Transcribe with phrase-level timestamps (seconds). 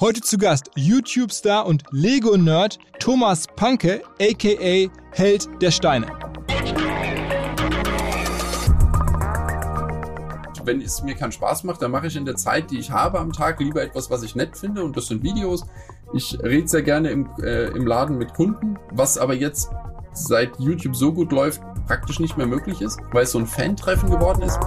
[0.00, 6.06] Heute zu Gast YouTube-Star und Lego-Nerd Thomas Panke, aka Held der Steine.
[10.64, 13.18] Wenn es mir keinen Spaß macht, dann mache ich in der Zeit, die ich habe
[13.18, 15.66] am Tag, lieber etwas, was ich nett finde und das sind Videos.
[16.14, 19.68] Ich rede sehr gerne im, äh, im Laden mit Kunden, was aber jetzt
[20.14, 24.08] seit YouTube so gut läuft, praktisch nicht mehr möglich ist, weil es so ein Fan-Treffen
[24.10, 24.58] geworden ist.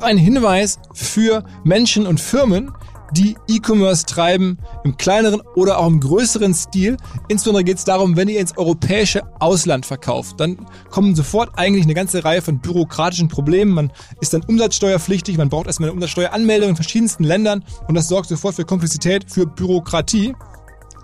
[0.00, 2.70] Ein Hinweis für Menschen und Firmen,
[3.12, 6.96] die E-Commerce treiben, im kleineren oder auch im größeren Stil.
[7.28, 11.94] Insbesondere geht es darum, wenn ihr ins europäische Ausland verkauft, dann kommen sofort eigentlich eine
[11.94, 13.72] ganze Reihe von bürokratischen Problemen.
[13.72, 18.28] Man ist dann umsatzsteuerpflichtig, man braucht erstmal eine Umsatzsteueranmeldung in verschiedensten Ländern und das sorgt
[18.28, 20.34] sofort für Komplexität, für Bürokratie.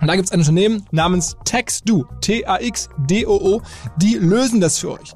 [0.01, 3.63] Und da gibt es ein Unternehmen namens TaxDo, T-A-X-D-O-O,
[3.99, 5.15] die lösen das für euch.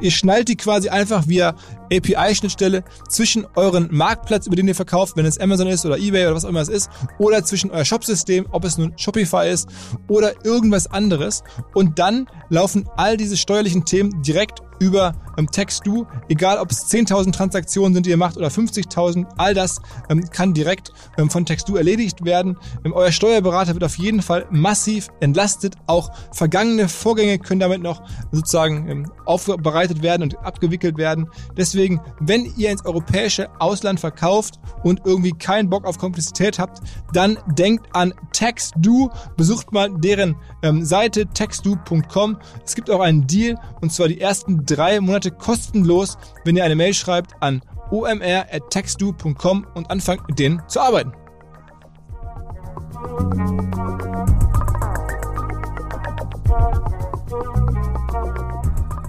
[0.00, 1.54] Ihr schnallt die quasi einfach via
[1.92, 6.34] API-Schnittstelle zwischen euren Marktplatz, über den ihr verkauft, wenn es Amazon ist oder eBay oder
[6.34, 9.68] was auch immer es ist, oder zwischen euer Shopsystem, ob es nun Shopify ist
[10.08, 11.42] oder irgendwas anderes.
[11.74, 17.32] Und dann laufen all diese steuerlichen Themen direkt über ähm, TextDo, egal ob es 10.000
[17.32, 19.80] Transaktionen sind, die ihr macht oder 50.000, all das
[20.10, 22.58] ähm, kann direkt ähm, von TextDo erledigt werden.
[22.84, 25.76] Ähm, euer Steuerberater wird auf jeden Fall massiv entlastet.
[25.86, 31.28] Auch vergangene Vorgänge können damit noch sozusagen ähm, aufbereitet werden und abgewickelt werden.
[31.56, 36.80] Deswegen, wenn ihr ins europäische Ausland verkauft und irgendwie keinen Bock auf Komplexität habt,
[37.12, 42.38] dann denkt an TextDo, besucht mal deren ähm, Seite textdo.com.
[42.64, 46.76] Es gibt auch einen Deal und zwar die ersten drei Monate kostenlos, wenn ihr eine
[46.76, 51.12] Mail schreibt an omr.textdo.com und anfangt mit denen zu arbeiten.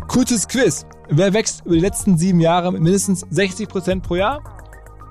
[0.08, 0.86] Kurzes Quiz.
[1.10, 4.42] Wer wächst über die letzten sieben Jahre mit mindestens 60% pro Jahr?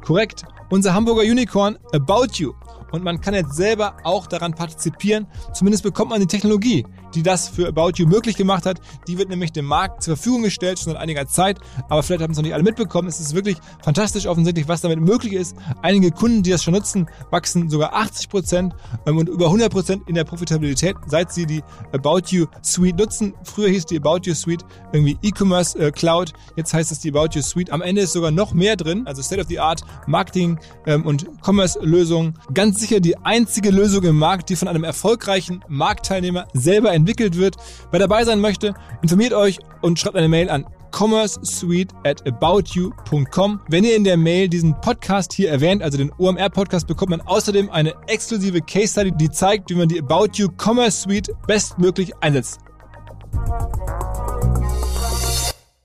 [0.05, 0.45] Korrekt.
[0.71, 2.53] Unser Hamburger Unicorn About You
[2.93, 5.27] und man kann jetzt selber auch daran partizipieren.
[5.53, 8.81] Zumindest bekommt man die Technologie, die das für About You möglich gemacht hat.
[9.07, 11.59] Die wird nämlich dem Markt zur Verfügung gestellt, schon seit einiger Zeit.
[11.89, 13.09] Aber vielleicht haben es noch nicht alle mitbekommen.
[13.09, 15.57] Es ist wirklich fantastisch offensichtlich, was damit möglich ist.
[15.83, 18.75] Einige Kunden, die das schon nutzen, wachsen sogar 80 Prozent
[19.07, 23.35] ähm, und über 100 Prozent in der Profitabilität, seit sie die About You Suite nutzen.
[23.45, 26.33] Früher hieß die About You Suite irgendwie E-Commerce äh, Cloud.
[26.57, 27.71] Jetzt heißt es die About You Suite.
[27.71, 31.27] Am Ende ist sogar noch mehr drin, also State of the Art Marketing ähm, und
[31.45, 32.35] Commerce Lösungen.
[32.55, 37.57] Ganz sicher die einzige Lösung im Markt, die von einem erfolgreichen Marktteilnehmer selber entwickelt wird.
[37.91, 43.61] Wer dabei sein möchte, informiert euch und schreibt eine Mail an commercesuite at aboutyou.com.
[43.69, 47.71] Wenn ihr in der Mail diesen Podcast hier erwähnt, also den OMR-Podcast, bekommt man außerdem
[47.71, 52.61] eine exklusive Case Study, die zeigt, wie man die About You Commerce Suite bestmöglich einsetzt.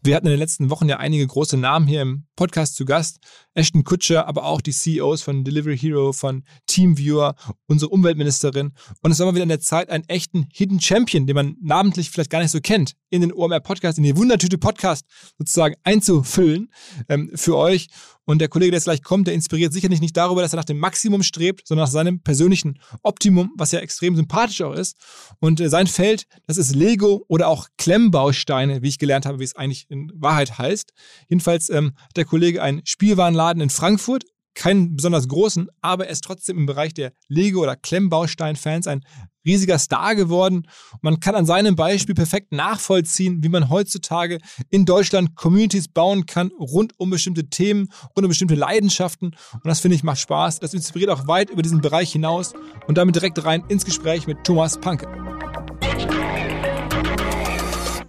[0.06, 3.20] Wir hatten in den letzten Wochen ja einige große Namen hier im Podcast zu Gast.
[3.54, 7.36] Ashton Kutscher, aber auch die CEOs von Delivery Hero, von Teamviewer,
[7.68, 8.74] unsere Umweltministerin.
[9.02, 12.10] Und es war mal wieder in der Zeit, einen echten Hidden Champion, den man namentlich
[12.10, 15.06] vielleicht gar nicht so kennt, in den OMR Podcast, in die Wundertüte Podcast
[15.38, 16.70] sozusagen einzufüllen
[17.08, 17.88] ähm, für euch.
[18.26, 20.66] Und der Kollege, der jetzt gleich kommt, der inspiriert sicherlich nicht darüber, dass er nach
[20.66, 24.96] dem Maximum strebt, sondern nach seinem persönlichen Optimum, was ja extrem sympathisch auch ist.
[25.40, 29.44] Und äh, sein Feld, das ist Lego oder auch Klemmbausteine, wie ich gelernt habe, wie
[29.44, 30.94] es eigentlich in Wahrheit heißt.
[31.28, 34.24] Jedenfalls ähm, hat der Kollege einen Spielwarenladen in Frankfurt,
[34.56, 39.02] keinen besonders großen, aber er ist trotzdem im Bereich der Lego- oder Klemmbaustein-Fans ein
[39.46, 40.68] riesiger Star geworden.
[41.02, 46.52] Man kann an seinem Beispiel perfekt nachvollziehen, wie man heutzutage in Deutschland Communities bauen kann
[46.60, 49.36] rund um bestimmte Themen, rund um bestimmte Leidenschaften.
[49.54, 50.60] Und das finde ich macht Spaß.
[50.60, 52.54] Das inspiriert auch weit über diesen Bereich hinaus
[52.88, 55.08] und damit direkt rein ins Gespräch mit Thomas Panke.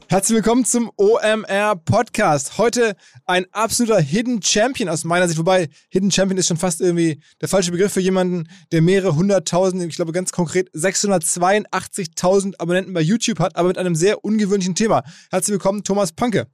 [0.09, 2.59] Herzlich willkommen zum OMR Podcast.
[2.59, 2.95] Heute
[3.25, 5.39] ein absoluter Hidden Champion aus meiner Sicht.
[5.39, 9.83] Wobei Hidden Champion ist schon fast irgendwie der falsche Begriff für jemanden, der mehrere hunderttausend,
[9.83, 15.03] ich glaube ganz konkret 682.000 Abonnenten bei YouTube hat, aber mit einem sehr ungewöhnlichen Thema.
[15.31, 16.49] Herzlich willkommen, Thomas Panke.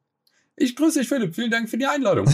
[0.56, 1.34] Ich grüße dich, Philipp.
[1.34, 2.26] Vielen Dank für die Einladung.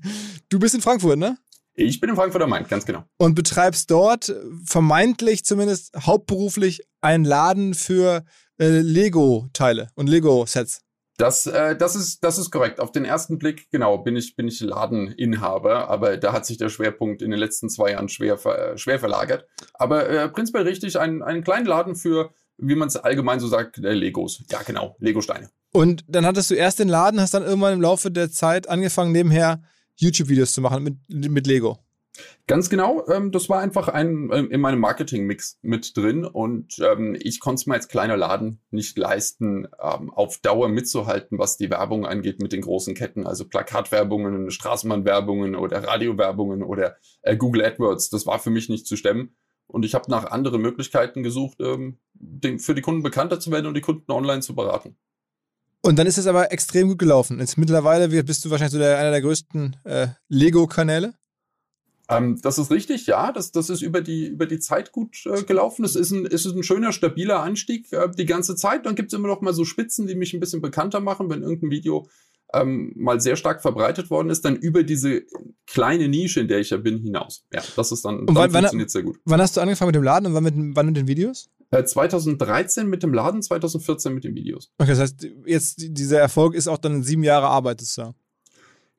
[0.48, 1.36] du bist in Frankfurt, ne?
[1.74, 3.04] Ich bin in Frankfurt am Main, ganz genau.
[3.16, 4.34] Und betreibst dort
[4.64, 8.24] vermeintlich zumindest hauptberuflich einen Laden für
[8.58, 10.82] äh, Lego-Teile und Lego-Sets.
[11.16, 12.80] Das, äh, das, ist, das ist korrekt.
[12.80, 16.70] Auf den ersten Blick, genau, bin ich, bin ich Ladeninhaber, aber da hat sich der
[16.70, 19.46] Schwerpunkt in den letzten zwei Jahren schwer, äh, schwer verlagert.
[19.74, 23.78] Aber äh, prinzipiell richtig, ein, einen kleinen Laden für, wie man es allgemein so sagt,
[23.78, 24.42] äh, Legos.
[24.50, 25.50] Ja, genau, Lego-Steine.
[25.72, 29.12] Und dann hattest du erst den Laden, hast dann irgendwann im Laufe der Zeit angefangen,
[29.12, 29.62] nebenher
[30.00, 31.78] YouTube-Videos zu machen mit, mit Lego.
[32.46, 37.16] Ganz genau, ähm, das war einfach ein ähm, in meinem Marketing-Mix mit drin und ähm,
[37.18, 41.70] ich konnte es mir als kleiner Laden nicht leisten, ähm, auf Dauer mitzuhalten, was die
[41.70, 48.10] Werbung angeht mit den großen Ketten, also Plakatwerbungen, Straßenbahnwerbungen oder Radiowerbungen oder äh, Google AdWords.
[48.10, 49.36] Das war für mich nicht zu stemmen
[49.68, 53.66] und ich habe nach anderen Möglichkeiten gesucht, ähm, den, für die Kunden bekannter zu werden
[53.66, 54.96] und die Kunden online zu beraten.
[55.82, 57.38] Und dann ist es aber extrem gut gelaufen.
[57.38, 61.14] Jetzt mittlerweile bist du wahrscheinlich so der, einer der größten äh, Lego-Kanäle.
[62.10, 63.32] Ähm, das ist richtig, ja.
[63.32, 65.84] Das, das ist über die, über die Zeit gut äh, gelaufen.
[65.84, 68.84] Es ist ein, es ist ein schöner, stabiler Anstieg äh, die ganze Zeit.
[68.84, 71.42] Dann gibt es immer noch mal so Spitzen, die mich ein bisschen bekannter machen, wenn
[71.42, 72.08] irgendein Video
[72.52, 75.22] ähm, mal sehr stark verbreitet worden ist, dann über diese
[75.66, 77.44] kleine Nische, in der ich ja bin, hinaus.
[77.52, 79.18] Ja, das ist dann, und wann, dann funktioniert sehr gut.
[79.24, 81.48] Wann hast du angefangen mit dem Laden und wann mit, wann mit den Videos?
[81.70, 84.72] 2013 äh, mit dem Laden, 2014 mit den Videos.
[84.78, 88.14] Okay, das heißt, jetzt dieser Erfolg ist auch dann sieben Jahre Arbeit, ist ja.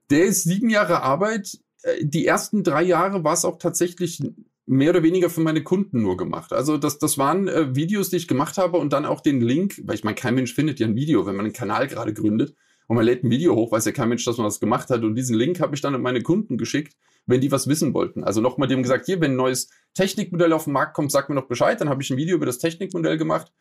[0.10, 1.60] Der ist sieben Jahre Arbeit.
[1.84, 4.22] Äh, die ersten drei Jahre war es auch tatsächlich
[4.66, 6.54] mehr oder weniger für meine Kunden nur gemacht.
[6.54, 9.82] Also das, das waren äh, Videos, die ich gemacht habe und dann auch den Link,
[9.84, 12.56] weil ich meine, kein Mensch findet ja ein Video, wenn man einen Kanal gerade gründet
[12.92, 15.02] und man lädt ein Video hoch, weiß ja kein Mensch, dass man das gemacht hat.
[15.06, 18.26] Und diesen Link habe ich dann an meine Kunden geschickt, wenn die was wissen wollten.
[18.26, 21.36] Also nochmal dem gesagt, hier, wenn ein neues Technikmodell auf den Markt kommt, sag mir
[21.36, 21.80] noch Bescheid.
[21.80, 23.54] Dann habe ich ein Video über das Technikmodell gemacht.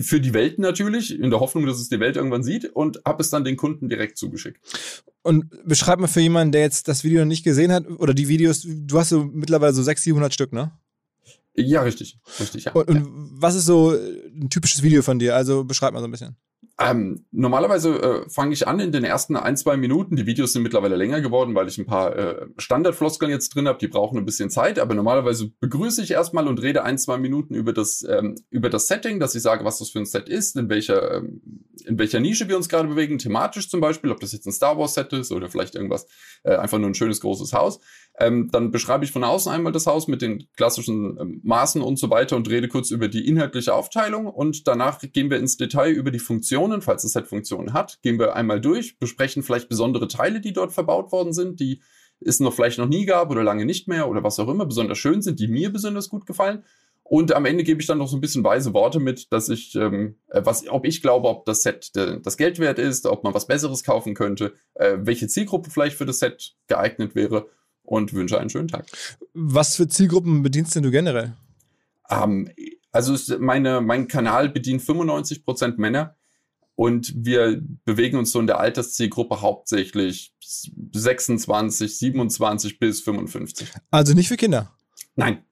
[0.00, 3.24] Für die Welt natürlich, in der Hoffnung, dass es die Welt irgendwann sieht und habe
[3.24, 4.60] es dann den Kunden direkt zugeschickt.
[5.22, 8.28] Und beschreib mal für jemanden, der jetzt das Video noch nicht gesehen hat oder die
[8.28, 10.70] Videos, du hast so mittlerweile so 600, 700 Stück, ne?
[11.56, 12.20] Ja, richtig.
[12.38, 12.72] richtig ja.
[12.72, 15.34] Und, und was ist so ein typisches Video von dir?
[15.34, 16.36] Also beschreib mal so ein bisschen.
[16.80, 20.16] Ähm, normalerweise äh, fange ich an in den ersten ein, zwei Minuten.
[20.16, 23.78] Die Videos sind mittlerweile länger geworden, weil ich ein paar äh, Standardfloskeln jetzt drin habe.
[23.78, 27.54] Die brauchen ein bisschen Zeit, aber normalerweise begrüße ich erstmal und rede ein, zwei Minuten
[27.54, 30.56] über das, ähm, über das Setting, dass ich sage, was das für ein Set ist,
[30.56, 31.42] in welcher, ähm,
[31.84, 34.78] in welcher Nische wir uns gerade bewegen, thematisch zum Beispiel, ob das jetzt ein Star
[34.78, 36.06] Wars Set ist oder vielleicht irgendwas,
[36.44, 37.80] äh, einfach nur ein schönes großes Haus.
[38.18, 41.98] Ähm, dann beschreibe ich von außen einmal das Haus mit den klassischen ähm, Maßen und
[41.98, 45.90] so weiter und rede kurz über die inhaltliche Aufteilung und danach gehen wir ins Detail
[45.92, 50.08] über die Funktionen, falls das Set Funktionen hat, gehen wir einmal durch, besprechen vielleicht besondere
[50.08, 51.80] Teile, die dort verbaut worden sind, die
[52.20, 54.98] es noch vielleicht noch nie gab oder lange nicht mehr oder was auch immer, besonders
[54.98, 56.64] schön sind, die mir besonders gut gefallen.
[57.02, 59.74] Und am Ende gebe ich dann noch so ein bisschen weise Worte mit, dass ich,
[59.74, 63.24] ähm, äh, was, ob ich glaube, ob das Set äh, das Geld wert ist, ob
[63.24, 67.48] man was Besseres kaufen könnte, äh, welche Zielgruppe vielleicht für das Set geeignet wäre
[67.90, 68.86] und wünsche einen schönen Tag.
[69.34, 71.32] Was für Zielgruppen bedienst denn du generell?
[72.08, 72.48] Ähm,
[72.92, 76.16] also meine, mein Kanal bedient 95% Männer
[76.76, 83.68] und wir bewegen uns so in der Alterszielgruppe hauptsächlich 26, 27 bis 55.
[83.90, 84.72] Also nicht für Kinder?
[85.16, 85.44] Nein.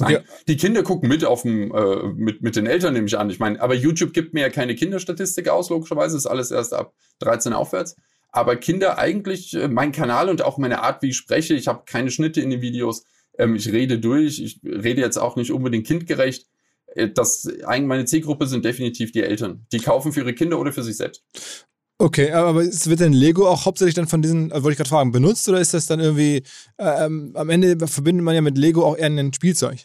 [0.00, 0.16] Nein.
[0.16, 0.26] Okay.
[0.48, 3.30] Die Kinder gucken mit auf dem, äh, mit, mit den Eltern, nehme ich an.
[3.30, 6.16] Ich meine, aber YouTube gibt mir ja keine Kinderstatistik aus, logischerweise.
[6.16, 7.94] ist alles erst ab 13 aufwärts.
[8.30, 11.82] Aber Kinder eigentlich, äh, mein Kanal und auch meine Art, wie ich spreche, ich habe
[11.86, 13.04] keine Schnitte in den Videos,
[13.38, 16.46] ähm, ich rede durch, ich rede jetzt auch nicht unbedingt kindgerecht.
[16.94, 19.66] Äh, das, meine Zielgruppe sind definitiv die Eltern.
[19.72, 21.24] Die kaufen für ihre Kinder oder für sich selbst.
[22.00, 25.10] Okay, aber wird denn Lego auch hauptsächlich dann von diesen, also wollte ich gerade fragen,
[25.10, 26.44] benutzt oder ist das dann irgendwie,
[26.78, 29.84] ähm, am Ende verbindet man ja mit Lego auch eher ein Spielzeug?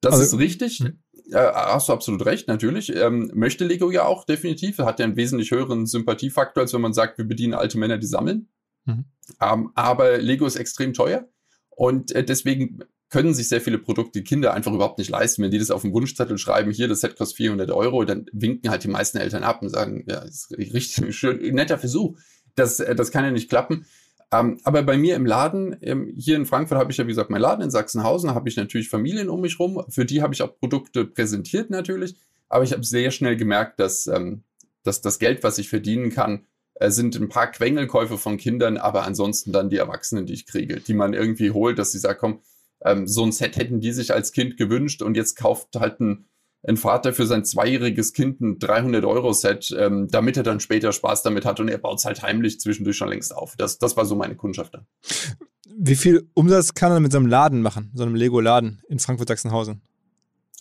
[0.00, 0.80] Das also, ist richtig.
[0.80, 1.01] Hm.
[1.32, 2.94] Äh, hast du absolut recht, natürlich.
[2.94, 4.78] Ähm, möchte Lego ja auch definitiv.
[4.78, 8.06] Hat ja einen wesentlich höheren Sympathiefaktor, als wenn man sagt, wir bedienen alte Männer, die
[8.06, 8.48] sammeln.
[8.84, 9.04] Mhm.
[9.40, 11.28] Ähm, aber Lego ist extrem teuer
[11.70, 15.42] und äh, deswegen können sich sehr viele Produkte Kinder einfach überhaupt nicht leisten.
[15.42, 18.70] Wenn die das auf dem Wunschzettel schreiben, hier, das Set kostet 400 Euro, dann winken
[18.70, 22.18] halt die meisten Eltern ab und sagen, ja, ist richtig schön, netter Versuch.
[22.54, 23.84] Das, äh, das kann ja nicht klappen.
[24.32, 27.28] Ähm, aber bei mir im Laden, ähm, hier in Frankfurt habe ich ja, wie gesagt,
[27.28, 29.84] meinen Laden in Sachsenhausen, habe ich natürlich Familien um mich rum.
[29.90, 32.16] Für die habe ich auch Produkte präsentiert natürlich.
[32.48, 34.42] Aber ich habe sehr schnell gemerkt, dass, ähm,
[34.82, 39.04] dass das Geld, was ich verdienen kann, äh, sind ein paar Quengelkäufe von Kindern, aber
[39.04, 42.40] ansonsten dann die Erwachsenen, die ich kriege, die man irgendwie holt, dass sie sagen, komm,
[42.84, 46.24] ähm, so ein Set hätten die sich als Kind gewünscht und jetzt kauft halt ein
[46.64, 51.44] ein Vater für sein zweijähriges Kind ein 300-Euro-Set, ähm, damit er dann später Spaß damit
[51.44, 53.56] hat und er baut es halt heimlich zwischendurch schon längst auf.
[53.56, 54.86] Das, das war so meine Kundschaft dann.
[55.76, 59.82] Wie viel Umsatz kann er mit so einem Laden machen, so einem Lego-Laden in Frankfurt-Sachsenhausen?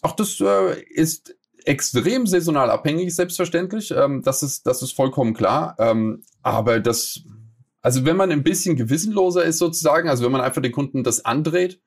[0.02, 3.92] Ach, das äh, ist extrem saisonal abhängig, selbstverständlich.
[3.92, 5.76] Ähm, das, ist, das ist vollkommen klar.
[5.78, 7.22] Ähm, aber das,
[7.82, 11.24] also wenn man ein bisschen gewissenloser ist sozusagen, also wenn man einfach den Kunden das
[11.26, 11.80] andreht,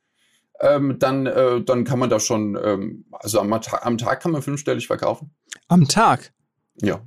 [0.61, 4.43] ähm, dann, äh, dann kann man da schon, ähm, also am, am, Tag kann man
[4.43, 5.35] fünfstellig verkaufen.
[5.69, 6.33] Am Tag?
[6.81, 7.01] Ja.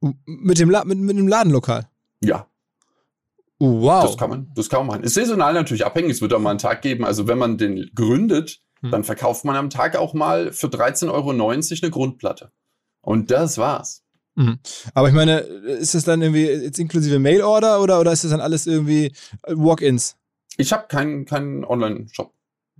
[0.00, 1.88] Mit dem, La mit, mit dem Ladenlokal?
[2.20, 2.46] Ja.
[3.58, 4.04] Wow.
[4.04, 5.02] Das kann man, das kann man machen.
[5.02, 6.12] Ist saisonal natürlich abhängig.
[6.12, 7.04] Es wird auch mal einen Tag geben.
[7.04, 8.92] Also wenn man den gründet, hm.
[8.92, 12.52] dann verkauft man am Tag auch mal für 13,90 Euro eine Grundplatte.
[13.00, 14.04] Und das war's.
[14.38, 14.60] Mhm.
[14.94, 18.40] Aber ich meine, ist das dann irgendwie jetzt inklusive Mailorder oder, oder ist das dann
[18.40, 19.12] alles irgendwie
[19.48, 20.17] Walk-ins?
[20.58, 22.34] Ich habe keinen keinen Online-Shop.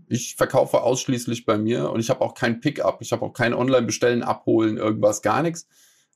[0.08, 3.00] Ich verkaufe ausschließlich bei mir und ich habe auch kein Pickup.
[3.00, 5.66] Ich habe auch kein Online-Bestellen, Abholen, irgendwas, gar nichts.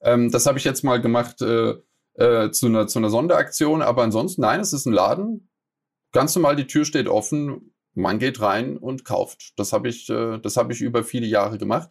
[0.00, 1.74] Ähm, das habe ich jetzt mal gemacht äh,
[2.14, 5.48] äh, zu, einer, zu einer Sonderaktion, aber ansonsten, nein, es ist ein Laden.
[6.10, 9.52] Ganz normal, die Tür steht offen, man geht rein und kauft.
[9.56, 11.90] Das habe ich, äh, das ich über viele Jahre gemacht.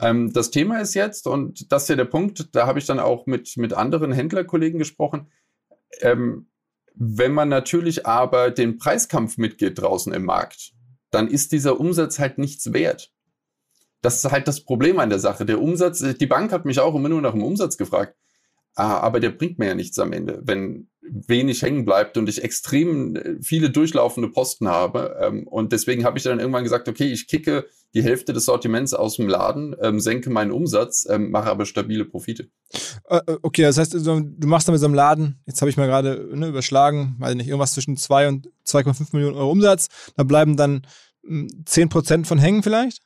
[0.00, 2.98] Ähm, das Thema ist jetzt, und das ist ja der Punkt, da habe ich dann
[2.98, 5.30] auch mit, mit anderen Händlerkollegen gesprochen,
[6.00, 6.48] ähm,
[6.96, 10.72] wenn man natürlich aber den Preiskampf mitgeht draußen im Markt,
[11.10, 13.12] dann ist dieser Umsatz halt nichts wert.
[14.00, 15.44] Das ist halt das Problem an der Sache.
[15.44, 18.16] Der Umsatz, die Bank hat mich auch immer nur nach dem Umsatz gefragt.
[18.74, 22.44] Ah, aber der bringt mir ja nichts am Ende, wenn wenig hängen bleibt und ich
[22.44, 25.16] extrem äh, viele durchlaufende Posten habe.
[25.20, 28.92] Ähm, und deswegen habe ich dann irgendwann gesagt, okay, ich kicke die Hälfte des Sortiments
[28.92, 32.50] aus dem Laden, ähm, senke meinen Umsatz, ähm, mache aber stabile Profite.
[33.08, 35.78] Äh, äh okay, das heißt, du machst dann mit so einem Laden, jetzt habe ich
[35.78, 39.88] mal gerade ne, überschlagen, weiß nicht, irgendwas zwischen 2 und 2,5 Millionen Euro Umsatz.
[40.14, 40.86] Da bleiben dann
[41.24, 43.02] 10 hm, Prozent von hängen vielleicht?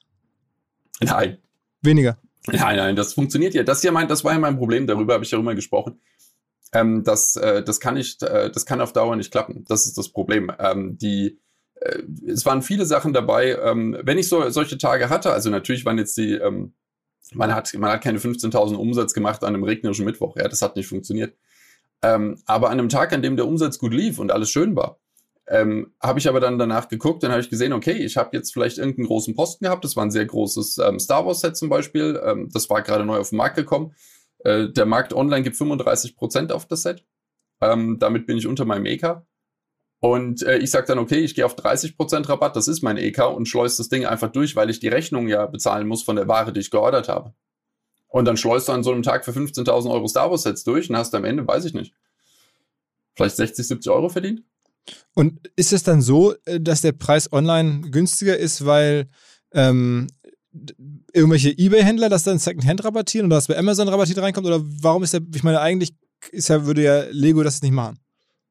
[1.01, 1.39] Nein.
[1.83, 2.19] Weniger.
[2.49, 3.63] Nein, nein, das funktioniert ja.
[3.63, 6.01] Das ist ja mein, das war ja mein Problem, darüber habe ich ja immer gesprochen.
[6.73, 9.65] Ähm, das, äh, das kann nicht, äh, das kann auf Dauer nicht klappen.
[9.69, 10.51] Das ist das Problem.
[10.59, 11.39] Ähm, die,
[11.81, 13.59] äh, es waren viele Sachen dabei.
[13.63, 16.75] Ähm, wenn ich so solche Tage hatte, also natürlich waren jetzt die, ähm,
[17.33, 20.37] man hat, man hat keine 15.000 Umsatz gemacht an einem regnerischen Mittwoch.
[20.37, 21.37] Ja, das hat nicht funktioniert.
[22.03, 24.99] Ähm, aber an einem Tag, an dem der Umsatz gut lief und alles schön war,
[25.51, 28.53] ähm, habe ich aber dann danach geguckt, dann habe ich gesehen, okay, ich habe jetzt
[28.53, 29.85] vielleicht irgendeinen großen Posten gehabt.
[29.85, 32.21] Das war ein sehr großes ähm, Star Wars Set zum Beispiel.
[32.25, 33.95] Ähm, das war gerade neu auf den Markt gekommen.
[34.45, 37.05] Äh, der Markt online gibt 35 Prozent auf das Set.
[37.61, 39.23] Ähm, damit bin ich unter meinem EK.
[40.01, 42.97] Und äh, ich sage dann, okay, ich gehe auf 30 Prozent Rabatt, das ist mein
[42.97, 46.17] EK und schleus das Ding einfach durch, weil ich die Rechnung ja bezahlen muss von
[46.17, 47.35] der Ware, die ich geordert habe.
[48.09, 50.89] Und dann schleust du an so einem Tag für 15.000 Euro Star Wars Sets durch
[50.89, 51.95] und hast am Ende, weiß ich nicht,
[53.15, 54.43] vielleicht 60, 70 Euro verdient.
[55.15, 59.07] Und ist es dann so, äh, dass der Preis online günstiger ist, weil
[59.53, 60.09] ähm,
[61.13, 64.47] irgendwelche Ebay-Händler das dann Secondhand rabattieren oder dass bei Amazon rabattiert reinkommt?
[64.47, 65.95] Oder warum ist der, ich meine, eigentlich
[66.33, 68.00] ist ja, würde ja Lego das nicht machen.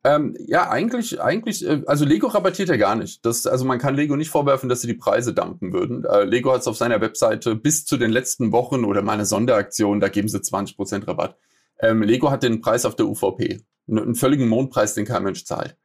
[0.04, 3.26] Ähm, ja, eigentlich, eigentlich, äh, also Lego rabattiert ja gar nicht.
[3.26, 6.06] Das, also man kann Lego nicht vorwerfen, dass sie die Preise dumpen würden.
[6.06, 9.26] Äh, Lego hat es auf seiner Webseite bis zu den letzten Wochen oder mal eine
[9.26, 11.38] Sonderaktion, da geben sie 20% Rabatt.
[11.82, 13.62] Ähm, Lego hat den Preis auf der UVP.
[13.90, 15.76] Einen völligen Mondpreis, den kein Mensch zahlt.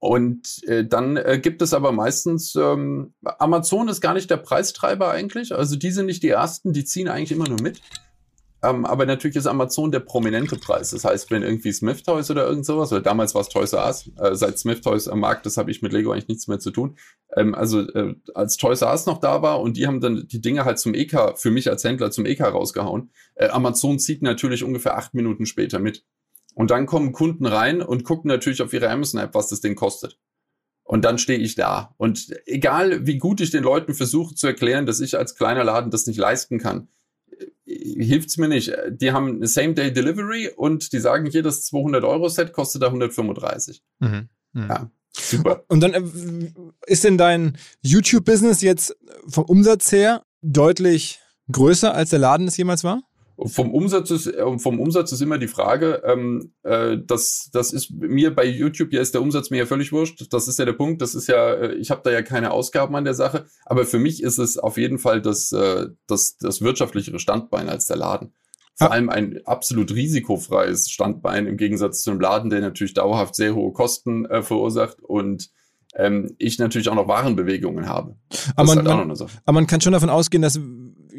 [0.00, 5.10] Und äh, dann äh, gibt es aber meistens, ähm, Amazon ist gar nicht der Preistreiber
[5.10, 5.54] eigentlich.
[5.54, 7.80] Also die sind nicht die ersten, die ziehen eigentlich immer nur mit.
[8.62, 10.90] Ähm, aber natürlich ist Amazon der prominente Preis.
[10.90, 13.86] Das heißt, wenn irgendwie Smith Toys oder irgend sowas, oder damals war es Toys R
[13.86, 16.58] Us, äh, seit Smith Toys am Markt, das habe ich mit Lego eigentlich nichts mehr
[16.58, 16.96] zu tun.
[17.34, 20.40] Ähm, also äh, als Toys R Us noch da war und die haben dann die
[20.40, 23.10] Dinge halt zum EK, für mich als Händler zum EK rausgehauen.
[23.34, 26.04] Äh, Amazon zieht natürlich ungefähr acht Minuten später mit.
[26.54, 30.18] Und dann kommen Kunden rein und gucken natürlich auf ihre Amazon-App, was das Ding kostet.
[30.82, 31.94] Und dann stehe ich da.
[31.98, 35.92] Und egal, wie gut ich den Leuten versuche zu erklären, dass ich als kleiner Laden
[35.92, 36.88] das nicht leisten kann,
[37.64, 38.72] hilft's mir nicht.
[38.90, 43.82] Die haben eine Same-Day-Delivery und die sagen, hier das 200-Euro-Set kostet da 135.
[44.00, 44.28] Mhm.
[44.52, 44.68] Mhm.
[44.68, 45.64] Ja, super.
[45.68, 46.02] Und dann äh,
[46.86, 51.20] ist denn dein YouTube-Business jetzt vom Umsatz her deutlich
[51.50, 53.02] größer, als der Laden es jemals war?
[53.46, 57.90] Vom Umsatz ist, äh, vom Umsatz ist immer die Frage, ähm, äh, das, das ist
[57.90, 60.26] mir bei YouTube, ja ist der Umsatz mir ja völlig wurscht.
[60.32, 61.00] Das ist ja der Punkt.
[61.00, 63.46] Das ist ja, äh, ich habe da ja keine Ausgaben an der Sache.
[63.64, 67.86] Aber für mich ist es auf jeden Fall das, äh, das, das wirtschaftlichere Standbein als
[67.86, 68.32] der Laden.
[68.76, 68.92] Vor ja.
[68.92, 73.72] allem ein absolut risikofreies Standbein im Gegensatz zu einem Laden, der natürlich dauerhaft sehr hohe
[73.72, 75.50] Kosten äh, verursacht und
[75.96, 78.16] ähm, ich natürlich auch noch Warenbewegungen habe.
[78.56, 80.58] aber man, halt man, aber man kann schon davon ausgehen, dass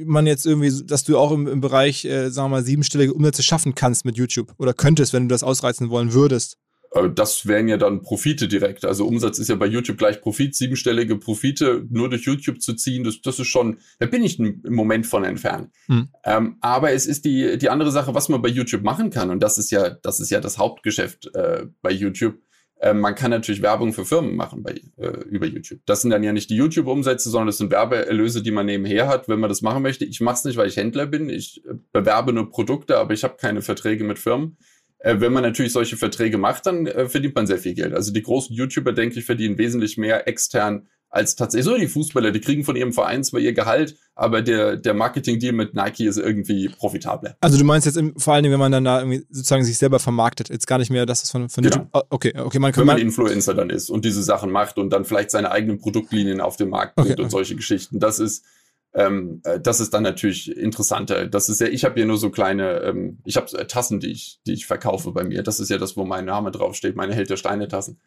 [0.05, 3.43] man jetzt irgendwie, dass du auch im, im Bereich, äh, sagen wir mal, siebenstellige Umsätze
[3.43, 6.58] schaffen kannst mit YouTube oder könntest, wenn du das ausreizen wollen würdest.
[6.91, 8.86] Äh, das wären ja dann Profite direkt.
[8.86, 13.03] Also Umsatz ist ja bei YouTube gleich Profit, siebenstellige Profite nur durch YouTube zu ziehen,
[13.03, 15.70] das, das ist schon, da bin ich im Moment von entfernt.
[15.88, 16.10] Hm.
[16.25, 19.41] Ähm, aber es ist die, die andere Sache, was man bei YouTube machen kann, und
[19.41, 22.36] das ist ja, das ist ja das Hauptgeschäft äh, bei YouTube
[22.84, 25.82] ähm, man kann natürlich Werbung für Firmen machen bei, äh, über YouTube.
[25.86, 29.30] Das sind dann ja nicht die YouTube-Umsätze, sondern das sind Werbeerlöse, die man nebenher hat,
[29.30, 30.04] wenn man das machen möchte.
[30.04, 31.30] Ich mache es nicht, weil ich Händler bin.
[31.30, 34.58] Ich äh, bewerbe nur Produkte, aber ich habe keine Verträge mit Firmen.
[34.98, 37.94] Äh, wenn man natürlich solche Verträge macht, dann äh, verdient man sehr viel Geld.
[37.94, 42.32] Also die großen YouTuber, denke ich, verdienen wesentlich mehr extern als tatsächlich so die Fußballer,
[42.32, 46.18] die kriegen von ihrem Verein zwar ihr Gehalt, aber der, der Marketing-Deal mit Nike ist
[46.18, 47.36] irgendwie profitabler.
[47.42, 49.80] Also du meinst jetzt im, vor allen Dingen, wenn man dann da irgendwie sozusagen sich
[49.80, 51.78] selber vermarktet, jetzt gar nicht mehr, dass das von, von genau.
[51.78, 54.92] YouTube, okay, okay, man kann Wenn man Influencer dann ist und diese Sachen macht und
[54.92, 57.32] dann vielleicht seine eigenen Produktlinien auf den Markt bringt okay, und okay.
[57.32, 58.46] solche Geschichten, das ist,
[58.94, 61.25] ähm, äh, das ist dann natürlich interessanter.
[61.25, 64.40] Das ist ja, ich habe ja nur so kleine, ähm, ich habe Tassen, die ich,
[64.46, 65.42] die ich verkaufe bei mir.
[65.42, 68.00] Das ist ja das, wo mein Name draufsteht, meine Held der Steine Tassen.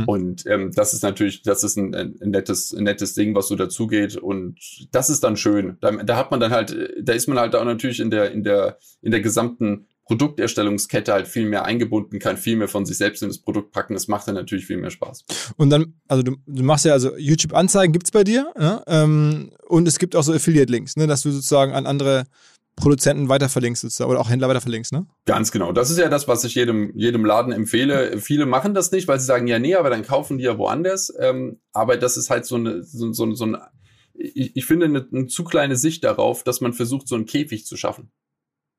[0.00, 0.04] Mhm.
[0.06, 3.56] Und ähm, das ist natürlich, das ist ein, ein, nettes, ein nettes Ding, was so
[3.56, 4.16] dazugeht.
[4.16, 4.58] Und
[4.92, 5.76] das ist dann schön.
[5.80, 8.44] Da, da hat man dann halt, da ist man halt auch natürlich in der, in
[8.44, 13.22] der, in der gesamten Produkterstellungskette halt viel mehr eingebunden, kann viel mehr von sich selbst
[13.22, 13.94] in das Produkt packen.
[13.94, 15.24] Das macht dann natürlich viel mehr Spaß.
[15.56, 18.82] Und dann, also du, du machst ja also YouTube-Anzeigen gibt es bei dir ja?
[18.86, 22.24] ähm, und es gibt auch so Affiliate-Links, ne, dass du sozusagen an andere
[22.76, 25.06] Produzenten weiterverlinkst sozusagen oder auch Händler weiterverlinkst, ne?
[25.26, 25.72] Ganz genau.
[25.72, 28.18] Das ist ja das, was ich jedem, jedem Laden empfehle.
[28.18, 31.12] Viele machen das nicht, weil sie sagen, ja, nee, aber dann kaufen die ja woanders.
[31.18, 33.56] Ähm, aber das ist halt so eine, so, so, so ein,
[34.14, 37.64] ich, ich finde eine, eine zu kleine Sicht darauf, dass man versucht, so einen Käfig
[37.64, 38.10] zu schaffen.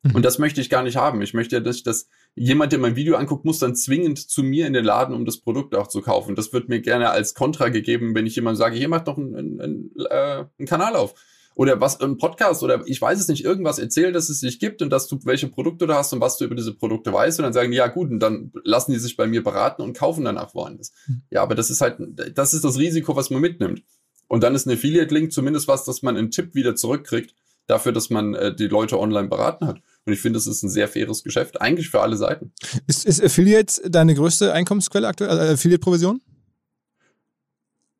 [0.03, 0.15] Mhm.
[0.15, 1.21] Und das möchte ich gar nicht haben.
[1.21, 4.67] Ich möchte ja, dass, dass jemand, der mein Video anguckt, muss dann zwingend zu mir
[4.67, 6.35] in den Laden, um das Produkt auch zu kaufen.
[6.35, 9.35] Das wird mir gerne als Kontra gegeben, wenn ich jemand sage, hier macht doch einen,
[9.35, 11.15] einen, einen, äh, einen Kanal auf
[11.55, 14.81] oder was ein Podcast oder ich weiß es nicht, irgendwas erzählen, dass es sich gibt
[14.81, 17.43] und dass du welche Produkte du hast und was du über diese Produkte weißt und
[17.43, 20.25] dann sagen die, ja gut, und dann lassen die sich bei mir beraten und kaufen
[20.25, 20.91] danach woanders.
[21.07, 21.21] Mhm.
[21.31, 21.97] Ja, aber das ist halt,
[22.35, 23.83] das ist das Risiko, was man mitnimmt.
[24.27, 27.33] Und dann ist ein Affiliate-Link zumindest was, dass man einen Tipp wieder zurückkriegt,
[27.67, 29.81] dafür, dass man äh, die Leute online beraten hat.
[30.05, 32.51] Und ich finde, das ist ein sehr faires Geschäft, eigentlich für alle Seiten.
[32.85, 36.21] Ist, ist Affiliate deine größte Einkommensquelle aktuell, also Affiliate-Provision?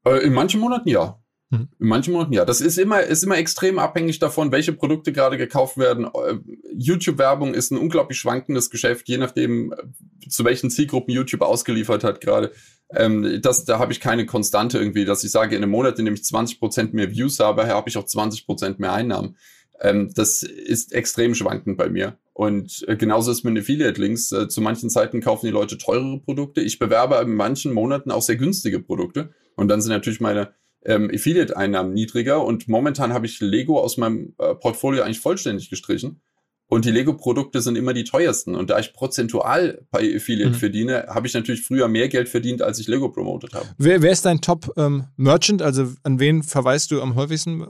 [0.05, 1.19] Äh, in manchen Monaten ja.
[1.49, 1.69] Mhm.
[1.79, 2.45] In manchen Monaten ja.
[2.45, 6.05] Das ist immer, ist immer extrem abhängig davon, welche Produkte gerade gekauft werden.
[6.05, 6.37] Äh,
[6.75, 12.21] YouTube-Werbung ist ein unglaublich schwankendes Geschäft, je nachdem, äh, zu welchen Zielgruppen YouTube ausgeliefert hat
[12.21, 12.51] gerade.
[12.91, 16.13] Ähm, da habe ich keine Konstante irgendwie, dass ich sage, in einem Monat, in dem
[16.13, 19.37] ich 20% mehr Views habe, habe ich auch 20% mehr Einnahmen.
[19.81, 22.17] Ähm, das ist extrem schwankend bei mir.
[22.33, 24.31] Und äh, genauso ist mit Affiliate-Links.
[24.31, 26.61] Äh, zu manchen Zeiten kaufen die Leute teurere Produkte.
[26.61, 29.33] Ich bewerbe in manchen Monaten auch sehr günstige Produkte.
[29.55, 30.53] Und dann sind natürlich meine
[30.85, 36.21] ähm, Affiliate-Einnahmen niedriger und momentan habe ich Lego aus meinem äh, Portfolio eigentlich vollständig gestrichen.
[36.67, 38.55] Und die Lego-Produkte sind immer die teuersten.
[38.55, 40.55] Und da ich prozentual bei Affiliate mhm.
[40.55, 43.67] verdiene, habe ich natürlich früher mehr Geld verdient, als ich Lego promotet habe.
[43.77, 45.61] Wer, wer ist dein Top-Merchant?
[45.61, 47.63] Ähm, also an wen verweist du am häufigsten?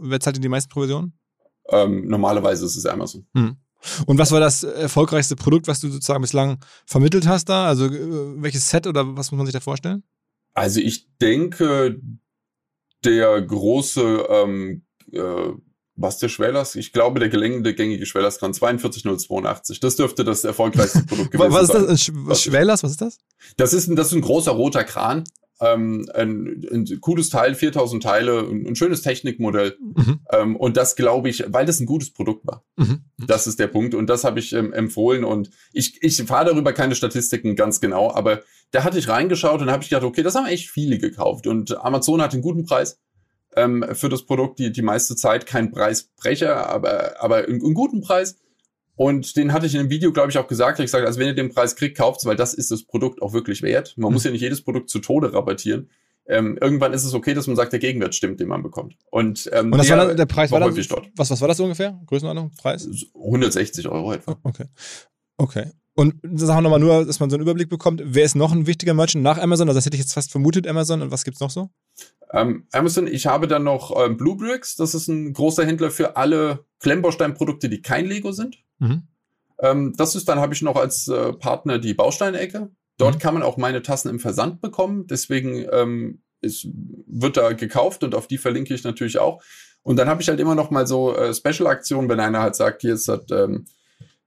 [0.00, 1.12] Wer zahlt dir die meisten Provisionen?
[1.68, 3.26] Ähm, normalerweise ist es Amazon.
[3.34, 3.56] Mhm.
[4.06, 7.66] Und was war das erfolgreichste Produkt, was du sozusagen bislang vermittelt hast da?
[7.66, 10.04] Also äh, welches Set oder was muss man sich da vorstellen?
[10.54, 12.00] Also ich denke,
[13.06, 15.52] der große, ähm, äh,
[15.94, 16.74] was der Schwellers?
[16.74, 19.80] Ich glaube, der gelenkende gängige Schwellerskran 42082.
[19.80, 21.68] Das dürfte das erfolgreichste Produkt gewesen sein.
[21.68, 22.38] Was ist das?
[22.38, 23.18] Sch Schwellers, was ist das?
[23.56, 25.24] Das ist ein, das ist ein großer roter Kran.
[25.60, 29.76] Ähm, ein, ein cooles Teil, 4000 Teile, ein, ein schönes Technikmodell.
[29.80, 30.20] Mhm.
[30.30, 32.64] Ähm, und das glaube ich, weil das ein gutes Produkt war.
[32.76, 33.04] Mhm.
[33.26, 33.94] Das ist der Punkt.
[33.94, 35.24] Und das habe ich ähm, empfohlen.
[35.24, 39.70] Und ich, ich fahre darüber keine Statistiken ganz genau, aber da hatte ich reingeschaut und
[39.70, 41.46] habe ich gedacht, okay, das haben echt viele gekauft.
[41.46, 42.98] Und Amazon hat einen guten Preis
[43.56, 48.02] ähm, für das Produkt, die, die meiste Zeit kein Preisbrecher, aber, aber einen, einen guten
[48.02, 48.36] Preis.
[48.96, 50.80] Und den hatte ich in dem Video, glaube ich, auch gesagt.
[50.80, 53.32] Ich sage, also wenn ihr den Preis kriegt, kauft's, weil das ist das Produkt auch
[53.32, 53.94] wirklich wert.
[53.96, 54.14] Man mhm.
[54.14, 55.90] muss ja nicht jedes Produkt zu Tode rabattieren.
[56.28, 58.96] Ähm, irgendwann ist es okay, dass man sagt, der Gegenwert stimmt, den man bekommt.
[59.10, 61.08] Und, ähm, und das der, war der Preis war, war das, dort.
[61.14, 62.00] Was, was war das ungefähr?
[62.06, 62.50] Größenordnung?
[62.58, 62.88] Preis?
[63.14, 64.36] 160 Euro etwa.
[64.42, 64.64] Okay.
[65.36, 65.70] Okay.
[65.94, 68.02] Und sagen wir nochmal nur, dass man so einen Überblick bekommt.
[68.04, 69.68] Wer ist noch ein wichtiger Merchant nach Amazon?
[69.68, 71.00] Also das hätte ich jetzt fast vermutet, Amazon.
[71.00, 71.70] Und was gibt's noch so?
[72.32, 74.76] Ähm, Amazon, ich habe dann noch ähm, Bluebricks.
[74.76, 78.58] Das ist ein großer Händler für alle Klemmbausteinprodukte, die kein Lego sind.
[78.78, 79.02] Mhm.
[79.60, 82.70] Ähm, das ist dann, habe ich noch als äh, Partner die Bausteinecke.
[82.98, 83.18] Dort mhm.
[83.18, 85.06] kann man auch meine Tassen im Versand bekommen.
[85.06, 86.68] Deswegen ähm, ist,
[87.06, 89.42] wird da gekauft und auf die verlinke ich natürlich auch.
[89.82, 92.82] Und dann habe ich halt immer noch mal so äh, Special-Aktionen, wenn einer halt sagt,
[92.82, 93.66] hier ist das, ähm,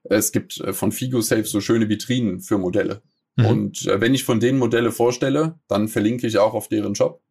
[0.04, 3.02] es gibt äh, von Figo Safe so schöne Vitrinen für Modelle.
[3.36, 3.46] Mhm.
[3.46, 7.22] Und äh, wenn ich von denen Modelle vorstelle, dann verlinke ich auch auf deren Shop.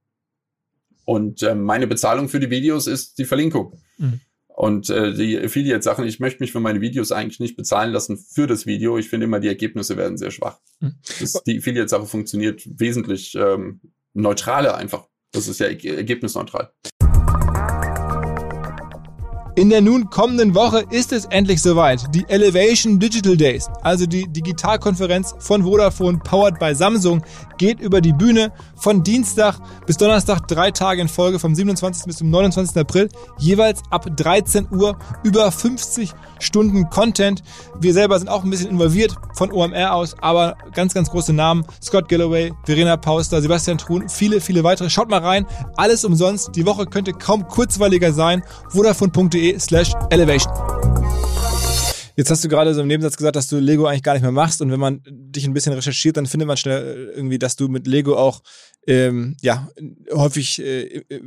[1.05, 3.81] Und äh, meine Bezahlung für die Videos ist die Verlinkung.
[3.97, 4.19] Mhm.
[4.47, 8.45] Und äh, die Affiliate-Sachen, ich möchte mich für meine Videos eigentlich nicht bezahlen lassen für
[8.45, 8.97] das Video.
[8.97, 10.59] Ich finde immer, die Ergebnisse werden sehr schwach.
[10.81, 10.95] Mhm.
[11.19, 13.79] Das, die Affiliate-Sache funktioniert wesentlich ähm,
[14.13, 15.07] neutraler einfach.
[15.31, 16.73] Das ist ja ergebnisneutral.
[19.59, 22.15] In der nun kommenden Woche ist es endlich soweit.
[22.15, 27.21] Die Elevation Digital Days, also die Digitalkonferenz von Vodafone powered by Samsung,
[27.57, 32.05] geht über die Bühne von Dienstag bis Donnerstag, drei Tage in Folge, vom 27.
[32.05, 32.77] bis zum 29.
[32.77, 37.43] April, jeweils ab 13 Uhr über 50 Stunden Content.
[37.81, 41.65] Wir selber sind auch ein bisschen involviert von OMR aus, aber ganz, ganz große Namen.
[41.83, 44.89] Scott Galloway, Verena Pauster, Sebastian Truhn, viele, viele weitere.
[44.89, 45.45] Schaut mal rein.
[45.75, 46.55] Alles umsonst.
[46.55, 48.41] Die Woche könnte kaum kurzweiliger sein.
[48.69, 50.53] Vodafone.de slash elevation.
[52.19, 54.33] Jetzt hast du gerade so im Nebensatz gesagt, dass du Lego eigentlich gar nicht mehr
[54.33, 54.61] machst.
[54.61, 57.87] Und wenn man dich ein bisschen recherchiert, dann findet man schnell irgendwie, dass du mit
[57.87, 58.41] Lego auch
[58.87, 59.69] ähm, ja,
[60.11, 61.21] häufig äh, äh,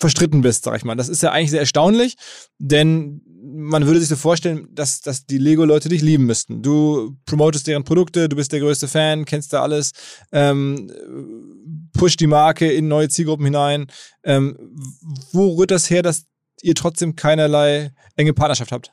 [0.00, 0.96] verstritten bist, sag ich mal.
[0.96, 2.16] Das ist ja eigentlich sehr erstaunlich,
[2.58, 6.62] denn man würde sich so vorstellen, dass, dass die Lego-Leute dich lieben müssten.
[6.62, 9.92] Du promotest deren Produkte, du bist der größte Fan, kennst da alles,
[10.32, 10.90] ähm,
[11.92, 13.86] push die Marke in neue Zielgruppen hinein.
[14.24, 14.56] Ähm,
[15.32, 16.24] wo rührt das her, dass
[16.62, 18.92] ihr trotzdem keinerlei enge Partnerschaft habt?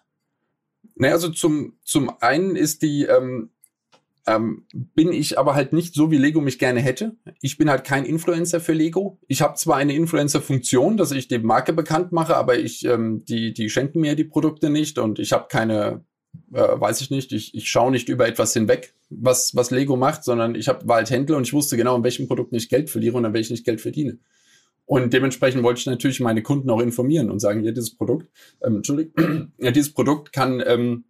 [0.95, 3.51] Naja, also zum, zum einen ist die, ähm,
[4.27, 7.15] ähm, bin ich aber halt nicht so, wie Lego mich gerne hätte.
[7.41, 9.17] Ich bin halt kein Influencer für Lego.
[9.27, 13.53] Ich habe zwar eine Influencer-Funktion, dass ich die Marke bekannt mache, aber ich, ähm, die,
[13.53, 16.03] die schenken mir die Produkte nicht und ich habe keine,
[16.53, 20.23] äh, weiß ich nicht, ich, ich schaue nicht über etwas hinweg, was, was Lego macht,
[20.23, 22.89] sondern ich hab, war halt Händler und ich wusste genau, in welchem Produkt ich Geld
[22.89, 24.19] verliere und an welchem ich Geld verdiene.
[24.89, 28.27] Und dementsprechend wollte ich natürlich meine Kunden auch informieren und sagen, ja, dieses Produkt,
[28.63, 31.03] ähm, Entschuldigung, ja, dieses Produkt kann, ähm,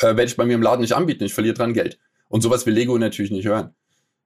[0.00, 1.98] äh, werde ich bei mir im Laden nicht anbieten, ich verliere dran Geld.
[2.28, 3.70] Und sowas will Lego natürlich nicht hören.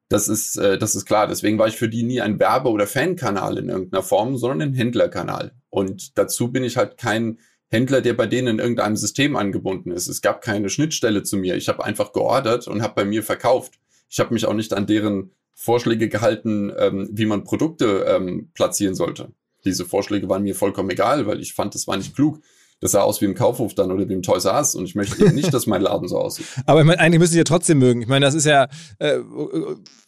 [0.08, 1.28] Das ist, äh, das ist klar.
[1.28, 4.74] Deswegen war ich für die nie ein Werbe- oder Fankanal in irgendeiner Form, sondern ein
[4.74, 5.52] Händlerkanal.
[5.70, 10.08] Und dazu bin ich halt kein Händler, der bei denen in irgendeinem System angebunden ist.
[10.08, 11.54] Es gab keine Schnittstelle zu mir.
[11.54, 13.74] Ich habe einfach geordert und habe bei mir verkauft.
[14.10, 18.94] Ich habe mich auch nicht an deren Vorschläge gehalten, ähm, wie man Produkte ähm, platzieren
[18.94, 19.32] sollte.
[19.64, 22.40] Diese Vorschläge waren mir vollkommen egal, weil ich fand, das war nicht klug.
[22.80, 24.96] Das sah aus wie im Kaufhof dann oder wie im Toys R Us und ich
[24.96, 26.46] möchte eben nicht, dass mein Laden so aussieht.
[26.66, 28.02] Aber ich meine, eigentlich müsst ihr ja trotzdem mögen.
[28.02, 28.66] Ich meine, das ist ja,
[28.98, 29.18] äh,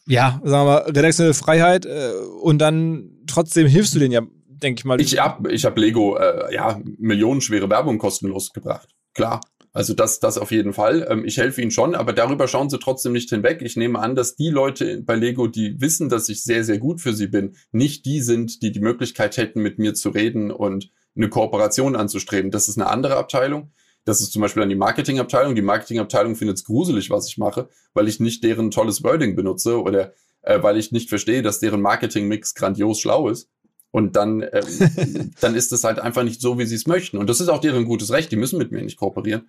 [0.07, 2.11] ja, sagen wir mal, redaktionelle Freiheit äh,
[2.43, 5.01] und dann trotzdem hilfst du denen ja, denke ich mal.
[5.01, 8.89] Ich habe ich hab Lego, äh, ja, millionenschwere Werbung kostenlos gebracht.
[9.15, 9.41] Klar.
[9.75, 11.05] Also das, das auf jeden Fall.
[11.11, 13.61] Ähm, ich helfe ihnen schon, aber darüber schauen sie trotzdem nicht hinweg.
[13.61, 17.01] Ich nehme an, dass die Leute bei Lego, die wissen, dass ich sehr, sehr gut
[17.01, 20.93] für sie bin, nicht die sind, die die Möglichkeit hätten, mit mir zu reden und
[21.17, 22.53] eine Kooperation anzustreben.
[22.53, 23.73] Das ist eine andere Abteilung.
[24.05, 25.57] Das ist zum Beispiel dann die Marketingabteilung.
[25.57, 29.83] Die Marketingabteilung findet es gruselig, was ich mache, weil ich nicht deren tolles Wording benutze
[29.83, 33.51] oder äh, weil ich nicht verstehe, dass deren Marketingmix grandios schlau ist.
[33.91, 37.19] Und dann, ähm, dann ist es halt einfach nicht so, wie sie es möchten.
[37.19, 38.31] Und das ist auch deren gutes Recht.
[38.31, 39.49] Die müssen mit mir nicht kooperieren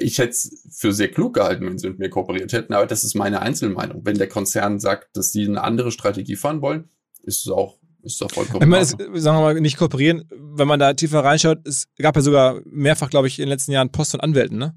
[0.00, 3.04] ich hätte es für sehr klug gehalten, wenn sie mit mir kooperiert hätten, aber das
[3.04, 4.04] ist meine Einzelmeinung.
[4.04, 6.88] Wenn der Konzern sagt, dass sie eine andere Strategie fahren wollen,
[7.22, 8.62] ist es auch, ist auch vollkommen.
[8.62, 12.16] Ich meine, es, sagen wir mal, nicht kooperieren, wenn man da tiefer reinschaut, es gab
[12.16, 14.74] ja sogar mehrfach, glaube ich, in den letzten Jahren Post von Anwälten, ne?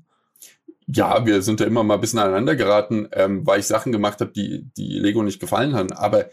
[0.87, 4.19] Ja, wir sind da immer mal ein bisschen aneinander geraten, ähm, weil ich Sachen gemacht
[4.19, 5.91] habe, die, die Lego nicht gefallen haben.
[5.93, 6.29] Aber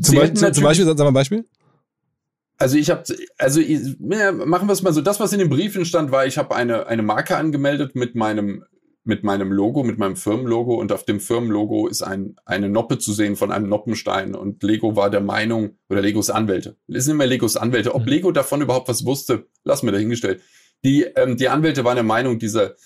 [0.00, 1.44] zum, Beispiel, zum Beispiel, sag mal ein Beispiel.
[2.62, 3.02] Also ich habe,
[3.38, 5.00] also ich, machen wir es mal so.
[5.00, 8.64] Das, was in den Briefen stand, war, ich habe eine eine Marke angemeldet mit meinem
[9.02, 13.12] mit meinem Logo, mit meinem Firmenlogo und auf dem Firmenlogo ist ein, eine Noppe zu
[13.12, 17.26] sehen von einem Noppenstein und Lego war der Meinung, oder Legos Anwälte, es sind immer
[17.26, 18.08] Legos Anwälte, ob mhm.
[18.08, 20.40] Lego davon überhaupt was wusste, lass mir dahingestellt.
[20.84, 22.76] Die, ähm, die Anwälte waren der Meinung, dieser,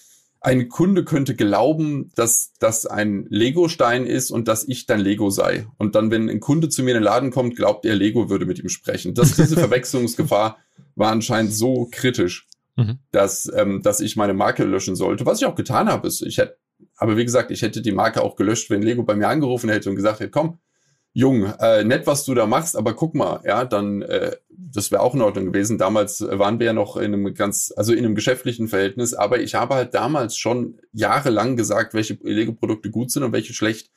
[0.46, 5.66] ein Kunde könnte glauben, dass das ein Lego-Stein ist und dass ich dann Lego sei.
[5.76, 8.46] Und dann, wenn ein Kunde zu mir in den Laden kommt, glaubt er, Lego würde
[8.46, 9.12] mit ihm sprechen.
[9.12, 10.59] Das, diese Verwechslungsgefahr
[10.94, 13.00] war anscheinend so kritisch, mhm.
[13.11, 15.26] dass, ähm, dass ich meine Marke löschen sollte.
[15.26, 16.59] Was ich auch getan habe, ist, ich hätte,
[16.96, 19.90] aber wie gesagt, ich hätte die Marke auch gelöscht, wenn Lego bei mir angerufen hätte
[19.90, 20.61] und gesagt hätte, komm,
[21.16, 25.00] Jung, äh, nett, was du da machst, aber guck mal, ja, dann, äh, das wäre
[25.00, 25.79] auch in Ordnung gewesen.
[25.79, 29.55] Damals waren wir ja noch in einem ganz, also in einem geschäftlichen Verhältnis, aber ich
[29.55, 33.90] habe halt damals schon jahrelang gesagt, welche Lego-Produkte gut sind und welche schlecht.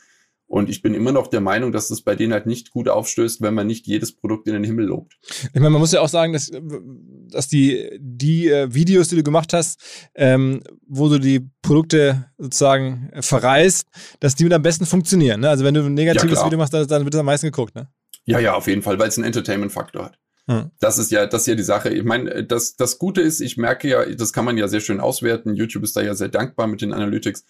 [0.49, 3.39] Und ich bin immer noch der Meinung, dass das bei denen halt nicht gut aufstößt,
[3.41, 5.13] wenn man nicht jedes Produkt in den Himmel lobt.
[5.21, 6.51] Ich meine, man muss ja auch sagen, dass,
[7.29, 9.79] dass die, die äh, Videos, die du gemacht hast,
[10.15, 13.88] ähm, wo du die Produkte sozusagen verreist,
[14.21, 15.41] dass die mit am besten funktionieren.
[15.41, 15.49] Ne?
[15.49, 17.75] Also wenn du ein negatives ja, Video machst, dann wird es am meisten geguckt.
[17.75, 17.88] Ne?
[18.25, 20.19] Ja, ja, auf jeden Fall, weil es einen Entertainment-Faktor hat.
[20.49, 20.71] Hm.
[20.79, 21.89] Das ist ja, das ist ja die Sache.
[21.89, 24.99] Ich meine, das, das Gute ist, ich merke ja, das kann man ja sehr schön
[24.99, 25.53] auswerten.
[25.53, 27.45] YouTube ist da ja sehr dankbar mit den Analytics.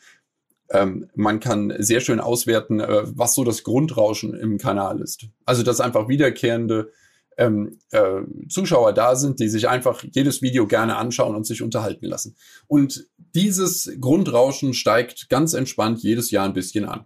[0.72, 5.26] Ähm, man kann sehr schön auswerten, äh, was so das Grundrauschen im Kanal ist.
[5.46, 6.92] Also, dass einfach wiederkehrende
[7.38, 12.06] ähm, äh, Zuschauer da sind, die sich einfach jedes Video gerne anschauen und sich unterhalten
[12.06, 12.36] lassen.
[12.68, 17.06] Und dieses Grundrauschen steigt ganz entspannt jedes Jahr ein bisschen an.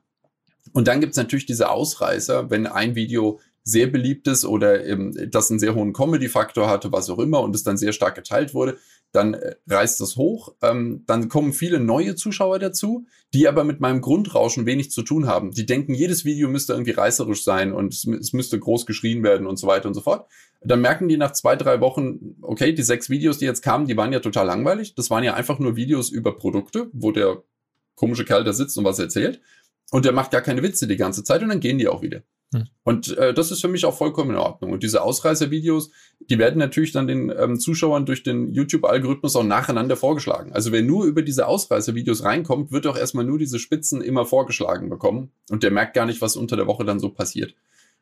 [0.73, 5.49] Und dann gibt's natürlich diese Ausreißer, wenn ein Video sehr beliebt ist oder ähm, das
[5.49, 8.77] einen sehr hohen Comedy-Faktor hatte, was auch immer, und es dann sehr stark geteilt wurde,
[9.13, 10.53] dann äh, reißt es hoch.
[10.61, 15.27] Ähm, dann kommen viele neue Zuschauer dazu, die aber mit meinem Grundrauschen wenig zu tun
[15.27, 15.51] haben.
[15.51, 19.47] Die denken, jedes Video müsste irgendwie reißerisch sein und es, es müsste groß geschrien werden
[19.47, 20.29] und so weiter und so fort.
[20.61, 23.97] Dann merken die nach zwei, drei Wochen, okay, die sechs Videos, die jetzt kamen, die
[23.97, 24.95] waren ja total langweilig.
[24.95, 27.43] Das waren ja einfach nur Videos über Produkte, wo der
[27.95, 29.41] komische Kerl da sitzt und was erzählt.
[29.91, 32.23] Und der macht gar keine Witze die ganze Zeit und dann gehen die auch wieder.
[32.53, 32.67] Hm.
[32.83, 34.71] Und äh, das ist für mich auch vollkommen in Ordnung.
[34.71, 35.91] Und diese Ausreißervideos,
[36.29, 40.53] die werden natürlich dann den ähm, Zuschauern durch den YouTube-Algorithmus auch nacheinander vorgeschlagen.
[40.53, 44.89] Also wer nur über diese Ausreißervideos reinkommt, wird auch erstmal nur diese Spitzen immer vorgeschlagen
[44.89, 45.31] bekommen.
[45.49, 47.55] Und der merkt gar nicht, was unter der Woche dann so passiert.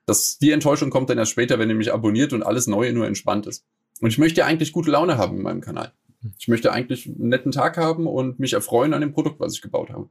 [0.05, 3.07] Das, die Enttäuschung kommt dann erst später, wenn ihr mich abonniert und alles Neue nur
[3.07, 3.65] entspannt ist.
[4.01, 5.93] Und ich möchte ja eigentlich gute Laune haben in meinem Kanal.
[6.37, 9.61] Ich möchte eigentlich einen netten Tag haben und mich erfreuen an dem Produkt, was ich
[9.61, 10.09] gebaut habe.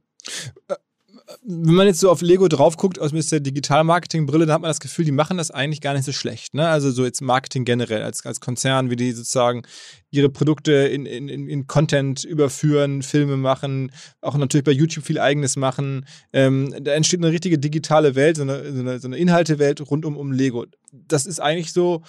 [1.43, 4.79] Wenn man jetzt so auf Lego drauf guckt aus der Digital-Marketing-Brille, dann hat man das
[4.79, 6.53] Gefühl, die machen das eigentlich gar nicht so schlecht.
[6.53, 6.67] Ne?
[6.67, 9.63] Also so jetzt Marketing generell als, als Konzern, wie die sozusagen
[10.11, 15.55] ihre Produkte in, in, in Content überführen, Filme machen, auch natürlich bei YouTube viel Eigenes
[15.55, 16.05] machen.
[16.33, 20.05] Ähm, da entsteht eine richtige digitale Welt, so eine, so eine, so eine Inhaltewelt rund
[20.05, 20.65] um, um Lego.
[20.91, 22.03] Das ist eigentlich so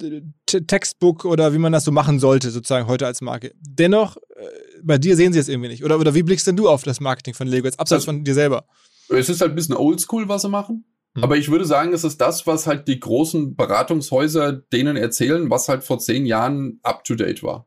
[0.00, 3.52] äh, Textbook oder wie man das so machen sollte, sozusagen heute als Marke.
[3.60, 4.46] Dennoch, äh,
[4.82, 5.84] bei dir sehen sie es irgendwie nicht.
[5.84, 8.24] Oder, oder wie blickst denn du auf das Marketing von Lego, jetzt abseits also, von
[8.24, 8.66] dir selber?
[9.08, 10.84] Es ist halt ein bisschen oldschool, was sie machen.
[11.14, 11.24] Hm.
[11.24, 15.68] Aber ich würde sagen, es ist das, was halt die großen Beratungshäuser denen erzählen, was
[15.68, 17.66] halt vor zehn Jahren up to date war.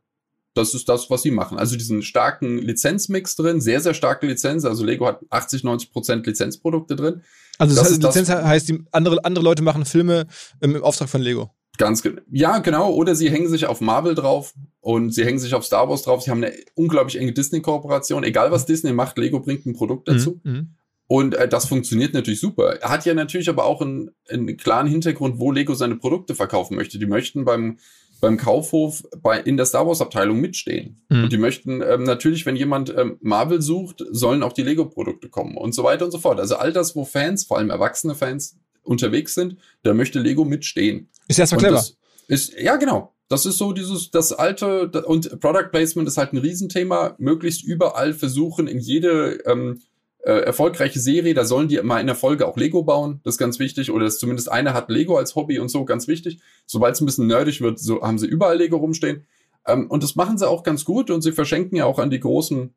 [0.55, 1.57] Das ist das, was sie machen.
[1.59, 4.63] Also diesen starken Lizenzmix drin, sehr, sehr starke Lizenz.
[4.63, 7.21] Also Lego hat 80, 90 Prozent Lizenzprodukte drin.
[7.57, 10.27] Also das, das heißt, Lizenz das, heißt, die andere, andere Leute machen Filme
[10.61, 11.51] im Auftrag von Lego.
[11.77, 12.21] Ganz genau.
[12.31, 12.93] Ja, genau.
[12.93, 16.23] Oder sie hängen sich auf Marvel drauf und sie hängen sich auf Star Wars drauf.
[16.23, 18.23] Sie haben eine unglaublich enge Disney-Kooperation.
[18.23, 20.39] Egal was Disney macht, Lego bringt ein Produkt dazu.
[20.43, 20.75] Mhm.
[21.07, 22.81] Und äh, das funktioniert natürlich super.
[22.81, 26.75] Er hat ja natürlich aber auch einen, einen klaren Hintergrund, wo Lego seine Produkte verkaufen
[26.75, 26.97] möchte.
[26.97, 27.77] Die möchten beim,
[28.21, 31.05] beim Kaufhof bei, in der Star Wars Abteilung mitstehen.
[31.09, 31.23] Mhm.
[31.23, 35.29] Und die möchten ähm, natürlich, wenn jemand ähm, Marvel sucht, sollen auch die Lego Produkte
[35.29, 36.39] kommen und so weiter und so fort.
[36.39, 41.09] Also all das, wo Fans, vor allem erwachsene Fans unterwegs sind, da möchte Lego mitstehen.
[41.27, 41.83] Ist erstmal clever.
[42.27, 43.13] Ist, ja, genau.
[43.27, 47.15] Das ist so dieses, das alte, und Product Placement ist halt ein Riesenthema.
[47.17, 49.81] Möglichst überall versuchen, in jede ähm,
[50.25, 53.37] äh, erfolgreiche Serie, da sollen die mal in der Folge auch Lego bauen, das ist
[53.37, 56.39] ganz wichtig, oder dass zumindest einer hat Lego als Hobby und so, ganz wichtig.
[56.65, 59.27] Sobald es ein bisschen nerdig wird, so haben sie überall Lego rumstehen.
[59.67, 62.19] Ähm, und das machen sie auch ganz gut und sie verschenken ja auch an die
[62.19, 62.73] großen,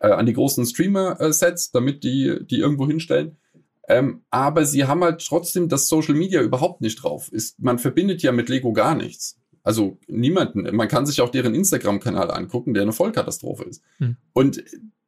[0.00, 3.38] äh, an die großen Streamer-Sets, damit die die irgendwo hinstellen.
[3.88, 7.32] Ähm, aber sie haben halt trotzdem das Social Media überhaupt nicht drauf.
[7.32, 9.38] Ist, man verbindet ja mit Lego gar nichts.
[9.62, 10.76] Also niemanden.
[10.76, 13.82] Man kann sich auch deren Instagram-Kanal angucken, der eine Vollkatastrophe ist.
[13.98, 14.16] Hm.
[14.32, 14.62] Und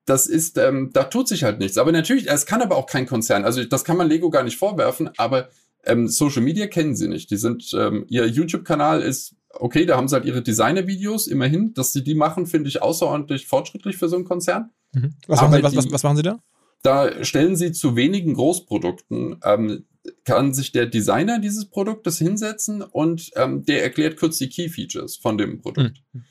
[0.09, 1.77] das ist, ähm, da tut sich halt nichts.
[1.77, 3.45] Aber natürlich, es kann aber auch kein Konzern.
[3.45, 5.49] Also das kann man Lego gar nicht vorwerfen, aber
[5.85, 7.31] ähm, Social Media kennen sie nicht.
[7.31, 11.93] Die sind, ähm, ihr YouTube-Kanal ist, okay, da haben sie halt ihre Designer-Videos, immerhin, dass
[11.93, 14.71] sie die machen, finde ich außerordentlich fortschrittlich für so einen Konzern.
[14.93, 15.15] Mhm.
[15.27, 16.39] Was, machen sie, was, was, was machen sie da?
[16.83, 19.85] Da stellen sie zu wenigen Großprodukten, ähm,
[20.25, 25.17] kann sich der Designer dieses Produktes hinsetzen und ähm, der erklärt kurz die Key Features
[25.17, 26.03] von dem Produkt.
[26.13, 26.25] Mhm.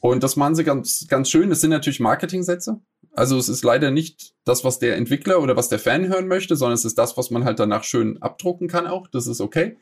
[0.00, 1.50] Und das machen sie ganz, ganz schön.
[1.50, 2.80] Das sind natürlich Marketingsätze.
[3.12, 6.56] Also es ist leider nicht das, was der Entwickler oder was der Fan hören möchte,
[6.56, 9.08] sondern es ist das, was man halt danach schön abdrucken kann auch.
[9.08, 9.76] Das ist okay.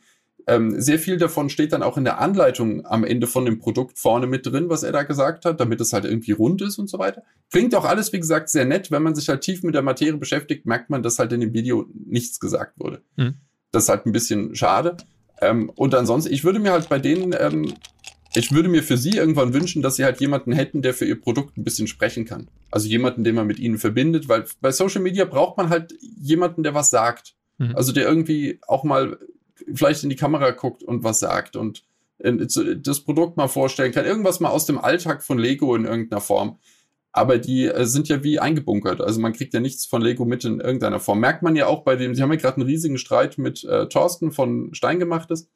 [0.49, 3.99] Ähm, sehr viel davon steht dann auch in der Anleitung am Ende von dem Produkt
[3.99, 6.89] vorne mit drin, was er da gesagt hat, damit es halt irgendwie rund ist und
[6.89, 7.21] so weiter.
[7.51, 8.89] Klingt auch alles, wie gesagt, sehr nett.
[8.89, 11.53] Wenn man sich halt tief mit der Materie beschäftigt, merkt man, dass halt in dem
[11.53, 13.01] Video nichts gesagt wurde.
[13.17, 13.35] Mhm.
[13.71, 14.95] Das ist halt ein bisschen schade.
[15.41, 17.73] Ähm, und ansonsten, ich würde mir halt bei denen ähm,
[18.33, 21.19] ich würde mir für sie irgendwann wünschen, dass sie halt jemanden hätten, der für ihr
[21.19, 22.49] Produkt ein bisschen sprechen kann.
[22.71, 26.63] Also jemanden, den man mit ihnen verbindet, weil bei Social Media braucht man halt jemanden,
[26.63, 27.35] der was sagt.
[27.57, 27.75] Mhm.
[27.75, 29.17] Also der irgendwie auch mal
[29.73, 31.83] vielleicht in die Kamera guckt und was sagt und
[32.19, 32.35] äh,
[32.77, 34.05] das Produkt mal vorstellen kann.
[34.05, 36.59] Irgendwas mal aus dem Alltag von Lego in irgendeiner Form.
[37.11, 39.01] Aber die äh, sind ja wie eingebunkert.
[39.01, 41.19] Also man kriegt ja nichts von Lego mit in irgendeiner Form.
[41.19, 43.87] Merkt man ja auch bei dem, sie haben ja gerade einen riesigen Streit mit äh,
[43.87, 45.49] Thorsten von Steingemachtes.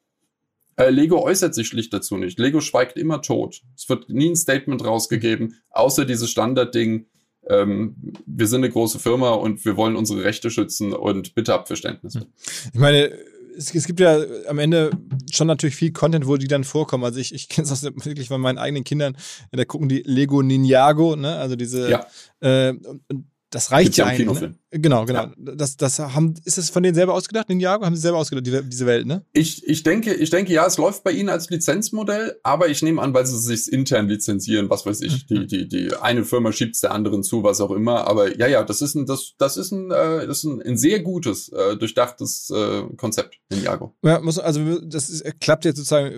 [0.75, 2.39] Äh, Lego äußert sich schlicht dazu nicht.
[2.39, 3.61] Lego schweigt immer tot.
[3.75, 7.07] Es wird nie ein Statement rausgegeben, außer dieses Standardding,
[7.47, 11.67] ähm, wir sind eine große Firma und wir wollen unsere Rechte schützen und bitte habt
[11.67, 12.15] Verständnis.
[12.15, 12.25] Hm.
[12.73, 13.11] Ich meine,
[13.57, 14.91] es, es, gibt ja am Ende
[15.31, 17.03] schon natürlich viel Content, wo die dann vorkommen.
[17.03, 19.17] Also ich, ich kenne es wirklich von meinen eigenen Kindern.
[19.51, 21.35] Da gucken die Lego Ninjago, ne?
[21.35, 22.05] Also diese ja.
[22.39, 24.41] äh, und das reicht ja eigentlich.
[24.41, 24.55] Ne?
[24.71, 25.23] Genau, genau.
[25.23, 25.33] Ja.
[25.37, 27.85] Das, das haben, ist es von denen selber ausgedacht, Ninjago?
[27.85, 29.25] Haben sie selber ausgedacht, die, diese Welt, ne?
[29.33, 33.01] Ich, ich denke, ich denke, ja, es läuft bei ihnen als Lizenzmodell, aber ich nehme
[33.01, 35.47] an, weil sie sich intern lizenzieren, was weiß ich, mhm.
[35.47, 38.07] die, die, die eine Firma schiebt es der anderen zu, was auch immer.
[38.07, 40.77] Aber ja, ja, das ist ein, das, das ist ein, äh, das ist ein, ein
[40.77, 43.93] sehr gutes, äh, durchdachtes äh, Konzept, Ninjago.
[44.03, 46.13] Ja, muss, also das ist, klappt jetzt sozusagen,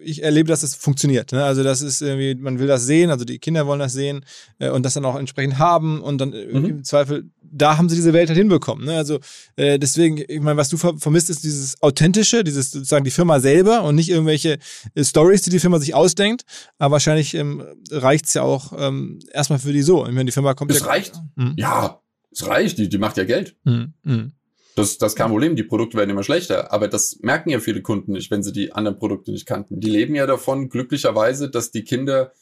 [0.00, 1.32] ich erlebe, dass es funktioniert.
[1.32, 1.44] Ne?
[1.44, 4.24] Also das ist irgendwie, man will das sehen, also die Kinder wollen das sehen
[4.58, 6.64] äh, und das dann auch entsprechend haben und dann äh, mhm.
[6.64, 8.86] im Zweifel, da haben sie diese Welt halt hinbekommen.
[8.86, 8.96] Ne?
[8.96, 9.18] Also
[9.56, 13.40] äh, deswegen, ich meine, was du ver vermisst, ist dieses Authentische, dieses sozusagen die Firma
[13.40, 14.58] selber und nicht irgendwelche
[14.94, 16.44] äh, Stories, die die Firma sich ausdenkt.
[16.78, 20.06] Aber wahrscheinlich ähm, reicht es ja auch ähm, erstmal für die so.
[20.06, 20.86] Ich meine, die Firma kommt es ja.
[20.86, 21.14] reicht.
[21.36, 21.54] Mhm.
[21.56, 22.78] Ja, es reicht.
[22.78, 23.56] Die, die macht ja Geld.
[23.64, 23.94] Mhm.
[24.02, 24.32] Mhm.
[24.76, 26.72] Das, das ist kein Problem, die Produkte werden immer schlechter.
[26.72, 29.80] Aber das merken ja viele Kunden nicht, wenn sie die anderen Produkte nicht kannten.
[29.80, 32.32] Die leben ja davon, glücklicherweise, dass die Kinder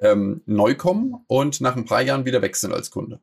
[0.00, 3.20] ähm, neu kommen und nach ein paar Jahren wieder wechseln als Kunde.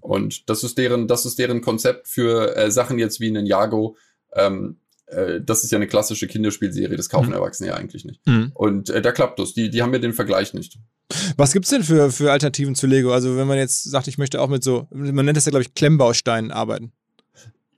[0.00, 3.96] Und das ist deren, das ist deren Konzept für äh, Sachen jetzt wie einen Jago.
[4.34, 7.34] Ähm, äh, das ist ja eine klassische Kinderspielserie, das kaufen mhm.
[7.34, 8.26] Erwachsene ja eigentlich nicht.
[8.26, 8.52] Mhm.
[8.54, 9.54] Und äh, da klappt das.
[9.54, 10.78] Die, die haben ja den Vergleich nicht.
[11.36, 13.12] Was gibt's denn für, für Alternativen zu Lego?
[13.12, 15.62] Also wenn man jetzt sagt, ich möchte auch mit so, man nennt das ja, glaube
[15.62, 16.92] ich, Klemmbausteinen arbeiten.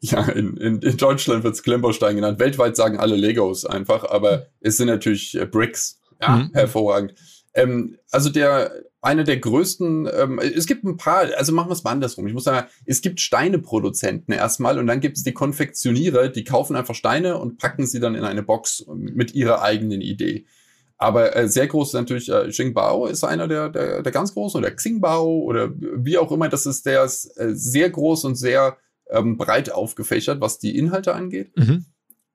[0.00, 2.38] Ja, in, in, in Deutschland wird's Klemmbaustein genannt.
[2.38, 6.00] Weltweit sagen alle Legos einfach, aber es sind natürlich äh, Bricks.
[6.20, 6.50] Ja, mhm.
[6.52, 7.14] hervorragend.
[7.54, 11.84] Ähm, also der einer der größten, ähm, es gibt ein paar, also machen wir es
[11.84, 12.26] mal andersrum.
[12.26, 16.74] Ich muss sagen, es gibt Steineproduzenten erstmal und dann gibt es die Konfektionierer, die kaufen
[16.74, 20.46] einfach Steine und packen sie dann in eine Box mit ihrer eigenen Idee.
[20.96, 24.58] Aber äh, sehr groß ist natürlich äh, Xingbao ist einer der, der, der ganz großen
[24.58, 26.48] oder Xingbao oder wie auch immer.
[26.48, 31.14] Das ist der ist äh, sehr groß und sehr ähm, breit aufgefächert, was die Inhalte
[31.14, 31.56] angeht.
[31.56, 31.86] Mhm.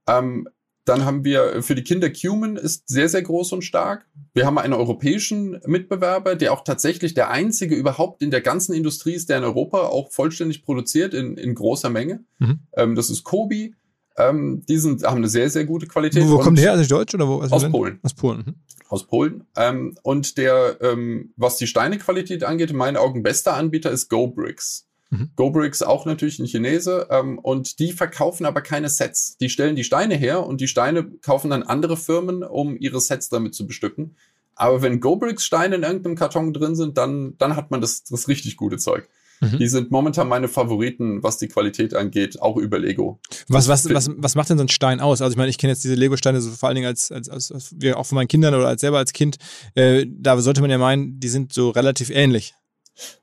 [0.08, 0.48] Ähm,
[0.86, 4.06] dann haben wir für die Kinder Cumin ist sehr, sehr groß und stark.
[4.34, 9.14] Wir haben einen europäischen Mitbewerber, der auch tatsächlich der einzige überhaupt in der ganzen Industrie
[9.14, 12.24] ist, der in Europa auch vollständig produziert in, in großer Menge.
[12.40, 12.60] Mhm.
[12.74, 13.76] Ähm, das ist Kobi.
[14.18, 16.24] Ähm, die sind, haben eine sehr, sehr gute Qualität.
[16.24, 16.82] Wo, wo kommt der her?
[16.82, 17.40] Ist Deutsch oder wo?
[17.40, 18.00] Also aus Polen.
[18.04, 18.44] Aus Polen.
[18.46, 18.56] Mhm.
[18.90, 19.44] Aus Polen.
[19.56, 24.88] Ähm, und der, ähm, was die Steinequalität angeht, in meinen Augen bester Anbieter ist GoBricks.
[25.14, 25.30] Mhm.
[25.36, 29.38] GoBricks auch natürlich ein Chinese ähm, und die verkaufen aber keine Sets.
[29.38, 33.30] Die stellen die Steine her und die Steine kaufen dann andere Firmen, um ihre Sets
[33.30, 34.16] damit zu bestücken.
[34.56, 38.28] Aber wenn GoBricks Steine in irgendeinem Karton drin sind, dann, dann hat man das, das
[38.28, 39.08] richtig gute Zeug.
[39.40, 39.60] Mhm.
[39.60, 43.20] Die sind momentan meine Favoriten, was die Qualität angeht, auch über Lego.
[43.48, 45.22] Was, was, was, was macht denn so ein Stein aus?
[45.22, 47.52] Also ich meine, ich kenne jetzt diese Lego-Steine so vor allen Dingen als, als, als,
[47.52, 49.38] als auch von meinen Kindern oder als selber als Kind.
[49.76, 52.56] Äh, da sollte man ja meinen, die sind so relativ ähnlich.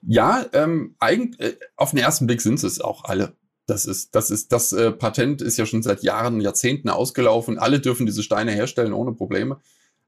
[0.03, 3.37] Ja, ähm, eigentlich, äh, auf den ersten Blick sind es auch alle.
[3.67, 7.59] Das ist, das ist, das äh, Patent ist ja schon seit Jahren, Jahrzehnten ausgelaufen.
[7.59, 9.61] Alle dürfen diese Steine herstellen ohne Probleme.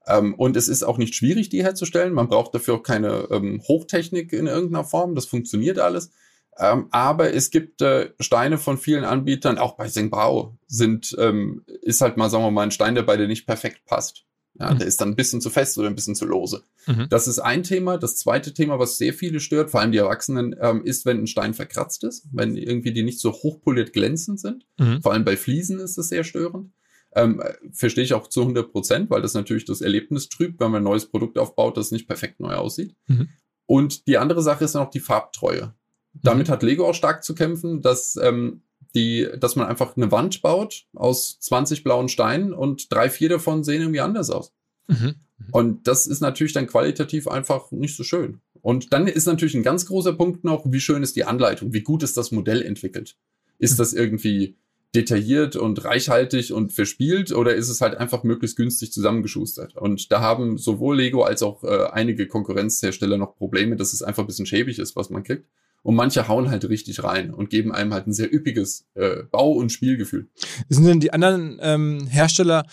[0.06, 2.12] Ähm, und es ist auch nicht schwierig, die herzustellen.
[2.12, 5.14] Man braucht dafür auch keine ähm, Hochtechnik in irgendeiner Form.
[5.14, 6.10] Das funktioniert alles.
[6.58, 12.00] Ähm, aber es gibt äh, Steine von vielen Anbietern, auch bei Sengbao sind, ähm, ist
[12.00, 14.24] halt mal, sagen wir mal, ein Stein der nicht perfekt passt.
[14.58, 14.78] Ja, mhm.
[14.78, 16.62] Der ist dann ein bisschen zu fest oder ein bisschen zu lose.
[16.86, 17.06] Mhm.
[17.08, 17.96] Das ist ein Thema.
[17.96, 21.26] Das zweite Thema, was sehr viele stört, vor allem die Erwachsenen, ähm, ist, wenn ein
[21.26, 24.66] Stein verkratzt ist, wenn irgendwie die nicht so hochpoliert glänzend sind.
[24.78, 25.00] Mhm.
[25.02, 26.72] Vor allem bei Fliesen ist es sehr störend.
[27.14, 30.80] Ähm, verstehe ich auch zu 100 Prozent, weil das natürlich das Erlebnis trübt, wenn man
[30.80, 32.94] ein neues Produkt aufbaut, das nicht perfekt neu aussieht.
[33.06, 33.28] Mhm.
[33.66, 35.74] Und die andere Sache ist dann auch die Farbtreue.
[36.14, 36.52] Damit mhm.
[36.52, 38.62] hat Lego auch stark zu kämpfen, dass ähm,
[38.94, 43.64] die, dass man einfach eine Wand baut aus 20 blauen Steinen und drei, vier davon
[43.64, 44.52] sehen irgendwie anders aus.
[44.88, 45.14] Mhm.
[45.50, 48.40] Und das ist natürlich dann qualitativ einfach nicht so schön.
[48.60, 51.82] Und dann ist natürlich ein ganz großer Punkt noch, wie schön ist die Anleitung, wie
[51.82, 53.16] gut ist das Modell entwickelt.
[53.58, 54.56] Ist das irgendwie
[54.94, 59.76] detailliert und reichhaltig und verspielt oder ist es halt einfach möglichst günstig zusammengeschustert?
[59.76, 64.22] Und da haben sowohl Lego als auch äh, einige Konkurrenzhersteller noch Probleme, dass es einfach
[64.22, 65.48] ein bisschen schäbig ist, was man kriegt.
[65.82, 69.52] Und manche hauen halt richtig rein und geben einem halt ein sehr üppiges äh, Bau-
[69.52, 70.28] und Spielgefühl.
[70.68, 72.64] Sind denn die anderen ähm, Hersteller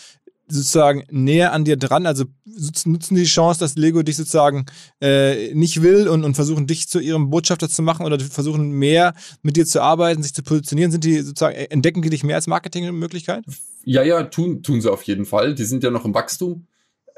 [0.48, 2.06] sozusagen näher an dir dran?
[2.06, 4.65] Also nutzen die Chance, dass Lego dich sozusagen
[5.02, 9.13] äh, nicht will und, und versuchen dich zu ihrem Botschafter zu machen oder versuchen mehr
[9.41, 10.91] mit dir zu arbeiten, sich zu positionieren?
[10.91, 13.43] Sind die sozusagen, äh, entdecken die dich mehr als Marketingmöglichkeit?
[13.86, 15.56] Ja, ja, tun, tun sie auf jeden Fall.
[15.56, 16.67] Die sind ja noch im Wachstum.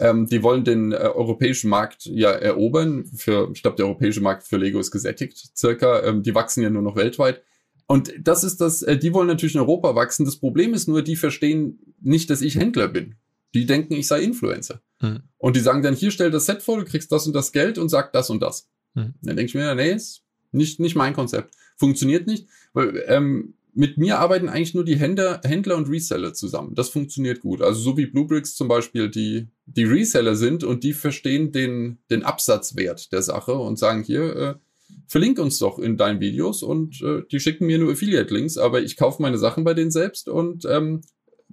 [0.01, 3.05] Ähm, die wollen den äh, europäischen Markt ja erobern.
[3.15, 6.01] Für, ich glaube, der europäische Markt für Lego ist gesättigt, circa.
[6.03, 7.43] Ähm, die wachsen ja nur noch weltweit.
[7.85, 10.25] Und das ist das, äh, die wollen natürlich in Europa wachsen.
[10.25, 13.15] Das Problem ist nur, die verstehen nicht, dass ich Händler bin.
[13.53, 14.81] Die denken, ich sei Influencer.
[15.01, 15.21] Hm.
[15.37, 17.77] Und die sagen dann, hier stell das Set vor, du kriegst das und das Geld
[17.77, 18.69] und sag das und das.
[18.95, 19.13] Hm.
[19.21, 21.53] Dann denke ich mir, nee, ist nicht, nicht mein Konzept.
[21.77, 22.47] Funktioniert nicht.
[22.73, 26.75] Weil, ähm, mit mir arbeiten eigentlich nur die Händler, Händler und Reseller zusammen.
[26.75, 27.61] Das funktioniert gut.
[27.61, 32.23] Also so wie Bluebricks zum Beispiel die, die Reseller sind und die verstehen den, den
[32.23, 34.55] Absatzwert der Sache und sagen hier, äh,
[35.07, 38.97] verlink uns doch in deinen Videos und äh, die schicken mir nur Affiliate-Links, aber ich
[38.97, 41.01] kaufe meine Sachen bei denen selbst und ähm,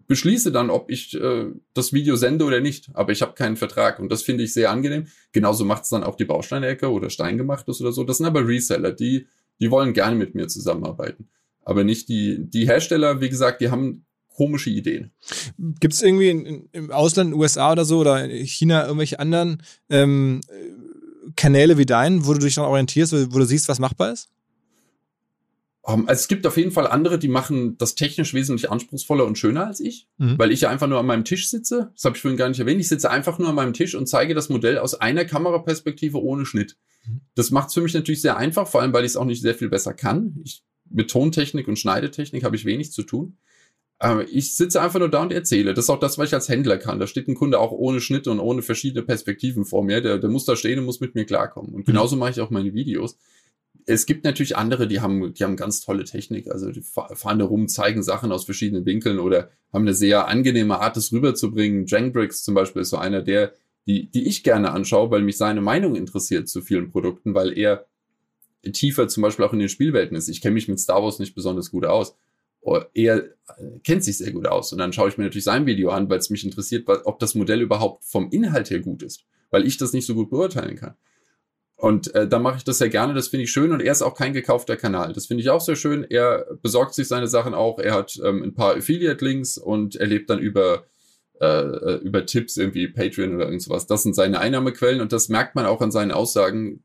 [0.09, 2.89] beschließe dann, ob ich äh, das Video sende oder nicht.
[2.95, 5.07] Aber ich habe keinen Vertrag und das finde ich sehr angenehm.
[5.33, 8.03] Genauso macht es dann auch die Bausteinecke oder Steingemachtes oder so.
[8.03, 9.27] Das sind aber Reseller, die,
[9.61, 11.29] die wollen gerne mit mir zusammenarbeiten
[11.69, 15.11] aber nicht die, die Hersteller, wie gesagt, die haben komische Ideen.
[15.59, 20.41] Gibt es irgendwie in, im Ausland, USA oder so oder China irgendwelche anderen ähm,
[21.37, 24.31] Kanäle wie deinen, wo du dich dann orientierst, wo du siehst, was machbar ist?
[25.83, 29.27] Um, ähm, also es gibt auf jeden Fall andere, die machen das technisch wesentlich anspruchsvoller
[29.27, 30.39] und schöner als ich, mhm.
[30.39, 31.91] weil ich ja einfach nur an meinem Tisch sitze.
[31.93, 32.81] Das habe ich vorhin gar nicht erwähnt.
[32.81, 36.47] Ich sitze einfach nur an meinem Tisch und zeige das Modell aus einer Kameraperspektive ohne
[36.47, 36.79] Schnitt.
[37.07, 37.21] Mhm.
[37.35, 39.43] Das macht es für mich natürlich sehr einfach, vor allem weil ich es auch nicht
[39.43, 40.41] sehr viel besser kann.
[40.45, 43.37] Ich mit Tontechnik und Schneidetechnik habe ich wenig zu tun.
[44.01, 45.75] Aber ich sitze einfach nur da und erzähle.
[45.75, 47.01] Das ist auch das, was ich als Händler kann.
[47.01, 50.01] Da steht ein Kunde auch ohne Schnitt und ohne verschiedene Perspektiven vor mir.
[50.01, 51.75] Der, der muss da stehen und muss mit mir klarkommen.
[51.75, 53.19] Und genauso mache ich auch meine Videos.
[53.87, 56.49] Es gibt natürlich andere, die haben, die haben ganz tolle Technik.
[56.49, 60.79] Also die fahren da rum, zeigen Sachen aus verschiedenen Winkeln oder haben eine sehr angenehme
[60.79, 61.87] Art, das rüberzubringen.
[61.87, 63.53] Jangbricks zum Beispiel ist so einer, der,
[63.89, 67.87] die, die ich gerne anschaue, weil mich seine Meinung interessiert zu vielen Produkten, weil er
[68.63, 70.29] tiefer zum Beispiel auch in den Spielwelten ist.
[70.29, 72.17] Ich kenne mich mit Star Wars nicht besonders gut aus.
[72.61, 73.31] Oh, er äh,
[73.85, 74.73] kennt sich sehr gut aus.
[74.73, 77.35] Und dann schaue ich mir natürlich sein Video an, weil es mich interessiert, ob das
[77.35, 80.95] Modell überhaupt vom Inhalt her gut ist, weil ich das nicht so gut beurteilen kann.
[81.77, 83.71] Und äh, da mache ich das sehr gerne, das finde ich schön.
[83.71, 85.13] Und er ist auch kein gekaufter Kanal.
[85.13, 86.03] Das finde ich auch sehr schön.
[86.03, 87.79] Er besorgt sich seine Sachen auch.
[87.79, 90.87] Er hat ähm, ein paar Affiliate-Links und er lebt dann über,
[91.41, 93.87] äh, über Tipps, irgendwie Patreon oder irgendwas.
[93.87, 96.83] Das sind seine Einnahmequellen und das merkt man auch an seinen Aussagen,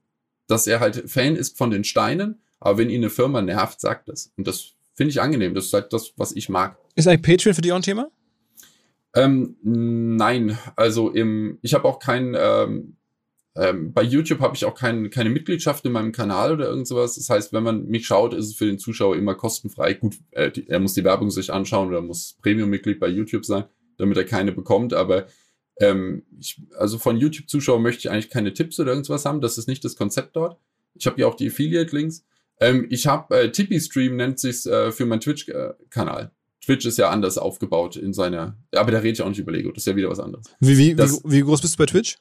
[0.47, 4.09] dass er halt Fan ist von den Steinen, aber wenn ihn eine Firma nervt, sagt
[4.09, 4.31] das.
[4.37, 5.53] Und das finde ich angenehm.
[5.53, 6.77] Das ist halt das, was ich mag.
[6.95, 8.09] Ist eigentlich Patreon für dich auch ein Thema?
[9.15, 12.97] Ähm, nein, also im, ich habe auch kein, ähm,
[13.55, 17.15] ähm, bei YouTube habe ich auch kein, keine Mitgliedschaft in meinem Kanal oder irgend sowas.
[17.15, 19.93] Das heißt, wenn man mich schaut, ist es für den Zuschauer immer kostenfrei.
[19.93, 23.65] Gut, äh, die, er muss die Werbung sich anschauen oder muss Premium-Mitglied bei YouTube sein,
[23.97, 24.93] damit er keine bekommt.
[24.93, 25.27] Aber
[25.84, 29.41] ähm, ich, also von YouTube-Zuschauern möchte ich eigentlich keine Tipps oder irgendwas haben.
[29.41, 30.57] Das ist nicht das Konzept dort.
[30.95, 32.23] Ich habe ja auch die Affiliate-Links.
[32.59, 36.31] Ähm, ich habe äh, Tippy Stream nennt sich's äh, für meinen Twitch-Kanal.
[36.63, 39.71] Twitch ist ja anders aufgebaut in seiner, aber da rede ich auch nicht über Lego,
[39.71, 40.45] das ist ja wieder was anderes.
[40.61, 42.17] Wie, wie, das, wie, wie groß bist du bei Twitch?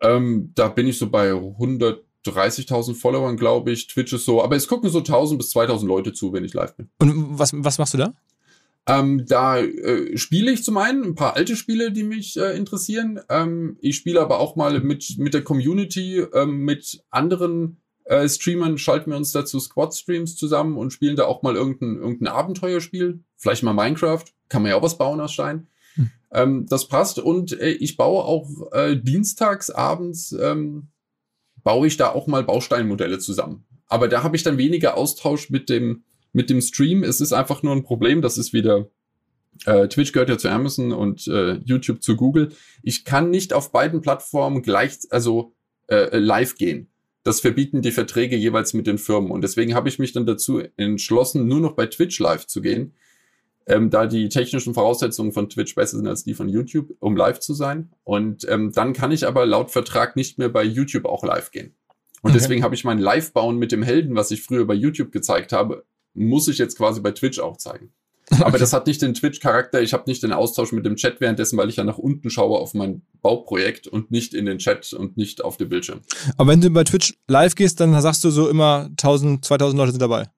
[0.00, 3.88] Ähm, da bin ich so bei 130.000 Followern, glaube ich.
[3.88, 6.76] Twitch ist so, aber es gucken so 1000 bis 2000 Leute zu, wenn ich live
[6.76, 6.90] bin.
[6.98, 8.14] Und was, was machst du da?
[8.88, 13.20] Ähm, da äh, spiele ich zum einen ein paar alte Spiele, die mich äh, interessieren.
[13.28, 18.78] Ähm, ich spiele aber auch mal mit, mit der Community, ähm, mit anderen äh, Streamern,
[18.78, 23.24] schalten wir uns dazu Squad-Streams zusammen und spielen da auch mal irgendein, irgendein Abenteuerspiel.
[23.36, 24.24] Vielleicht mal Minecraft.
[24.48, 25.66] Kann man ja auch was bauen aus Stein.
[25.94, 26.10] Hm.
[26.30, 27.18] Ähm, das passt.
[27.18, 30.88] Und äh, ich baue auch äh, dienstags abends, ähm,
[31.64, 33.64] baue ich da auch mal Bausteinmodelle zusammen.
[33.88, 36.04] Aber da habe ich dann weniger Austausch mit dem,
[36.36, 37.02] mit dem Stream.
[37.02, 38.90] Es ist einfach nur ein Problem, das ist wieder
[39.64, 42.50] äh, Twitch gehört ja zu Amazon und äh, YouTube zu Google.
[42.82, 45.54] Ich kann nicht auf beiden Plattformen gleich, also
[45.88, 46.90] äh, live gehen.
[47.22, 49.30] Das verbieten die Verträge jeweils mit den Firmen.
[49.30, 52.92] Und deswegen habe ich mich dann dazu entschlossen, nur noch bei Twitch live zu gehen,
[53.66, 57.40] ähm, da die technischen Voraussetzungen von Twitch besser sind als die von YouTube, um live
[57.40, 57.88] zu sein.
[58.04, 61.74] Und ähm, dann kann ich aber laut Vertrag nicht mehr bei YouTube auch live gehen.
[62.20, 62.40] Und okay.
[62.40, 65.84] deswegen habe ich mein Live-Bauen mit dem Helden, was ich früher bei YouTube gezeigt habe,
[66.16, 67.92] muss ich jetzt quasi bei Twitch auch zeigen.
[68.30, 68.58] Aber okay.
[68.58, 69.80] das hat nicht den Twitch-Charakter.
[69.80, 72.58] Ich habe nicht den Austausch mit dem Chat währenddessen, weil ich ja nach unten schaue
[72.58, 76.00] auf mein Bauprojekt und nicht in den Chat und nicht auf den Bildschirm.
[76.36, 79.92] Aber wenn du bei Twitch live gehst, dann sagst du so immer 1000, 2000 Leute
[79.92, 80.28] sind dabei.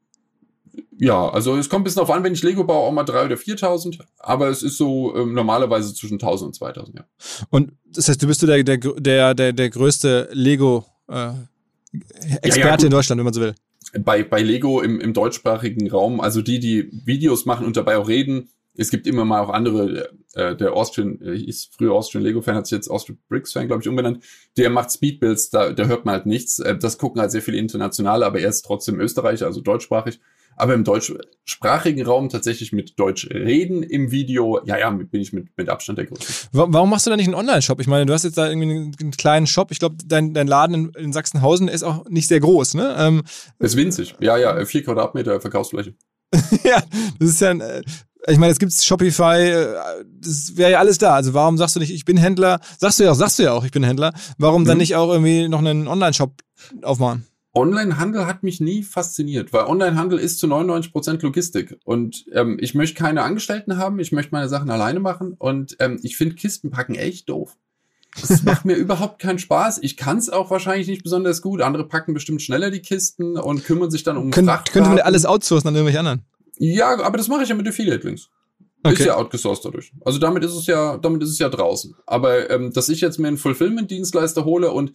[0.98, 3.24] Ja, also es kommt ein bisschen auf an, wenn ich Lego baue, auch mal 3.000
[3.24, 4.00] oder 4.000.
[4.18, 7.04] Aber es ist so ähm, normalerweise zwischen 1.000 und 2.000, ja.
[7.48, 11.36] Und das heißt, du bist du der, der, der, der, der größte Lego äh, ja,
[12.42, 13.54] ja, in Deutschland, wenn man so will
[13.92, 18.08] bei, bei Lego im, im deutschsprachigen Raum, also die, die Videos machen und dabei auch
[18.08, 22.54] reden, es gibt immer mal auch andere, äh, der Austrian, äh, ist früher Austrian Lego-Fan,
[22.54, 24.22] hat sich jetzt Austrian Bricks-Fan, glaube ich, umbenannt,
[24.56, 26.60] der macht Speedbuilds, da, da hört man halt nichts.
[26.60, 30.20] Äh, das gucken halt sehr viele Internationale, aber er ist trotzdem Österreicher, also deutschsprachig
[30.58, 35.56] aber im deutschsprachigen Raum tatsächlich mit Deutsch reden im Video, ja, ja, bin ich mit,
[35.56, 36.48] mit Abstand der Größte.
[36.52, 37.80] Warum machst du da nicht einen Online-Shop?
[37.80, 39.70] Ich meine, du hast jetzt da irgendwie einen, kleinen Shop.
[39.70, 42.94] Ich glaube, dein, dein Laden in, in, Sachsenhausen ist auch nicht sehr groß, ne?
[42.98, 43.22] Ähm,
[43.58, 44.14] ist winzig.
[44.20, 45.94] Ja, ja, vier Quadratmeter Verkaufsfläche.
[46.64, 46.82] ja,
[47.18, 47.82] das ist ja ein, äh,
[48.26, 49.76] ich meine, es gibt Shopify, äh,
[50.20, 51.14] das wäre ja alles da.
[51.14, 52.60] Also warum sagst du nicht, ich bin Händler?
[52.78, 54.12] Sagst du ja auch, sagst du ja auch, ich bin Händler.
[54.38, 54.66] Warum mhm.
[54.66, 56.32] dann nicht auch irgendwie noch einen Online-Shop
[56.82, 57.26] aufmachen?
[57.58, 61.76] Onlinehandel hat mich nie fasziniert, weil Onlinehandel ist zu 99 Prozent Logistik.
[61.84, 65.98] Und ähm, ich möchte keine Angestellten haben, ich möchte meine Sachen alleine machen und ähm,
[66.02, 67.56] ich finde Kistenpacken echt doof.
[68.20, 69.80] Das macht mir überhaupt keinen Spaß.
[69.82, 71.60] Ich kann es auch wahrscheinlich nicht besonders gut.
[71.60, 75.26] Andere packen bestimmt schneller die Kisten und kümmern sich dann um Kön Könnte man alles
[75.26, 76.22] outsourcen an irgendwelche anderen?
[76.58, 78.28] Ja, aber das mache ich ja mit Affiliate-Links.
[78.84, 78.94] Okay.
[78.94, 79.92] Ist ja outgesourced dadurch.
[80.04, 81.96] Also damit ist es ja, damit ist es ja draußen.
[82.06, 84.92] Aber ähm, dass ich jetzt mir einen Fulfillment-Dienstleister hole und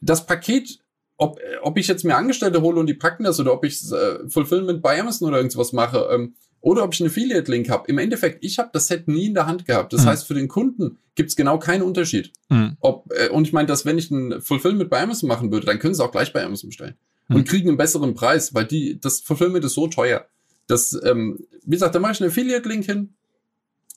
[0.00, 0.80] das Paket
[1.16, 4.28] ob, ob ich jetzt mir Angestellte hole und die packen das oder ob ich äh,
[4.28, 7.84] Fulfillment bei Amazon oder irgendwas mache ähm, oder ob ich einen Affiliate-Link habe.
[7.88, 9.92] Im Endeffekt, ich habe das Set nie in der Hand gehabt.
[9.92, 10.08] Das mhm.
[10.08, 12.32] heißt, für den Kunden gibt's genau keinen Unterschied.
[12.48, 12.76] Mhm.
[12.80, 15.78] Ob, äh, und ich meine, dass wenn ich ein Fulfillment bei Amazon machen würde, dann
[15.78, 16.96] können sie auch gleich bei Amazon bestellen
[17.28, 17.36] mhm.
[17.36, 20.26] und kriegen einen besseren Preis, weil die das Fulfillment ist so teuer.
[20.66, 23.14] Das, ähm, wie gesagt, da mache ich einen Affiliate-Link hin.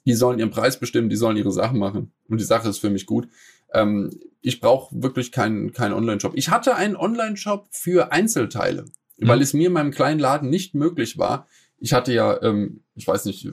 [0.05, 2.11] Die sollen ihren Preis bestimmen, die sollen ihre Sachen machen.
[2.29, 3.27] Und die Sache ist für mich gut.
[3.73, 4.11] Ähm,
[4.41, 6.33] ich brauche wirklich keinen keinen Online-Shop.
[6.35, 8.85] Ich hatte einen Online-Shop für Einzelteile,
[9.17, 9.27] mhm.
[9.27, 11.47] weil es mir in meinem kleinen Laden nicht möglich war.
[11.77, 13.47] Ich hatte ja, ähm, ich weiß nicht,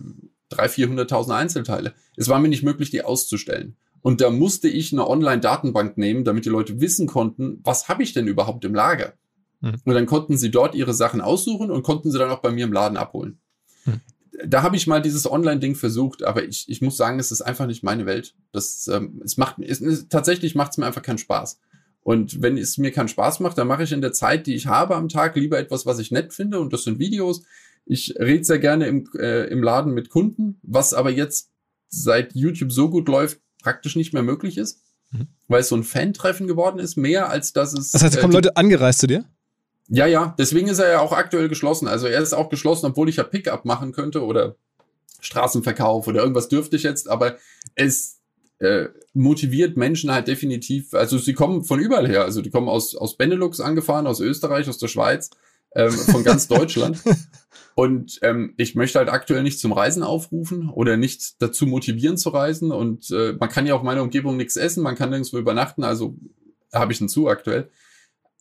[0.53, 1.95] 300.000, 400.000 Einzelteile.
[2.17, 3.77] Es war mir nicht möglich, die auszustellen.
[4.03, 8.13] Und da musste ich eine Online-Datenbank nehmen, damit die Leute wissen konnten, was habe ich
[8.13, 9.15] denn überhaupt im Lager?
[9.61, 9.77] Mhm.
[9.85, 12.65] Und dann konnten sie dort ihre Sachen aussuchen und konnten sie dann auch bei mir
[12.65, 13.41] im Laden abholen.
[13.85, 14.01] Mhm.
[14.45, 17.67] Da habe ich mal dieses Online-Ding versucht, aber ich, ich muss sagen, es ist einfach
[17.67, 18.35] nicht meine Welt.
[18.53, 21.61] Das, ähm, es macht, es, es, tatsächlich macht es mir einfach keinen Spaß.
[22.03, 24.67] Und wenn es mir keinen Spaß macht, dann mache ich in der Zeit, die ich
[24.67, 26.61] habe am Tag, lieber etwas, was ich nett finde.
[26.61, 27.43] Und das sind Videos.
[27.85, 31.51] Ich rede sehr gerne im, äh, im Laden mit Kunden, was aber jetzt
[31.89, 34.83] seit YouTube so gut läuft, praktisch nicht mehr möglich ist.
[35.11, 35.29] Mhm.
[35.49, 37.93] Weil es so ein Fan-Treffen geworden ist, mehr als dass es.
[37.93, 39.25] Das heißt, da kommen äh, Leute angereist zu dir?
[39.89, 41.87] Ja, ja, deswegen ist er ja auch aktuell geschlossen.
[41.87, 44.57] Also er ist auch geschlossen, obwohl ich ja Pickup machen könnte oder
[45.21, 47.37] Straßenverkauf oder irgendwas dürfte ich jetzt, aber
[47.75, 48.21] es
[48.59, 52.95] äh, motiviert Menschen halt definitiv, also sie kommen von überall her, also die kommen aus,
[52.95, 55.31] aus Benelux angefahren, aus Österreich, aus der Schweiz,
[55.75, 57.03] ähm, von ganz Deutschland.
[57.75, 62.31] Und ähm, ich möchte halt aktuell nicht zum Reisen aufrufen oder nicht dazu motivieren zu
[62.31, 62.73] reisen.
[62.73, 65.85] Und äh, man kann ja auch in meiner Umgebung nichts essen, man kann nirgendwo übernachten,
[65.85, 66.17] also
[66.73, 67.69] habe ich einen zu aktuell.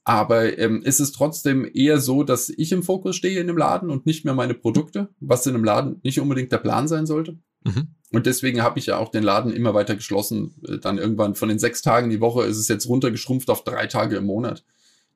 [0.05, 3.89] Aber ähm, ist es trotzdem eher so, dass ich im Fokus stehe in dem Laden
[3.89, 7.39] und nicht mehr meine Produkte, was in einem Laden nicht unbedingt der Plan sein sollte.
[7.63, 7.87] Mhm.
[8.11, 10.53] Und deswegen habe ich ja auch den Laden immer weiter geschlossen.
[10.67, 13.87] Äh, dann irgendwann von den sechs Tagen die Woche ist es jetzt runtergeschrumpft auf drei
[13.87, 14.63] Tage im Monat.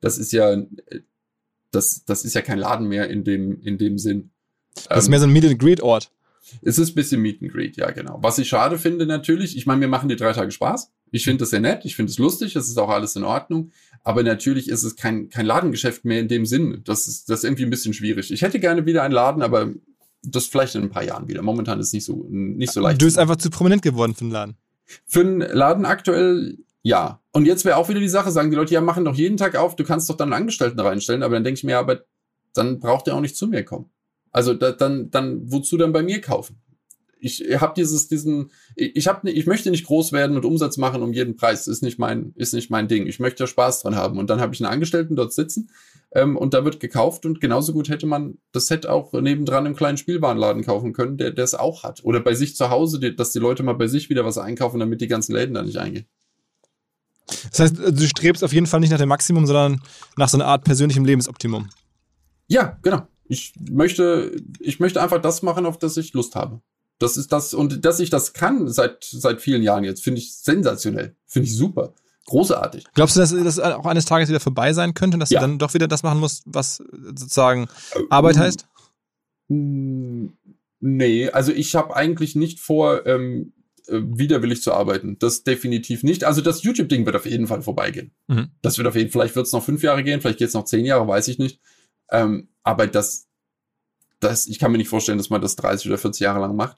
[0.00, 0.66] Das ist ja, äh,
[1.70, 4.30] das, das ist ja kein Laden mehr in dem, in dem Sinn.
[4.88, 6.10] Das ist mehr so ein Meet and Greet Ort.
[6.62, 8.18] Es ist ein bisschen Meet and Greet, ja, genau.
[8.22, 10.90] Was ich schade finde natürlich, ich meine, mir machen die drei Tage Spaß.
[11.12, 13.72] Ich finde das sehr nett, ich finde es lustig, es ist auch alles in Ordnung.
[14.02, 16.82] Aber natürlich ist es kein, kein Ladengeschäft mehr in dem Sinn.
[16.84, 18.30] Das ist, das ist irgendwie ein bisschen schwierig.
[18.30, 19.72] Ich hätte gerne wieder einen Laden, aber
[20.22, 21.42] das vielleicht in ein paar Jahren wieder.
[21.42, 23.00] Momentan ist es nicht so, nicht so leicht.
[23.00, 24.56] Du bist einfach zu prominent geworden für den Laden.
[25.06, 27.20] Für einen Laden aktuell, ja.
[27.32, 29.56] Und jetzt wäre auch wieder die Sache, sagen die Leute, ja, machen doch jeden Tag
[29.56, 32.00] auf, du kannst doch dann einen Angestellten reinstellen, aber dann denke ich mir, aber
[32.54, 33.90] dann braucht er auch nicht zu mir kommen.
[34.32, 36.60] Also da, dann, dann, wozu dann bei mir kaufen?
[37.20, 41.12] Ich habe dieses, diesen, ich habe, ich möchte nicht groß werden und Umsatz machen um
[41.12, 41.66] jeden Preis.
[41.66, 43.06] ist nicht mein, ist nicht mein Ding.
[43.06, 44.18] Ich möchte Spaß dran haben.
[44.18, 45.70] Und dann habe ich einen Angestellten dort sitzen
[46.12, 49.76] ähm, und da wird gekauft und genauso gut hätte man das Set auch nebendran im
[49.76, 52.04] kleinen Spielwarenladen kaufen können, der der es auch hat.
[52.04, 54.80] Oder bei sich zu Hause, die, dass die Leute mal bei sich wieder was einkaufen,
[54.80, 56.06] damit die ganzen Läden da nicht eingehen.
[57.50, 59.80] Das heißt, du strebst auf jeden Fall nicht nach dem Maximum, sondern
[60.16, 61.68] nach so einer Art persönlichem Lebensoptimum.
[62.48, 63.06] Ja, genau.
[63.28, 66.60] Ich möchte, ich möchte einfach das machen, auf das ich Lust habe.
[67.00, 70.34] Das ist das, und dass ich das kann seit, seit vielen Jahren jetzt, finde ich
[70.34, 71.16] sensationell.
[71.26, 71.94] Finde ich super.
[72.26, 72.84] Großartig.
[72.94, 75.40] Glaubst du, dass das auch eines Tages wieder vorbei sein könnte und dass ja.
[75.40, 77.68] du dann doch wieder das machen musst, was sozusagen
[78.10, 78.66] Arbeit ähm, heißt?
[80.80, 83.54] Nee, also ich habe eigentlich nicht vor, ähm,
[83.88, 85.18] äh, widerwillig zu arbeiten.
[85.18, 86.24] Das definitiv nicht.
[86.24, 88.12] Also das YouTube-Ding wird auf jeden Fall vorbeigehen.
[88.28, 88.50] Mhm.
[88.62, 90.54] Das wird auf jeden Fall, vielleicht wird es noch fünf Jahre gehen, vielleicht geht es
[90.54, 91.60] noch zehn Jahre, weiß ich nicht.
[92.10, 93.26] Ähm, aber das,
[94.20, 96.76] das, ich kann mir nicht vorstellen, dass man das 30 oder 40 Jahre lang macht.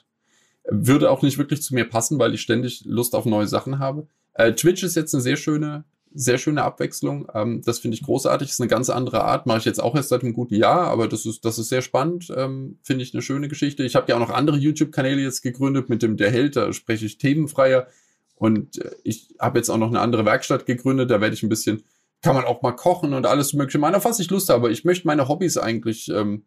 [0.69, 4.07] Würde auch nicht wirklich zu mir passen, weil ich ständig Lust auf neue Sachen habe.
[4.33, 5.83] Äh, Twitch ist jetzt eine sehr schöne,
[6.13, 7.27] sehr schöne Abwechslung.
[7.33, 8.49] Ähm, das finde ich großartig.
[8.49, 9.45] Ist eine ganz andere Art.
[9.45, 11.81] Mache ich jetzt auch erst seit einem guten Jahr, aber das ist, das ist sehr
[11.81, 12.31] spannend.
[12.35, 13.83] Ähm, finde ich eine schöne Geschichte.
[13.83, 16.55] Ich habe ja auch noch andere YouTube-Kanäle jetzt gegründet mit dem Der Held.
[16.55, 17.87] Da spreche ich themenfreier.
[18.35, 21.11] Und äh, ich habe jetzt auch noch eine andere Werkstatt gegründet.
[21.11, 21.83] Da werde ich ein bisschen,
[22.21, 24.71] kann man auch mal kochen und alles mögliche machen, auf was ich Lust habe.
[24.71, 26.43] Ich möchte meine Hobbys eigentlich ähm,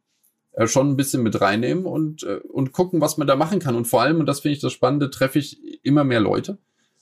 [0.56, 3.76] äh, schon ein bisschen mit reinnehmen und, äh, und gucken, was man da machen kann.
[3.76, 6.56] Und vor allem, und das finde ich das Spannende, treffe ich immer mehr Leute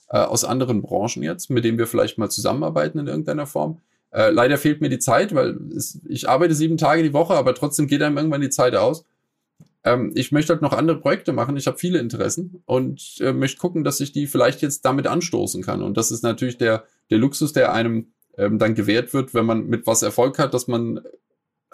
[0.09, 3.79] äh, aus anderen Branchen jetzt, mit denen wir vielleicht mal zusammenarbeiten in irgendeiner Form.
[4.11, 7.55] Äh, leider fehlt mir die Zeit, weil es, ich arbeite sieben Tage die Woche, aber
[7.55, 9.05] trotzdem geht einem irgendwann die Zeit aus.
[9.85, 11.55] Ähm, ich möchte halt noch andere Projekte machen.
[11.55, 15.63] Ich habe viele Interessen und äh, möchte gucken, dass ich die vielleicht jetzt damit anstoßen
[15.63, 15.81] kann.
[15.81, 19.67] Und das ist natürlich der, der Luxus, der einem ähm, dann gewährt wird, wenn man
[19.67, 20.99] mit was Erfolg hat, dass man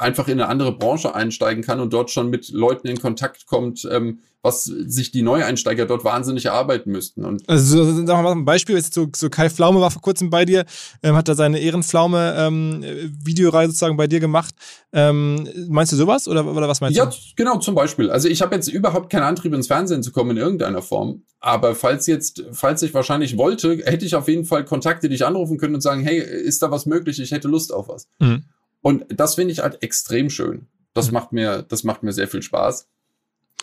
[0.02, 3.88] einfach in eine andere Branche einsteigen kann und dort schon mit Leuten in Kontakt kommt,
[3.89, 7.26] ähm, was sich die Neueinsteiger dort wahnsinnig erarbeiten müssten.
[7.26, 10.32] Und also sagen wir mal ein Beispiel, jetzt so, so Kai Pflaume war vor kurzem
[10.32, 10.66] bei dir,
[11.04, 12.84] ähm, hat da seine Ehrenpflaume ähm,
[13.24, 14.56] Videoreihe sozusagen bei dir gemacht.
[14.93, 17.12] Ähm, meinst du sowas oder, oder was meinst ja, du?
[17.12, 18.10] Ja, genau, zum Beispiel.
[18.10, 21.22] Also ich habe jetzt überhaupt keinen Antrieb ins Fernsehen zu kommen in irgendeiner Form.
[21.39, 25.26] Aber falls jetzt, falls ich wahrscheinlich wollte, hätte ich auf jeden Fall Kontakte, die ich
[25.26, 27.20] anrufen können und sagen, hey, ist da was möglich?
[27.20, 28.08] Ich hätte Lust auf was.
[28.20, 28.43] Mhm.
[28.82, 30.67] Und das finde ich halt extrem schön.
[30.93, 31.13] Das mhm.
[31.13, 32.88] macht mir, das macht mir sehr viel Spaß.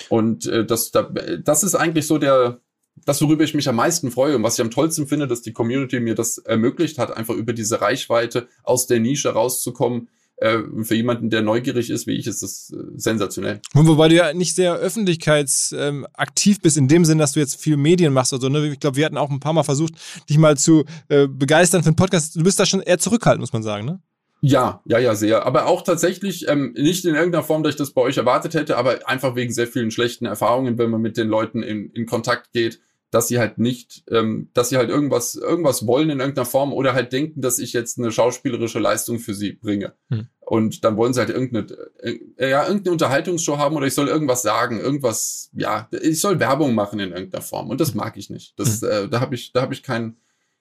[0.08, 2.60] Und äh, das, da, das ist eigentlich so der,
[3.04, 5.52] das, worüber ich mich am meisten freue und was ich am tollsten finde, dass die
[5.52, 10.08] Community mir das ermöglicht hat, einfach über diese Reichweite aus der Nische rauszukommen.
[10.40, 13.60] Äh, für jemanden, der neugierig ist, wie ich, ist das äh, sensationell.
[13.74, 17.76] Wobei du ja nicht sehr öffentlichkeitsaktiv ähm, bist, in dem Sinn, dass du jetzt viel
[17.76, 18.48] Medien machst oder so.
[18.48, 18.68] Ne?
[18.68, 19.94] Ich glaube, wir hatten auch ein paar Mal versucht,
[20.30, 22.36] dich mal zu äh, begeistern für einen Podcast.
[22.36, 24.00] Du bist da schon eher zurückhaltend, muss man sagen, ne?
[24.40, 25.46] Ja, ja, ja, sehr.
[25.46, 28.76] Aber auch tatsächlich ähm, nicht in irgendeiner Form, dass ich das bei euch erwartet hätte,
[28.76, 32.52] aber einfach wegen sehr vielen schlechten Erfahrungen, wenn man mit den Leuten in, in Kontakt
[32.52, 32.80] geht,
[33.10, 36.92] dass sie halt nicht, ähm, dass sie halt irgendwas, irgendwas wollen in irgendeiner Form oder
[36.92, 39.94] halt denken, dass ich jetzt eine schauspielerische Leistung für sie bringe.
[40.10, 40.28] Hm.
[40.40, 41.66] Und dann wollen sie halt irgendeine,
[42.02, 46.74] äh, ja, irgendeine Unterhaltungsshow haben oder ich soll irgendwas sagen, irgendwas, ja, ich soll Werbung
[46.74, 47.70] machen in irgendeiner Form.
[47.70, 48.58] Und das mag ich nicht.
[48.58, 48.88] Das, hm.
[48.88, 50.16] äh, da habe ich, da habe ich kein,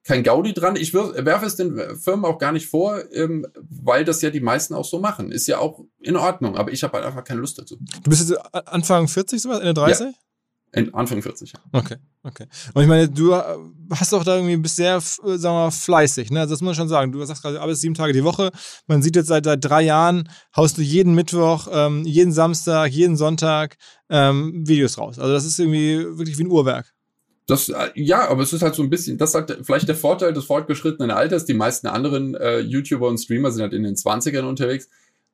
[0.07, 0.77] kein Gaudi dran.
[0.77, 4.73] Ich werfe es den Firmen auch gar nicht vor, ähm, weil das ja die meisten
[4.73, 5.31] auch so machen.
[5.31, 7.77] Ist ja auch in Ordnung, aber ich habe halt einfach keine Lust dazu.
[8.03, 10.07] Du bist jetzt Anfang 40, sowas, Ende 30?
[10.07, 10.13] Ja.
[10.93, 11.59] Anfang 40, ja.
[11.71, 12.45] Okay, okay.
[12.73, 16.41] Und ich meine, du hast doch da irgendwie, bist sehr, sagen wir mal, fleißig, ne?
[16.41, 17.11] Also das muss man schon sagen.
[17.11, 18.51] Du sagst gerade, arbeitest sieben Tage die Woche.
[18.85, 23.17] Man sieht jetzt seit, seit drei Jahren, haust du jeden Mittwoch, ähm, jeden Samstag, jeden
[23.17, 23.77] Sonntag
[24.09, 25.19] ähm, Videos raus.
[25.19, 26.93] Also das ist irgendwie wirklich wie ein Uhrwerk.
[27.47, 30.33] Das, äh, ja, aber es ist halt so ein bisschen, das hat vielleicht der Vorteil
[30.33, 31.45] des fortgeschrittenen Alters.
[31.45, 34.89] Die meisten anderen äh, YouTuber und Streamer sind halt in den 20ern unterwegs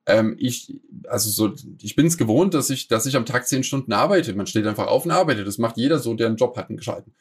[0.06, 3.64] ähm, ich, also so, ich bin es gewohnt, dass ich, dass ich am Tag zehn
[3.64, 4.34] Stunden arbeite.
[4.36, 5.48] Man steht einfach auf und arbeitet.
[5.48, 7.14] Das macht jeder so, der einen Job hat, einen gescheiten.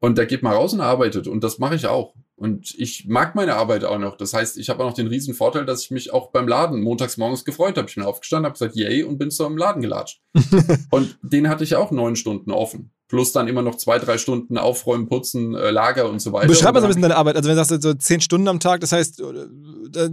[0.00, 1.28] Und der geht mal raus und arbeitet.
[1.28, 2.14] Und das mache ich auch.
[2.36, 4.16] Und ich mag meine Arbeit auch noch.
[4.16, 6.80] Das heißt, ich habe auch noch den riesen Vorteil, dass ich mich auch beim Laden
[6.80, 7.88] montags morgens gefreut habe.
[7.88, 10.22] Ich bin aufgestanden, habe gesagt, yay, und bin so im Laden gelatscht.
[10.90, 12.92] und den hatte ich auch neun Stunden offen.
[13.10, 16.46] Plus dann immer noch zwei, drei Stunden aufräumen, putzen, äh, Lager und so weiter.
[16.46, 17.34] Beschreib mal so ein bisschen deine Arbeit.
[17.34, 20.10] Also wenn du sagst, so zehn Stunden am Tag, das heißt, äh,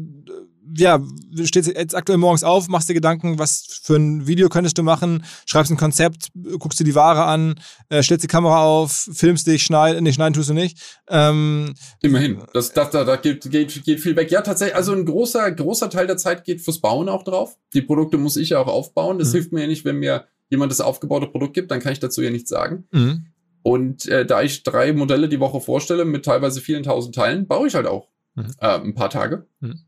[0.75, 4.79] ja, du stehst jetzt aktuell morgens auf, machst dir Gedanken, was für ein Video könntest
[4.79, 9.07] du machen, schreibst ein Konzept, guckst dir die Ware an, äh, stellst die Kamera auf,
[9.13, 10.79] filmst dich, schneiden, nee, schneiden tust du nicht.
[11.07, 14.31] Ähm, Immerhin, das, das, da, da geht, geht, geht viel weg.
[14.31, 17.57] Ja, tatsächlich, also ein großer, großer Teil der Zeit geht fürs Bauen auch drauf.
[17.75, 19.19] Die Produkte muss ich ja auch aufbauen.
[19.19, 19.33] Das mhm.
[19.33, 22.21] hilft mir ja nicht, wenn mir jemand das aufgebaute Produkt gibt, dann kann ich dazu
[22.21, 22.85] ja nichts sagen.
[22.91, 23.27] Mhm.
[23.63, 27.67] Und äh, da ich drei Modelle die Woche vorstelle mit teilweise vielen tausend Teilen, baue
[27.67, 28.53] ich halt auch mhm.
[28.59, 29.45] äh, ein paar Tage.
[29.59, 29.81] Mhm.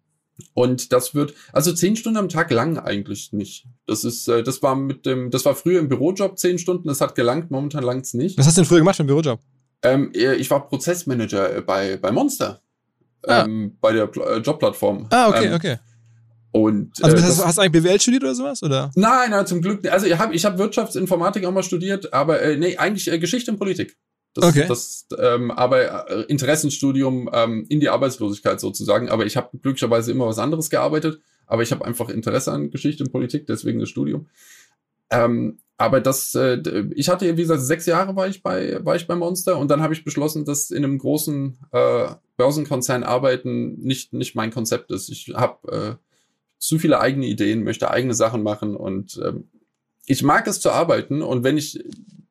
[0.54, 3.68] Und das wird, also zehn Stunden am Tag lang eigentlich nicht.
[3.86, 7.02] Das ist, äh, das war mit dem, das war früher im Bürojob zehn Stunden, das
[7.02, 8.38] hat gelangt, momentan langt es nicht.
[8.38, 9.40] Was hast du denn früher gemacht im Bürojob?
[9.82, 12.62] Ähm, ich war Prozessmanager bei, bei Monster.
[13.24, 13.44] Ah.
[13.46, 15.08] Ähm, bei der Pl äh, Jobplattform.
[15.10, 15.78] Ah, okay, ähm, okay.
[16.52, 18.64] Und, also äh, hast, hast du eigentlich BWL studiert oder sowas?
[18.64, 18.90] Oder?
[18.96, 19.88] Nein, nein, zum Glück.
[19.88, 23.52] Also ich habe ich hab Wirtschaftsinformatik auch mal studiert, aber äh, nee, eigentlich äh, Geschichte
[23.52, 23.98] und Politik.
[24.34, 24.66] Das, okay.
[24.68, 29.10] Das, ähm, aber äh, Interessenstudium ähm, in die Arbeitslosigkeit sozusagen.
[29.10, 31.20] Aber ich habe glücklicherweise immer was anderes gearbeitet.
[31.46, 34.28] Aber ich habe einfach Interesse an Geschichte und Politik, deswegen das Studium.
[35.10, 36.62] Ähm, aber das, äh,
[36.94, 39.82] ich hatte, wie gesagt, sechs Jahre war ich bei, war ich bei Monster und dann
[39.82, 45.10] habe ich beschlossen, dass in einem großen äh, Börsenkonzern arbeiten nicht, nicht mein Konzept ist.
[45.10, 46.09] Ich habe äh,
[46.60, 49.50] zu viele eigene Ideen, möchte eigene Sachen machen und ähm,
[50.06, 51.84] ich mag es zu arbeiten und wenn ich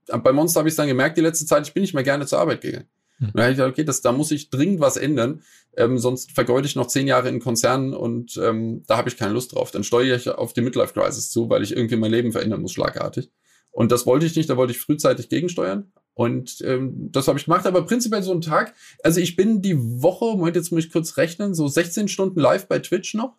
[0.06, 2.26] bei Monster habe ich es dann gemerkt, die letzte Zeit, ich bin nicht mehr gerne
[2.26, 2.88] zur Arbeit gegangen.
[3.18, 3.28] Hm.
[3.28, 5.42] Und da habe ich gedacht, okay, das, da muss ich dringend was ändern,
[5.76, 9.32] ähm, sonst vergeude ich noch zehn Jahre in Konzernen und ähm, da habe ich keine
[9.32, 9.70] Lust drauf.
[9.70, 12.72] Dann steuere ich auf die Midlife Crisis zu, weil ich irgendwie mein Leben verändern muss,
[12.72, 13.30] schlagartig.
[13.70, 15.92] Und das wollte ich nicht, da wollte ich frühzeitig gegensteuern.
[16.14, 18.74] Und ähm, das habe ich gemacht, aber prinzipiell so ein Tag.
[19.04, 22.66] Also ich bin die Woche, Moment, jetzt muss ich kurz rechnen, so 16 Stunden live
[22.66, 23.36] bei Twitch noch.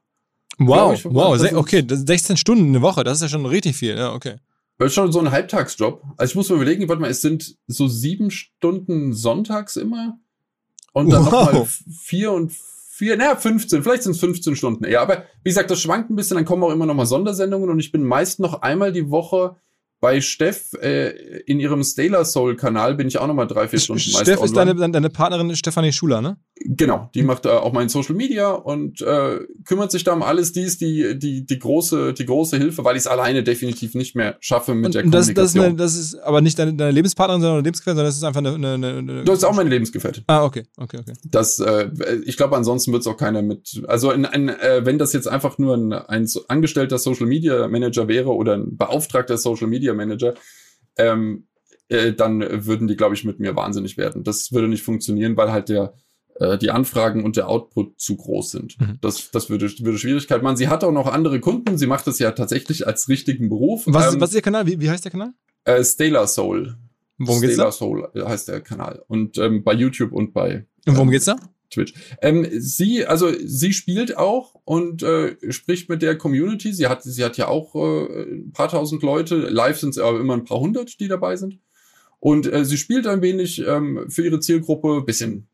[0.60, 4.14] Wow, ich, wow, okay, 16 Stunden eine Woche, das ist ja schon richtig viel, ja,
[4.14, 4.36] okay.
[4.78, 6.04] Das ist schon so ein Halbtagsjob.
[6.18, 10.18] Also ich muss mir überlegen, warte mal, es sind so sieben Stunden sonntags immer.
[10.94, 11.32] Und dann wow.
[11.32, 11.68] nochmal
[12.02, 15.02] vier und vier, naja, 15, vielleicht sind es 15 Stunden eher.
[15.02, 17.92] Aber wie gesagt, das schwankt ein bisschen, dann kommen auch immer nochmal Sondersendungen und ich
[17.92, 19.56] bin meist noch einmal die Woche
[20.02, 21.10] bei Steff äh,
[21.42, 24.56] in ihrem Stellar Soul Kanal bin ich auch nochmal drei, vier Stunden meist Steff ist
[24.56, 26.38] deine, deine Partnerin Stefanie Schuler, ne?
[26.62, 30.52] Genau, die macht äh, auch mein Social Media und äh, kümmert sich da um alles.
[30.52, 34.14] Die ist die, die, die, große, die große Hilfe, weil ich es alleine definitiv nicht
[34.14, 35.78] mehr schaffe mit und, der das, Kommunikation.
[35.78, 38.40] Das, das, ist aber nicht deine, deine Lebenspartnerin, sondern eine Lebensgefährtin, sondern das ist einfach
[38.40, 38.74] eine...
[38.74, 40.24] eine, eine das ist auch meine Lebensgefährtin.
[40.28, 41.14] Ah, okay, okay, okay.
[41.24, 41.90] Das, äh,
[42.26, 43.82] ich glaube, ansonsten wird es auch keiner mit...
[43.88, 48.10] Also in, in, äh, wenn das jetzt einfach nur ein, ein angestellter Social Media Manager
[48.10, 50.34] wäre oder ein beauftragter Social Media Manager,
[50.98, 51.48] ähm,
[51.88, 54.24] äh, dann würden die, glaube ich, mit mir wahnsinnig werden.
[54.24, 55.94] Das würde nicht funktionieren, weil halt der
[56.40, 58.80] äh, die Anfragen und der Output zu groß sind.
[58.80, 58.98] Mhm.
[59.02, 60.58] Das, das würde, würde Schwierigkeit machen.
[60.58, 61.78] Sie hat auch noch andere Kunden.
[61.78, 63.84] Sie macht das ja tatsächlich als richtigen Beruf.
[63.86, 64.66] Was, ähm, was ist Ihr Kanal?
[64.66, 65.34] Wie, wie heißt der Kanal?
[65.66, 66.78] Äh, Stellar Soul.
[67.18, 67.72] Worum geht's da?
[67.72, 69.04] Soul heißt der Kanal.
[69.08, 70.66] Und ähm, bei YouTube und bei.
[70.88, 71.36] Und worum ähm, geht's da?
[71.70, 71.94] Twitch.
[72.22, 76.74] Ähm, sie, also sie spielt auch und äh, spricht mit der Community.
[76.74, 79.36] Sie hat, sie hat ja auch äh, ein paar tausend Leute.
[79.36, 81.60] Live sind es aber immer ein paar hundert, die dabei sind.
[82.20, 85.48] Und äh, sie spielt ein wenig ähm, für ihre Zielgruppe, bisschen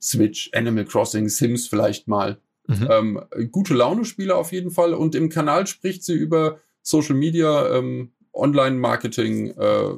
[0.00, 2.38] Switch, Animal Crossing, Sims vielleicht mal.
[2.66, 2.88] Mhm.
[2.90, 3.20] Ähm,
[3.52, 4.94] gute Laune-Spiele auf jeden Fall.
[4.94, 9.90] Und im Kanal spricht sie über Social Media, ähm, Online-Marketing, äh,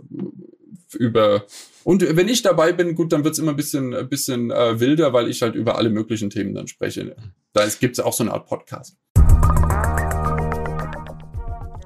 [0.97, 1.45] über
[1.89, 5.15] und wenn ich dabei bin, gut, dann wird's immer ein bisschen, ein bisschen äh, wilder,
[5.15, 7.17] weil ich halt über alle möglichen Themen dann spreche.
[7.55, 8.99] Da gibt es auch so eine Art Podcast.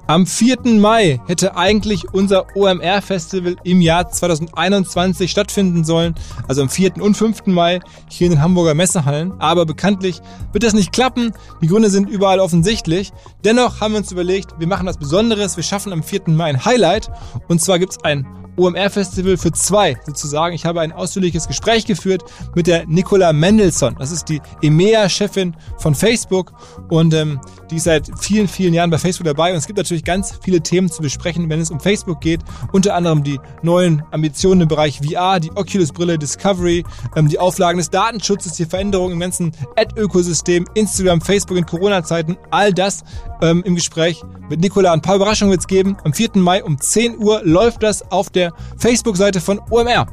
[0.05, 0.57] Am 4.
[0.65, 6.13] Mai hätte eigentlich unser OMR-Festival im Jahr 2021 stattfinden sollen,
[6.45, 7.01] also am 4.
[7.01, 7.45] und 5.
[7.45, 7.79] Mai
[8.09, 9.39] hier in den Hamburger Messehallen.
[9.39, 11.31] Aber bekanntlich wird das nicht klappen.
[11.61, 13.13] Die Gründe sind überall offensichtlich.
[13.45, 15.55] Dennoch haben wir uns überlegt, wir machen was Besonderes.
[15.55, 16.23] Wir schaffen am 4.
[16.27, 17.09] Mai ein Highlight.
[17.47, 18.27] Und zwar gibt es ein
[18.57, 20.53] OMR-Festival für zwei sozusagen.
[20.53, 22.23] Ich habe ein ausführliches Gespräch geführt
[22.55, 23.95] mit der Nicola Mendelssohn.
[23.97, 26.53] Das ist die EMEA-Chefin von Facebook
[26.89, 27.39] und ähm,
[27.71, 29.51] die ist seit vielen, vielen Jahren bei Facebook dabei.
[29.51, 32.41] Und es gibt natürlich ganz viele Themen zu besprechen, wenn es um Facebook geht.
[32.71, 36.83] Unter anderem die neuen Ambitionen im Bereich VR, die Oculus-Brille, Discovery,
[37.15, 42.37] ähm, die Auflagen des Datenschutzes, die Veränderungen im ganzen Ad-Ökosystem, Instagram, Facebook in Corona-Zeiten.
[42.51, 43.03] All das
[43.41, 44.93] ähm, im Gespräch mit Nicola.
[44.93, 45.97] Ein paar Überraschungen wird es geben.
[46.03, 46.31] Am 4.
[46.35, 50.05] Mai um 10 Uhr läuft das auf der der Facebook-Seite von OMR.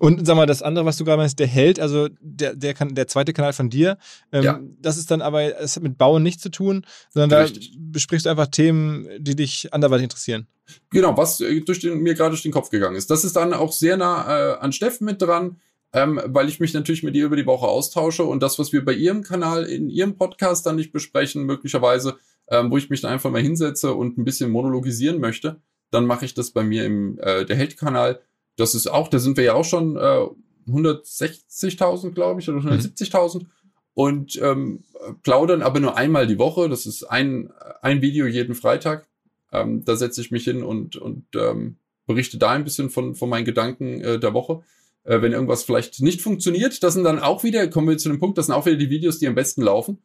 [0.00, 2.94] Und sag mal, das andere, was du gerade meinst, der Held, also der, der, kann,
[2.94, 3.98] der zweite Kanal von dir,
[4.32, 4.60] ähm, ja.
[4.80, 7.72] das ist dann aber, es hat mit Bauen nichts zu tun, sondern Richtig.
[7.72, 10.46] da besprichst du einfach Themen, die dich anderweitig interessieren.
[10.90, 13.10] Genau, was äh, durch den, mir gerade durch den Kopf gegangen ist.
[13.10, 15.60] Das ist dann auch sehr nah äh, an Steffen mit dran,
[15.92, 18.84] ähm, weil ich mich natürlich mit ihr über die Woche austausche und das, was wir
[18.84, 22.16] bei ihrem Kanal in ihrem Podcast dann nicht besprechen, möglicherweise
[22.50, 26.24] ähm, wo ich mich dann einfach mal hinsetze und ein bisschen monologisieren möchte, dann mache
[26.24, 28.20] ich das bei mir im äh, der Held-Kanal.
[28.56, 30.26] Das ist auch, da sind wir ja auch schon äh,
[30.68, 33.46] 160.000, glaube ich, oder 170.000 mhm.
[33.94, 34.84] und ähm,
[35.22, 36.68] plaudern aber nur einmal die Woche.
[36.68, 39.06] Das ist ein, ein Video jeden Freitag.
[39.52, 41.76] Ähm, da setze ich mich hin und, und ähm,
[42.06, 44.62] berichte da ein bisschen von, von meinen Gedanken äh, der Woche.
[45.04, 48.20] Äh, wenn irgendwas vielleicht nicht funktioniert, das sind dann auch wieder, kommen wir zu dem
[48.20, 49.98] Punkt, das sind auch wieder die Videos, die am besten laufen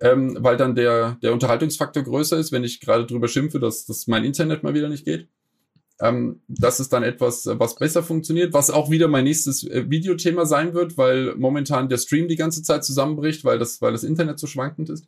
[0.00, 4.06] ähm, weil dann der, der Unterhaltungsfaktor größer ist, wenn ich gerade drüber schimpfe, dass, dass
[4.06, 5.28] mein Internet mal wieder nicht geht.
[6.00, 10.46] Ähm, das ist dann etwas, was besser funktioniert, was auch wieder mein nächstes äh, Videothema
[10.46, 14.38] sein wird, weil momentan der Stream die ganze Zeit zusammenbricht, weil das, weil das Internet
[14.38, 15.06] so schwankend ist.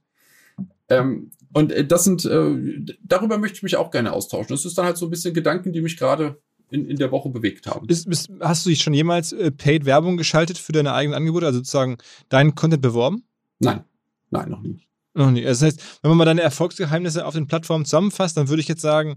[0.88, 4.48] Ähm, und äh, das sind, äh, darüber möchte ich mich auch gerne austauschen.
[4.48, 7.28] Das ist dann halt so ein bisschen Gedanken, die mich gerade in, in der Woche
[7.30, 7.88] bewegt haben.
[7.88, 11.46] Ist, bist, hast du dich schon jemals äh, Paid Werbung geschaltet für deine eigenen Angebote,
[11.46, 13.24] also sozusagen deinen Content beworben?
[13.60, 13.84] Nein.
[14.30, 14.86] Nein, noch nicht.
[15.12, 15.46] Noch nicht.
[15.46, 18.82] Das heißt, wenn man mal deine Erfolgsgeheimnisse auf den Plattformen zusammenfasst, dann würde ich jetzt
[18.82, 19.16] sagen,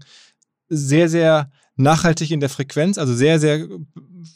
[0.68, 3.66] sehr, sehr nachhaltig in der Frequenz, also sehr, sehr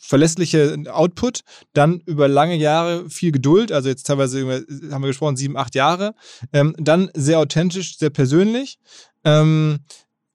[0.00, 1.40] verlässliche Output,
[1.72, 6.14] dann über lange Jahre viel Geduld, also jetzt teilweise haben wir gesprochen, sieben, acht Jahre,
[6.52, 8.78] ähm, dann sehr authentisch, sehr persönlich
[9.24, 9.78] ähm,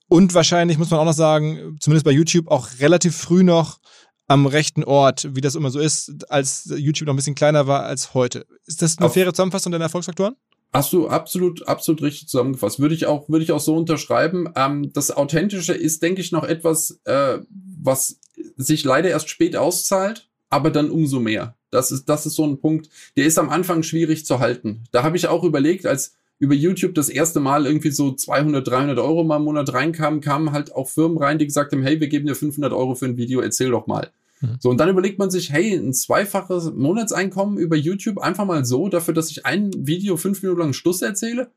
[0.08, 3.78] und wahrscheinlich muss man auch noch sagen, zumindest bei YouTube auch relativ früh noch
[4.26, 7.84] am rechten Ort, wie das immer so ist, als YouTube noch ein bisschen kleiner war
[7.84, 8.46] als heute.
[8.64, 10.34] Ist das eine Auf faire Zusammenfassung deiner Erfolgsfaktoren?
[10.74, 12.80] Hast du absolut, absolut richtig zusammengefasst.
[12.80, 14.52] Würde ich auch, würde ich auch so unterschreiben.
[14.56, 17.38] Ähm, das Authentische ist, denke ich, noch etwas, äh,
[17.80, 18.18] was
[18.56, 21.54] sich leider erst spät auszahlt, aber dann umso mehr.
[21.70, 24.82] Das ist, das ist so ein Punkt, der ist am Anfang schwierig zu halten.
[24.90, 28.98] Da habe ich auch überlegt, als über YouTube das erste Mal irgendwie so 200, 300
[28.98, 32.08] Euro mal im Monat reinkamen, kamen halt auch Firmen rein, die gesagt haben, hey, wir
[32.08, 34.10] geben dir 500 Euro für ein Video, erzähl doch mal.
[34.44, 34.56] Mhm.
[34.60, 38.88] So, und dann überlegt man sich, hey, ein zweifaches Monatseinkommen über YouTube einfach mal so,
[38.88, 41.50] dafür, dass ich ein Video fünf Minuten lang Schluss erzähle,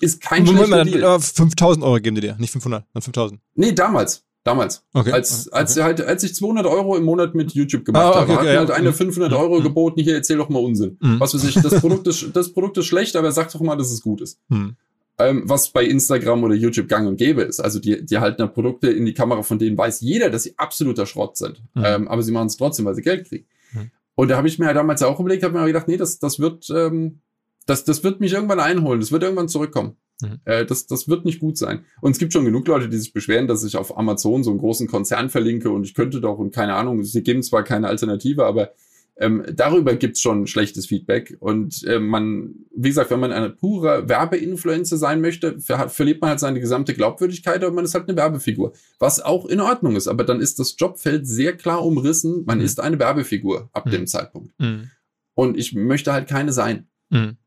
[0.00, 1.00] ist kein Moment, schlechter Deal.
[1.00, 3.40] Dann, 5000 Euro geben die dir, nicht 500, dann 5000.
[3.54, 4.22] Nee, damals.
[4.46, 4.84] Damals.
[4.92, 5.10] Okay.
[5.10, 5.82] Als, als, okay.
[5.82, 8.52] halt, als ich 200 Euro im Monat mit YouTube gemacht ah, okay, habe, hat okay,
[8.52, 8.74] mir halt ja.
[8.76, 9.36] eine 500 mhm.
[9.36, 9.64] Euro mhm.
[9.64, 10.98] geboten, hier erzähl doch mal Unsinn.
[11.00, 11.18] Mhm.
[11.18, 13.90] Was weiß ich, das Produkt ist, das Produkt ist schlecht, aber sag doch mal, dass
[13.90, 14.38] es gut ist.
[14.48, 14.76] Mhm.
[15.18, 17.58] Ähm, was bei Instagram oder YouTube gang und gäbe ist.
[17.58, 20.58] Also die, die halten ja Produkte in die Kamera, von denen weiß jeder, dass sie
[20.58, 21.62] absoluter Schrott sind.
[21.74, 21.84] Mhm.
[21.86, 23.46] Ähm, aber sie machen es trotzdem, weil sie Geld kriegen.
[23.72, 23.90] Mhm.
[24.14, 26.38] Und da habe ich mir halt damals auch überlegt, habe mir gedacht, nee, das, das
[26.38, 27.20] wird, ähm,
[27.64, 29.96] das, das wird mich irgendwann einholen, das wird irgendwann zurückkommen.
[30.20, 30.40] Mhm.
[30.44, 31.84] Äh, das, das wird nicht gut sein.
[32.00, 34.58] Und es gibt schon genug Leute, die sich beschweren, dass ich auf Amazon so einen
[34.58, 38.44] großen Konzern verlinke und ich könnte doch und keine Ahnung, sie geben zwar keine Alternative,
[38.44, 38.72] aber
[39.18, 41.36] ähm, darüber gibt's schon schlechtes Feedback.
[41.40, 46.30] Und äh, man, wie gesagt, wenn man eine pure Werbeinfluencer sein möchte, ver verliert man
[46.30, 48.74] halt seine gesamte Glaubwürdigkeit, aber man ist halt eine Werbefigur.
[48.98, 52.44] Was auch in Ordnung ist, aber dann ist das Jobfeld sehr klar umrissen.
[52.44, 52.64] Man mhm.
[52.64, 53.90] ist eine Werbefigur ab mhm.
[53.90, 54.52] dem Zeitpunkt.
[54.58, 54.90] Mhm.
[55.34, 56.88] Und ich möchte halt keine sein.
[57.08, 57.38] Mhm.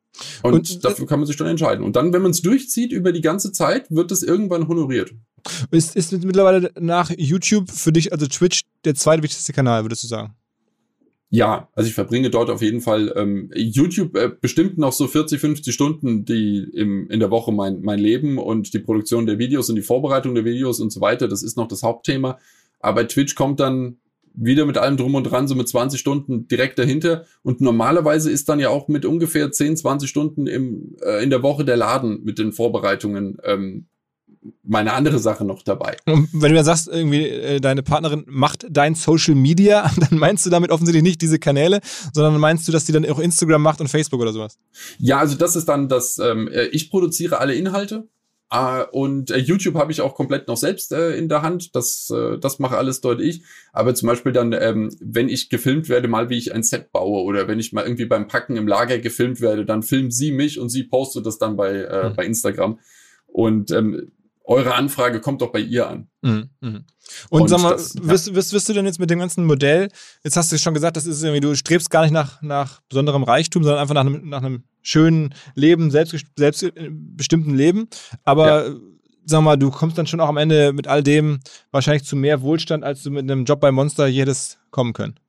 [0.41, 1.85] Und, und, dafür kann man sich dann entscheiden.
[1.85, 5.13] Und dann, wenn man es durchzieht über die ganze Zeit, wird es irgendwann honoriert.
[5.71, 10.35] Ist, ist mittlerweile nach YouTube für dich, also Twitch, der zweitwichtigste Kanal, würdest du sagen?
[11.31, 15.39] Ja, also ich verbringe dort auf jeden Fall ähm, YouTube äh, bestimmt noch so 40,
[15.39, 19.69] 50 Stunden, die im, in der Woche mein, mein Leben und die Produktion der Videos
[19.69, 22.39] und die Vorbereitung der Videos und so weiter, das ist noch das Hauptthema.
[22.79, 23.97] Aber Twitch kommt dann
[24.33, 27.25] wieder mit allem drum und dran, so mit 20 Stunden direkt dahinter.
[27.43, 31.43] Und normalerweise ist dann ja auch mit ungefähr 10, 20 Stunden im, äh, in der
[31.43, 33.85] Woche der Laden mit den Vorbereitungen ähm,
[34.63, 35.97] meine andere Sache noch dabei.
[36.05, 40.45] Und wenn du dann sagst, irgendwie äh, deine Partnerin macht dein Social Media, dann meinst
[40.45, 41.79] du damit offensichtlich nicht diese Kanäle,
[42.13, 44.57] sondern meinst du, dass die dann auch Instagram macht und Facebook oder sowas?
[44.97, 48.07] Ja, also das ist dann das, ähm, äh, ich produziere alle Inhalte
[48.51, 51.75] Uh, und äh, YouTube habe ich auch komplett noch selbst äh, in der Hand.
[51.75, 53.43] Das, äh, das mache alles dort ich.
[53.73, 57.21] Aber zum Beispiel dann, ähm, wenn ich gefilmt werde, mal wie ich ein Set baue
[57.23, 60.59] oder wenn ich mal irgendwie beim Packen im Lager gefilmt werde, dann filmt sie mich
[60.59, 62.15] und sie postet das dann bei, äh, mhm.
[62.15, 62.79] bei Instagram.
[63.27, 64.11] Und ähm,
[64.49, 66.09] eure Anfrage kommt doch bei ihr an.
[66.21, 66.49] Mhm.
[66.59, 66.85] mhm.
[67.29, 68.35] Und, und, sag mal, das, wirst, ja.
[68.35, 69.89] wirst, wirst du denn jetzt mit dem ganzen Modell,
[70.23, 73.23] jetzt hast du schon gesagt, das ist irgendwie, du strebst gar nicht nach, nach besonderem
[73.23, 77.87] Reichtum, sondern einfach nach einem, nach einem schönen Leben, selbst, selbstbestimmten Leben.
[78.23, 78.75] Aber ja.
[79.25, 81.39] sag mal, du kommst dann schon auch am Ende mit all dem
[81.71, 85.19] wahrscheinlich zu mehr Wohlstand, als du mit einem Job bei Monster jedes kommen können.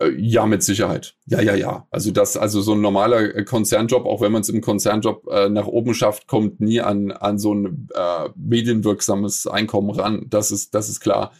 [0.00, 1.14] Äh, ja, mit Sicherheit.
[1.26, 1.86] Ja, ja, ja.
[1.90, 5.48] Also das, also so ein normaler äh, Konzernjob, auch wenn man es im Konzernjob äh,
[5.48, 10.26] nach oben schafft, kommt nie an, an so ein äh, medienwirksames Einkommen ran.
[10.28, 11.32] Das ist, das ist klar.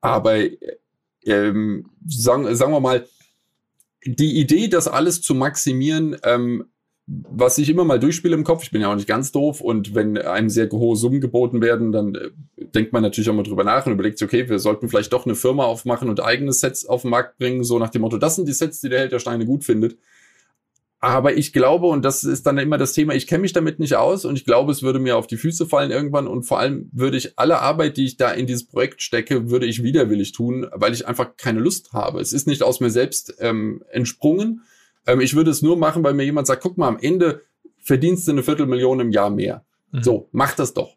[0.00, 0.36] Aber
[1.24, 3.06] ähm, sagen, sagen wir mal,
[4.04, 6.64] die Idee, das alles zu maximieren, ähm,
[7.06, 9.94] was ich immer mal durchspiele im Kopf, ich bin ja auch nicht ganz doof und
[9.94, 12.30] wenn einem sehr hohe Summen geboten werden, dann äh,
[12.74, 15.26] denkt man natürlich auch mal drüber nach und überlegt sich, okay, wir sollten vielleicht doch
[15.26, 18.36] eine Firma aufmachen und eigene Sets auf den Markt bringen, so nach dem Motto, das
[18.36, 19.96] sind die Sets, die der Held der Steine gut findet.
[21.04, 23.96] Aber ich glaube, und das ist dann immer das Thema, ich kenne mich damit nicht
[23.96, 26.88] aus und ich glaube, es würde mir auf die Füße fallen irgendwann und vor allem
[26.92, 30.68] würde ich alle Arbeit, die ich da in dieses Projekt stecke, würde ich widerwillig tun,
[30.72, 32.20] weil ich einfach keine Lust habe.
[32.20, 34.62] Es ist nicht aus mir selbst ähm, entsprungen.
[35.06, 37.42] Ähm, ich würde es nur machen, weil mir jemand sagt, guck mal, am Ende
[37.78, 39.64] verdienst du eine Viertelmillion im Jahr mehr.
[39.90, 40.02] Mhm.
[40.02, 40.96] So, mach das doch.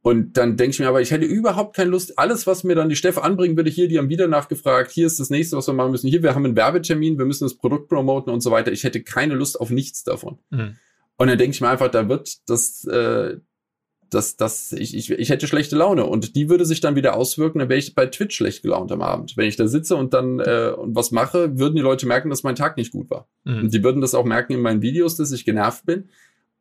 [0.00, 2.18] Und dann denke ich mir aber, ich hätte überhaupt keine Lust.
[2.18, 5.18] Alles, was mir dann die Steff anbringen würde, hier, die haben wieder nachgefragt, hier ist
[5.18, 6.08] das nächste, was wir machen müssen.
[6.08, 8.70] Hier, wir haben einen Werbetermin, wir müssen das Produkt promoten und so weiter.
[8.72, 10.38] Ich hätte keine Lust auf nichts davon.
[10.50, 10.76] Mhm.
[11.16, 13.38] Und dann denke ich mir einfach, da wird das, äh,
[14.10, 16.04] das, das, ich, ich, ich hätte schlechte Laune.
[16.06, 19.02] Und die würde sich dann wieder auswirken, dann wäre ich bei Twitch schlecht gelaunt am
[19.02, 19.36] Abend.
[19.36, 22.42] Wenn ich da sitze und dann äh, und was mache, würden die Leute merken, dass
[22.42, 23.28] mein Tag nicht gut war.
[23.44, 23.64] Mhm.
[23.64, 26.08] Und die würden das auch merken in meinen Videos, dass ich genervt bin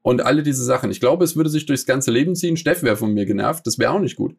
[0.07, 0.89] und alle diese Sachen.
[0.89, 2.55] Ich glaube, es würde sich durchs ganze Leben ziehen.
[2.55, 4.35] Steff wäre von mir genervt, das wäre auch nicht gut.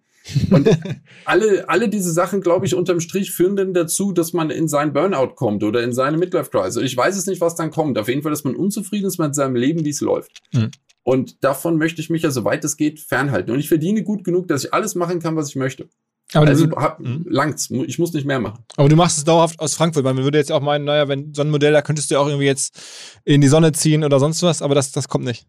[0.50, 0.68] Und
[1.24, 4.92] alle, alle diese Sachen, glaube ich, unterm Strich führen dann dazu, dass man in seinen
[4.92, 6.82] Burnout kommt oder in seine Midlife Crisis.
[6.82, 7.98] Ich weiß es nicht, was dann kommt.
[7.98, 10.40] Auf jeden Fall, dass man unzufrieden ist mit seinem Leben, wie es läuft.
[10.52, 10.70] Mhm.
[11.08, 13.50] Und davon möchte ich mich ja, soweit es geht, fernhalten.
[13.50, 15.88] Und ich verdiene gut genug, dass ich alles machen kann, was ich möchte.
[16.34, 17.24] Aber also du, hab, mhm.
[17.26, 17.70] langt's.
[17.70, 18.62] Ich muss nicht mehr machen.
[18.76, 21.32] Aber du machst es dauerhaft aus Frankfurt, weil man würde jetzt auch meinen, naja, wenn
[21.32, 22.78] so ein Modell, da könntest du ja auch irgendwie jetzt
[23.24, 25.46] in die Sonne ziehen oder sonst was, aber das, das kommt nicht.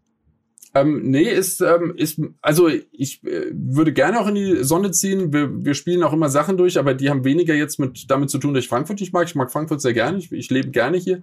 [0.74, 5.30] Ähm, nee, ist, ähm, ist, also ich äh, würde gerne auch in die Sonne ziehen.
[5.30, 8.38] Wir, wir spielen auch immer Sachen durch, aber die haben weniger jetzt mit damit zu
[8.38, 9.28] tun, dass ich Frankfurt nicht mag.
[9.28, 10.16] Ich mag Frankfurt sehr gerne.
[10.16, 11.22] Ich, ich lebe gerne hier.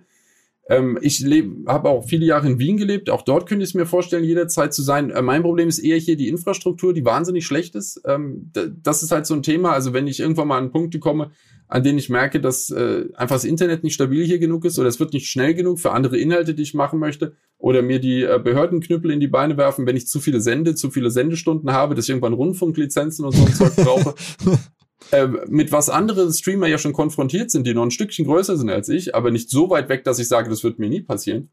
[0.70, 1.26] Ähm, ich
[1.68, 3.10] habe auch viele Jahre in Wien gelebt.
[3.10, 5.10] Auch dort könnte ich es mir vorstellen, jederzeit zu sein.
[5.12, 8.02] Äh, mein Problem ist eher hier die Infrastruktur, die wahnsinnig schlecht ist.
[8.06, 9.72] Ähm, das ist halt so ein Thema.
[9.72, 11.32] Also wenn ich irgendwann mal an Punkte komme,
[11.70, 14.88] an denen ich merke, dass äh, einfach das Internet nicht stabil hier genug ist oder
[14.88, 18.24] es wird nicht schnell genug für andere Inhalte, die ich machen möchte oder mir die
[18.24, 21.96] äh, Behördenknüppel in die Beine werfen, wenn ich zu viele Sende, zu viele Sendestunden habe,
[21.96, 24.16] dass ich irgendwann Rundfunklizenzen und so ein Zeug brauche.
[25.12, 28.70] äh, mit was andere Streamer ja schon konfrontiert sind, die noch ein Stückchen größer sind
[28.70, 31.50] als ich, aber nicht so weit weg, dass ich sage, das wird mir nie passieren.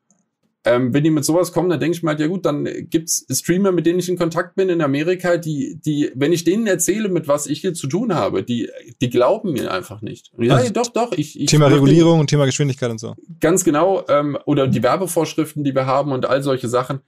[0.67, 3.27] Ähm, wenn die mit sowas kommen, dann denke ich mir halt, ja gut, dann gibt's
[3.31, 7.11] Streamer, mit denen ich in Kontakt bin in Amerika, die, die, wenn ich denen erzähle,
[7.11, 8.71] mit was ich hier zu tun habe, die,
[9.03, 10.33] die glauben mir einfach nicht.
[10.33, 11.13] Und ja, also, doch, doch.
[11.13, 13.15] Ich, ich Thema Regulierung und Thema Geschwindigkeit und so.
[13.41, 14.05] Ganz genau.
[14.09, 17.01] Ähm, oder die Werbevorschriften, die wir haben und all solche Sachen.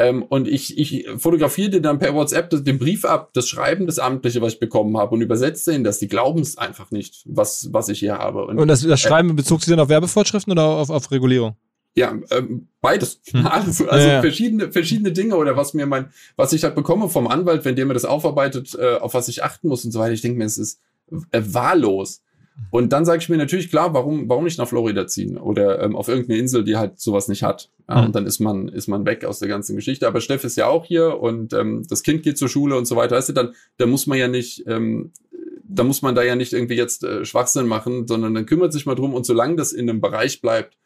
[0.00, 3.98] Ähm, und ich, ich fotografiere dir dann per WhatsApp den Brief ab, das Schreiben, das
[3.98, 5.98] Amtliche, was ich bekommen habe und übersetze ihnen das.
[5.98, 8.46] Die glauben es einfach nicht, was, was ich hier habe.
[8.46, 11.54] Und, und das, das Schreiben äh, bezog sich dann auf Werbevorschriften oder auf, auf Regulierung?
[11.94, 13.20] Ja, ähm, beides.
[13.30, 13.46] Hm.
[13.50, 14.20] Also, also ja, ja.
[14.22, 17.84] verschiedene, verschiedene Dinge oder was mir mein, was ich halt bekomme vom Anwalt, wenn der
[17.84, 20.14] mir das aufarbeitet, äh, auf was ich achten muss und so weiter.
[20.14, 20.80] Ich denke mir, es ist
[21.30, 22.22] äh, wahllos.
[22.70, 25.96] Und dann sage ich mir natürlich klar, warum, warum nicht nach Florida ziehen oder ähm,
[25.96, 27.70] auf irgendeine Insel, die halt sowas nicht hat.
[27.88, 28.06] Ja, mhm.
[28.06, 30.06] Und dann ist man, ist man weg aus der ganzen Geschichte.
[30.06, 32.96] Aber Steff ist ja auch hier und ähm, das Kind geht zur Schule und so
[32.96, 33.16] weiter.
[33.16, 35.12] Weißt du, dann, da muss man ja nicht, ähm,
[35.64, 38.86] da muss man da ja nicht irgendwie jetzt äh, Schwachsinn machen, sondern dann kümmert sich
[38.86, 40.76] mal drum und solange das in einem Bereich bleibt,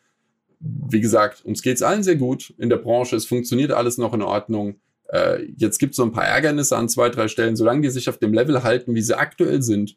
[0.60, 3.16] wie gesagt, uns geht's allen sehr gut in der Branche.
[3.16, 4.76] Es funktioniert alles noch in Ordnung.
[5.08, 7.56] Äh, jetzt gibt es so ein paar Ärgernisse an zwei, drei Stellen.
[7.56, 9.96] Solange die sich auf dem Level halten, wie sie aktuell sind,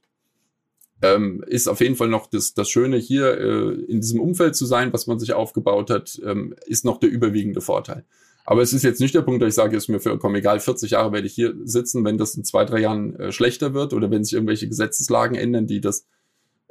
[1.01, 4.65] ähm, ist auf jeden Fall noch das, das Schöne hier äh, in diesem Umfeld zu
[4.65, 8.03] sein, was man sich aufgebaut hat, ähm, ist noch der überwiegende Vorteil.
[8.45, 10.91] Aber es ist jetzt nicht der Punkt, dass ich sage, ist mir vollkommen egal, 40
[10.91, 14.09] Jahre werde ich hier sitzen, wenn das in zwei, drei Jahren äh, schlechter wird oder
[14.09, 16.07] wenn sich irgendwelche Gesetzeslagen ändern, die das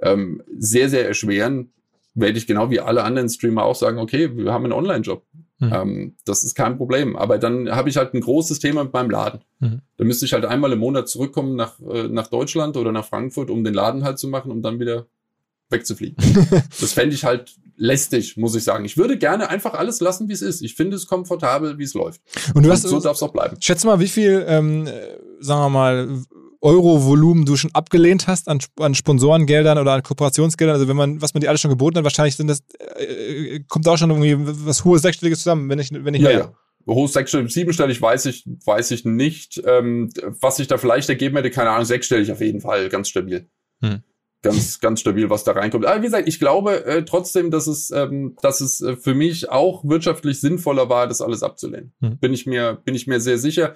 [0.01, 1.73] ähm, sehr, sehr erschweren,
[2.15, 5.25] werde ich genau wie alle anderen Streamer auch sagen, okay, wir haben einen Online-Job.
[5.59, 5.73] Mhm.
[5.73, 7.17] Ähm, das ist kein Problem.
[7.17, 9.41] Aber dann habe ich halt ein großes Thema mit meinem Laden.
[9.61, 9.81] Mhm.
[9.97, 13.51] Da müsste ich halt einmal im Monat zurückkommen nach, äh, nach Deutschland oder nach Frankfurt,
[13.51, 15.07] um den Laden halt zu machen, um dann wieder
[15.71, 16.17] wegzufliegen.
[16.81, 18.85] das fände ich halt lästig, muss ich sagen.
[18.85, 20.63] Ich würde gerne einfach alles lassen, wie es ist.
[20.63, 22.21] Ich finde es komfortabel, wie es läuft.
[22.55, 23.57] Und du hast Und so darf es auch bleiben.
[23.61, 24.89] Schätze mal, wie viel, ähm,
[25.41, 26.09] sagen wir mal,
[26.67, 30.75] Euro-Volumen du schon abgelehnt hast an, an Sponsorengeldern oder an Kooperationsgeldern.
[30.75, 32.63] Also wenn man, was man dir alles schon geboten hat, wahrscheinlich sind das,
[32.97, 34.37] äh, kommt da auch schon irgendwie
[34.67, 36.55] was hohes sechsstelliges zusammen, wenn ich, wenn ich ja, ja.
[36.87, 39.63] Hohes sechsstellig, siebenstellig weiß ich, weiß ich nicht.
[39.65, 40.11] Ähm,
[40.41, 43.49] was sich da vielleicht ergeben hätte, keine Ahnung, sechsstellig auf jeden Fall, ganz stabil.
[43.81, 44.03] Hm
[44.47, 45.87] ganz, ganz stabil, was da reinkommt.
[45.87, 49.51] Aber wie gesagt, ich glaube äh, trotzdem, dass es, ähm, dass es äh, für mich
[49.51, 51.93] auch wirtschaftlich sinnvoller war, das alles abzulehnen.
[52.01, 52.19] Hm.
[52.19, 53.75] Bin ich mir, bin ich mir sehr sicher.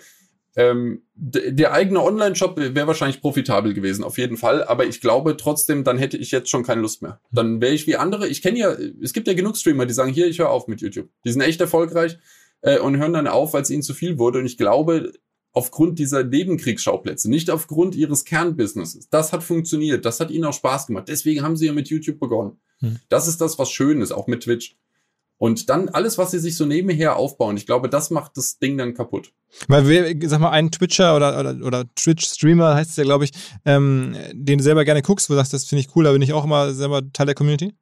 [0.57, 4.65] Ähm, der eigene Online-Shop wäre wahrscheinlich profitabel gewesen, auf jeden Fall.
[4.65, 7.13] Aber ich glaube trotzdem, dann hätte ich jetzt schon keine Lust mehr.
[7.13, 7.19] Hm.
[7.33, 8.29] Dann wäre ich wie andere.
[8.29, 8.73] Ich kenne ja,
[9.03, 11.09] es gibt ja genug Streamer, die sagen, hier, ich höre auf mit YouTube.
[11.25, 12.19] Die sind echt erfolgreich
[12.63, 14.41] äh, und hören dann auf, weil es ihnen zu viel wurde.
[14.41, 15.13] Und ich glaube,
[15.53, 19.09] aufgrund dieser Nebenkriegsschauplätze, nicht aufgrund ihres Kernbusinesses.
[19.09, 21.09] Das hat funktioniert, das hat ihnen auch Spaß gemacht.
[21.09, 22.61] Deswegen haben sie ja mit YouTube begonnen.
[22.81, 22.99] Hm.
[23.09, 24.77] Das ist das, was schön ist, auch mit Twitch.
[25.41, 28.77] Und dann alles, was sie sich so nebenher aufbauen, ich glaube, das macht das Ding
[28.77, 29.33] dann kaputt.
[29.69, 33.33] Weil wir, sag mal, ein Twitcher oder, oder, oder Twitch-Streamer heißt es ja, glaube ich,
[33.65, 36.21] ähm, den du selber gerne guckst, wo du sagst, das finde ich cool, da bin
[36.21, 37.73] ich auch immer selber Teil der Community?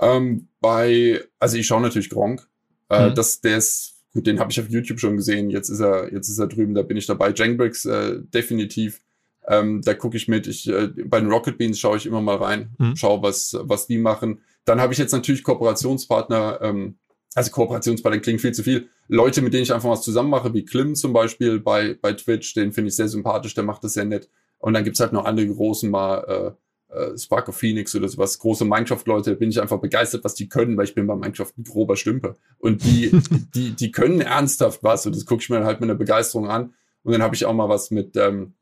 [0.00, 2.48] Ähm, bei, also ich schaue natürlich Gronk.
[2.88, 3.14] Äh, hm.
[3.16, 5.50] das, der ist Gut, den habe ich auf YouTube schon gesehen.
[5.50, 7.32] Jetzt ist er, jetzt ist er drüben, da bin ich dabei.
[7.34, 9.00] Jangbricks äh, definitiv.
[9.46, 10.46] Ähm, da gucke ich mit.
[10.46, 12.96] Ich, äh, bei den Rocket Beans schaue ich immer mal rein, mhm.
[12.96, 14.40] schaue, was, was die machen.
[14.64, 16.98] Dann habe ich jetzt natürlich Kooperationspartner, ähm,
[17.34, 18.88] also Kooperationspartner klingt viel zu viel.
[19.08, 22.54] Leute, mit denen ich einfach was zusammen mache, wie Klim zum Beispiel bei, bei Twitch,
[22.54, 24.28] den finde ich sehr sympathisch, der macht das sehr nett.
[24.58, 26.52] Und dann gibt's halt noch andere großen mal, äh,
[26.90, 30.76] äh, Spark of Phoenix oder sowas, große Minecraft-Leute, bin ich einfach begeistert, was die können,
[30.76, 32.36] weil ich bin bei Minecraft ein grober Stümper.
[32.58, 33.10] Und die,
[33.54, 36.74] die, die können ernsthaft was und das gucke ich mir halt mit einer Begeisterung an.
[37.02, 38.54] Und dann habe ich auch mal was mit ähm,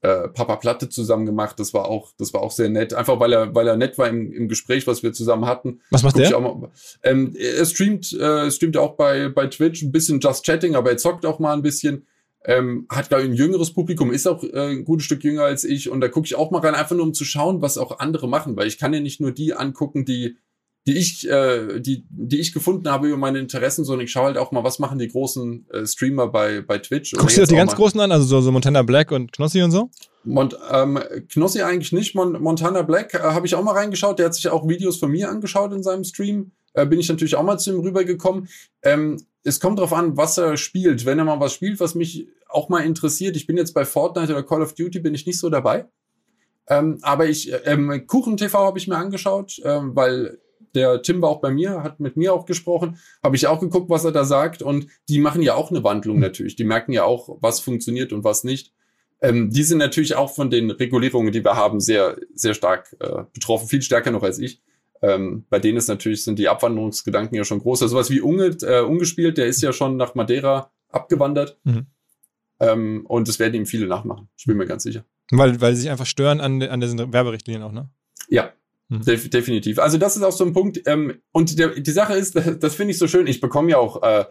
[0.00, 1.58] äh, Papa Platte zusammen gemacht.
[1.58, 2.94] Das war auch, das war auch sehr nett.
[2.94, 5.80] Einfach weil er, weil er nett war im, im Gespräch, was wir zusammen hatten.
[5.90, 6.38] Was macht der?
[6.38, 6.70] Mal,
[7.02, 10.96] ähm, er streamt, äh, streamt auch bei, bei Twitch ein bisschen Just Chatting, aber er
[10.96, 12.06] zockt auch mal ein bisschen.
[12.44, 15.64] Ähm, hat, glaube ich, ein jüngeres Publikum, ist auch äh, ein gutes Stück jünger als
[15.64, 15.90] ich.
[15.90, 18.28] Und da gucke ich auch mal rein, einfach nur um zu schauen, was auch andere
[18.28, 18.56] machen.
[18.56, 20.36] Weil ich kann ja nicht nur die angucken, die,
[20.88, 24.38] die ich, äh, die, die ich gefunden habe über meine Interessen, sondern ich schaue halt
[24.38, 27.12] auch mal, was machen die großen äh, Streamer bei, bei Twitch.
[27.12, 29.70] Guckst du dir die ganz großen an, also so, so Montana Black und Knossi und
[29.70, 29.90] so?
[30.24, 30.98] Mont, ähm,
[31.30, 32.14] Knossi eigentlich nicht.
[32.14, 34.18] Mon Montana Black äh, habe ich auch mal reingeschaut.
[34.18, 36.52] Der hat sich auch Videos von mir angeschaut in seinem Stream.
[36.72, 38.48] Äh, bin ich natürlich auch mal zu ihm rübergekommen.
[38.82, 41.04] Ähm, es kommt drauf an, was er spielt.
[41.04, 44.32] Wenn er mal was spielt, was mich auch mal interessiert, ich bin jetzt bei Fortnite
[44.32, 45.84] oder Call of Duty, bin ich nicht so dabei.
[46.66, 50.38] Ähm, aber ich, ähm, Kuchen TV habe ich mir angeschaut, ähm, weil
[50.78, 53.90] der Tim war auch bei mir, hat mit mir auch gesprochen, habe ich auch geguckt,
[53.90, 56.56] was er da sagt und die machen ja auch eine Wandlung natürlich.
[56.56, 58.72] Die merken ja auch, was funktioniert und was nicht.
[59.20, 63.24] Ähm, die sind natürlich auch von den Regulierungen, die wir haben, sehr, sehr stark äh,
[63.32, 64.62] betroffen, viel stärker noch als ich.
[65.02, 67.82] Ähm, bei denen ist natürlich, sind die Abwanderungsgedanken ja schon groß.
[67.82, 71.58] Also sowas wie Unge, äh, Ungespielt, der ist ja schon nach Madeira abgewandert.
[71.64, 71.86] Mhm.
[72.60, 74.28] Ähm, und das werden ihm viele nachmachen.
[74.36, 75.04] Ich bin mir ganz sicher.
[75.30, 77.90] Weil, weil sie sich einfach stören an, an diesen Werberichtlinien auch, ne?
[78.28, 78.52] Ja,
[78.88, 79.04] mhm.
[79.04, 79.78] def definitiv.
[79.78, 80.80] Also das ist auch so ein Punkt.
[80.86, 83.26] Ähm, und der, die Sache ist, das, das finde ich so schön.
[83.26, 84.24] Ich bekomme ja auch äh,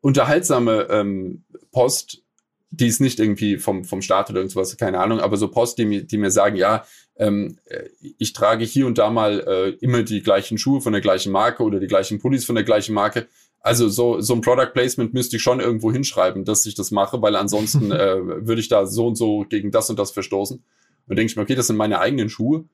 [0.00, 2.22] unterhaltsame ähm, Post,
[2.70, 5.84] die ist nicht irgendwie vom, vom Staat oder irgendwas, keine Ahnung, aber so Post, die
[5.84, 6.84] mir, die mir sagen, ja,
[7.16, 7.84] ähm, äh,
[8.18, 11.64] ich trage hier und da mal äh, immer die gleichen Schuhe von der gleichen Marke
[11.64, 13.28] oder die gleichen Pullis von der gleichen Marke.
[13.60, 17.20] Also so, so ein Product Placement müsste ich schon irgendwo hinschreiben, dass ich das mache,
[17.20, 20.62] weil ansonsten äh, würde ich da so und so gegen das und das verstoßen.
[21.08, 22.64] Und denke ich mir, okay, das sind meine eigenen Schuhe.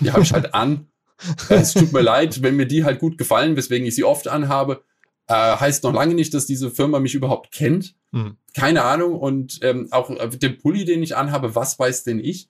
[0.00, 0.88] Die habe ich halt an.
[1.48, 4.84] es tut mir leid, wenn mir die halt gut gefallen, weswegen ich sie oft anhabe.
[5.26, 7.94] Äh, heißt noch lange nicht, dass diese Firma mich überhaupt kennt.
[8.12, 8.36] Mhm.
[8.54, 9.18] Keine Ahnung.
[9.18, 12.48] Und ähm, auch äh, den Pulli, den ich anhabe, was weiß denn ich?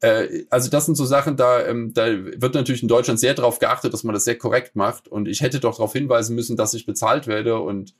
[0.00, 3.58] Äh, also das sind so Sachen, da, ähm, da wird natürlich in Deutschland sehr darauf
[3.58, 5.08] geachtet, dass man das sehr korrekt macht.
[5.08, 7.58] Und ich hätte doch darauf hinweisen müssen, dass ich bezahlt werde.
[7.58, 7.94] Und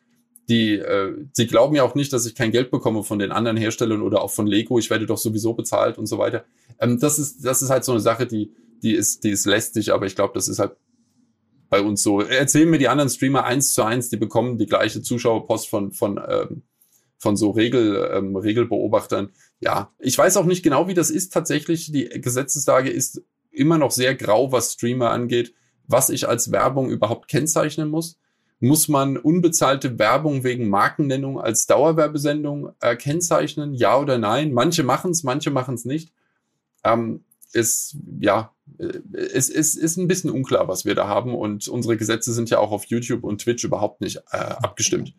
[0.48, 3.56] die, äh, sie glauben ja auch nicht, dass ich kein Geld bekomme von den anderen
[3.56, 4.78] Herstellern oder auch von Lego.
[4.78, 6.44] Ich werde doch sowieso bezahlt und so weiter.
[6.78, 9.92] Ähm, das ist, das ist halt so eine Sache, die, die ist, die ist lästig,
[9.92, 10.72] aber ich glaube, das ist halt
[11.70, 12.20] bei uns so.
[12.20, 16.20] Erzählen mir die anderen Streamer eins zu eins, die bekommen die gleiche Zuschauerpost von, von,
[16.28, 16.62] ähm,
[17.18, 19.30] von so Regel, ähm, Regelbeobachtern
[19.64, 21.32] ja, ich weiß auch nicht genau, wie das ist.
[21.32, 25.54] Tatsächlich, die Gesetzeslage ist immer noch sehr grau, was Streamer angeht,
[25.86, 28.18] was ich als Werbung überhaupt kennzeichnen muss.
[28.64, 33.74] Muss man unbezahlte Werbung wegen Markennennung als Dauerwerbesendung äh, kennzeichnen?
[33.74, 34.54] Ja oder nein?
[34.54, 36.12] Manche machen es, manche machen es nicht.
[36.82, 41.34] Ähm, ist, ja, äh, es, es ist ein bisschen unklar, was wir da haben.
[41.34, 45.12] Und unsere Gesetze sind ja auch auf YouTube und Twitch überhaupt nicht äh, abgestimmt.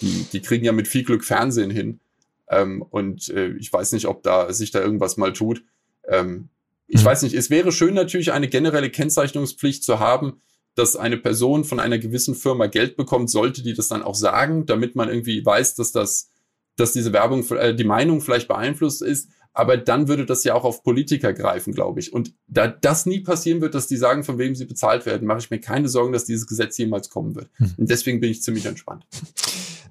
[0.00, 2.00] Die, die kriegen ja mit viel Glück Fernsehen hin.
[2.48, 5.62] Ähm, und äh, ich weiß nicht, ob da sich da irgendwas mal tut.
[6.08, 6.48] Ähm,
[6.88, 7.06] ich mhm.
[7.06, 10.40] weiß nicht, es wäre schön natürlich eine generelle Kennzeichnungspflicht zu haben,
[10.78, 14.64] dass eine Person von einer gewissen Firma Geld bekommt, sollte die das dann auch sagen,
[14.64, 16.30] damit man irgendwie weiß, dass das,
[16.76, 19.28] dass diese Werbung, äh, die Meinung vielleicht beeinflusst ist.
[19.52, 22.12] Aber dann würde das ja auch auf Politiker greifen, glaube ich.
[22.12, 25.40] Und da das nie passieren wird, dass die sagen, von wem sie bezahlt werden, mache
[25.40, 27.50] ich mir keine Sorgen, dass dieses Gesetz jemals kommen wird.
[27.56, 27.74] Hm.
[27.76, 29.04] Und deswegen bin ich ziemlich entspannt.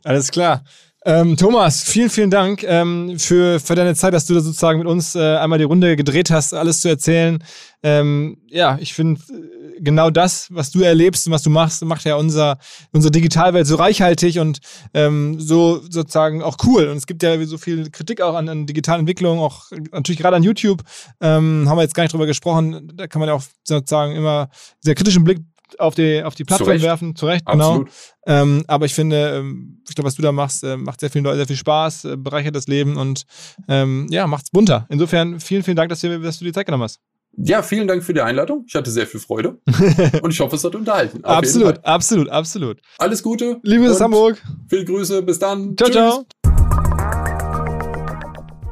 [0.05, 0.63] Alles klar.
[1.07, 4.89] Ähm, Thomas, vielen, vielen Dank ähm, für, für deine Zeit, dass du da sozusagen mit
[4.89, 7.41] uns äh, einmal die Runde gedreht hast, alles zu erzählen.
[7.81, 12.03] Ähm, ja, ich finde äh, genau das, was du erlebst und was du machst, macht
[12.03, 12.57] ja unser,
[12.91, 14.59] unsere Digitalwelt so reichhaltig und
[14.93, 16.89] ähm, so sozusagen auch cool.
[16.89, 20.35] Und es gibt ja so viel Kritik auch an, an digitalen Entwicklungen, auch natürlich gerade
[20.35, 20.83] an YouTube.
[21.21, 22.91] Ähm, haben wir jetzt gar nicht drüber gesprochen.
[22.95, 24.49] Da kann man ja auch sozusagen immer
[24.81, 25.39] sehr kritischen Blick
[25.77, 26.83] auf die, auf die Plattform Zurecht.
[26.83, 27.85] werfen, zu Recht, genau.
[28.25, 31.37] Ähm, aber ich finde, ähm, ich glaube, was du da machst, äh, macht sehr Leuten
[31.37, 33.23] sehr viel Spaß, äh, bereichert das Leben und
[33.67, 34.85] ähm, ja, macht es bunter.
[34.89, 36.99] Insofern vielen, vielen Dank, dass du, dass du die Zeit genommen hast.
[37.39, 38.65] Ja, vielen Dank für die Einladung.
[38.67, 39.59] Ich hatte sehr viel Freude
[40.21, 41.23] und ich hoffe, es hat unterhalten.
[41.23, 42.79] absolut, absolut, absolut.
[42.97, 43.59] Alles Gute.
[43.63, 44.41] Liebes Hamburg.
[44.67, 45.21] Viele Grüße.
[45.21, 45.75] Bis dann.
[45.77, 45.95] Ciao, Tschüss.
[45.95, 46.25] ciao.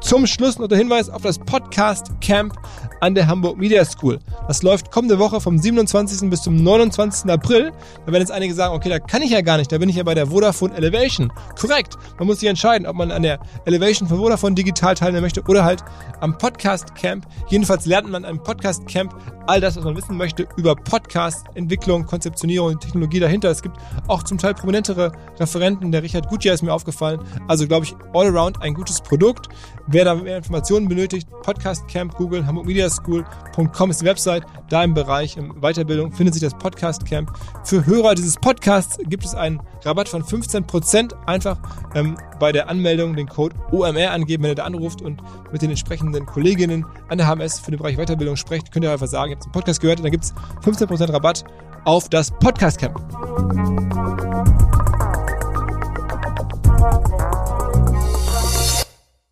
[0.00, 2.54] Zum Schluss noch der Hinweis auf das Podcast Camp
[3.00, 4.18] an der Hamburg Media School.
[4.48, 6.30] Das läuft kommende Woche vom 27.
[6.30, 7.30] bis zum 29.
[7.30, 7.72] April.
[8.04, 9.96] Da werden jetzt einige sagen, okay, da kann ich ja gar nicht, da bin ich
[9.96, 11.32] ja bei der Vodafone Elevation.
[11.60, 11.96] Korrekt.
[12.18, 15.64] Man muss sich entscheiden, ob man an der Elevation von Vodafone digital teilnehmen möchte oder
[15.64, 15.84] halt
[16.20, 17.26] am Podcast Camp.
[17.48, 19.14] Jedenfalls lernt man am Podcast Camp
[19.46, 23.50] all das, was man wissen möchte über Podcast, Entwicklung, Konzeptionierung und Technologie dahinter.
[23.50, 23.76] Es gibt
[24.08, 25.92] auch zum Teil prominentere Referenten.
[25.92, 27.20] Der Richard Gutjahr ist mir aufgefallen.
[27.46, 29.48] Also glaube ich, all around ein gutes Produkt.
[29.88, 34.42] Wer da mehr Informationen benötigt, Podcast Camp, Google, Hamburg Media ist die Website.
[34.68, 37.30] Da im Bereich Weiterbildung findet sich das Podcast Camp.
[37.62, 41.14] Für Hörer dieses Podcasts gibt es einen Rabatt von 15%.
[41.26, 41.58] Einfach
[41.94, 45.22] ähm, bei der Anmeldung den Code OMR angeben, wenn ihr da anruft und
[45.52, 48.72] mit den entsprechenden Kolleginnen an der HMS für den Bereich Weiterbildung sprecht.
[48.72, 50.34] Könnt ihr einfach sagen, ihr habt den Podcast gehört und dann gibt es
[50.64, 51.44] 15% Rabatt
[51.84, 53.00] auf das Podcast Camp.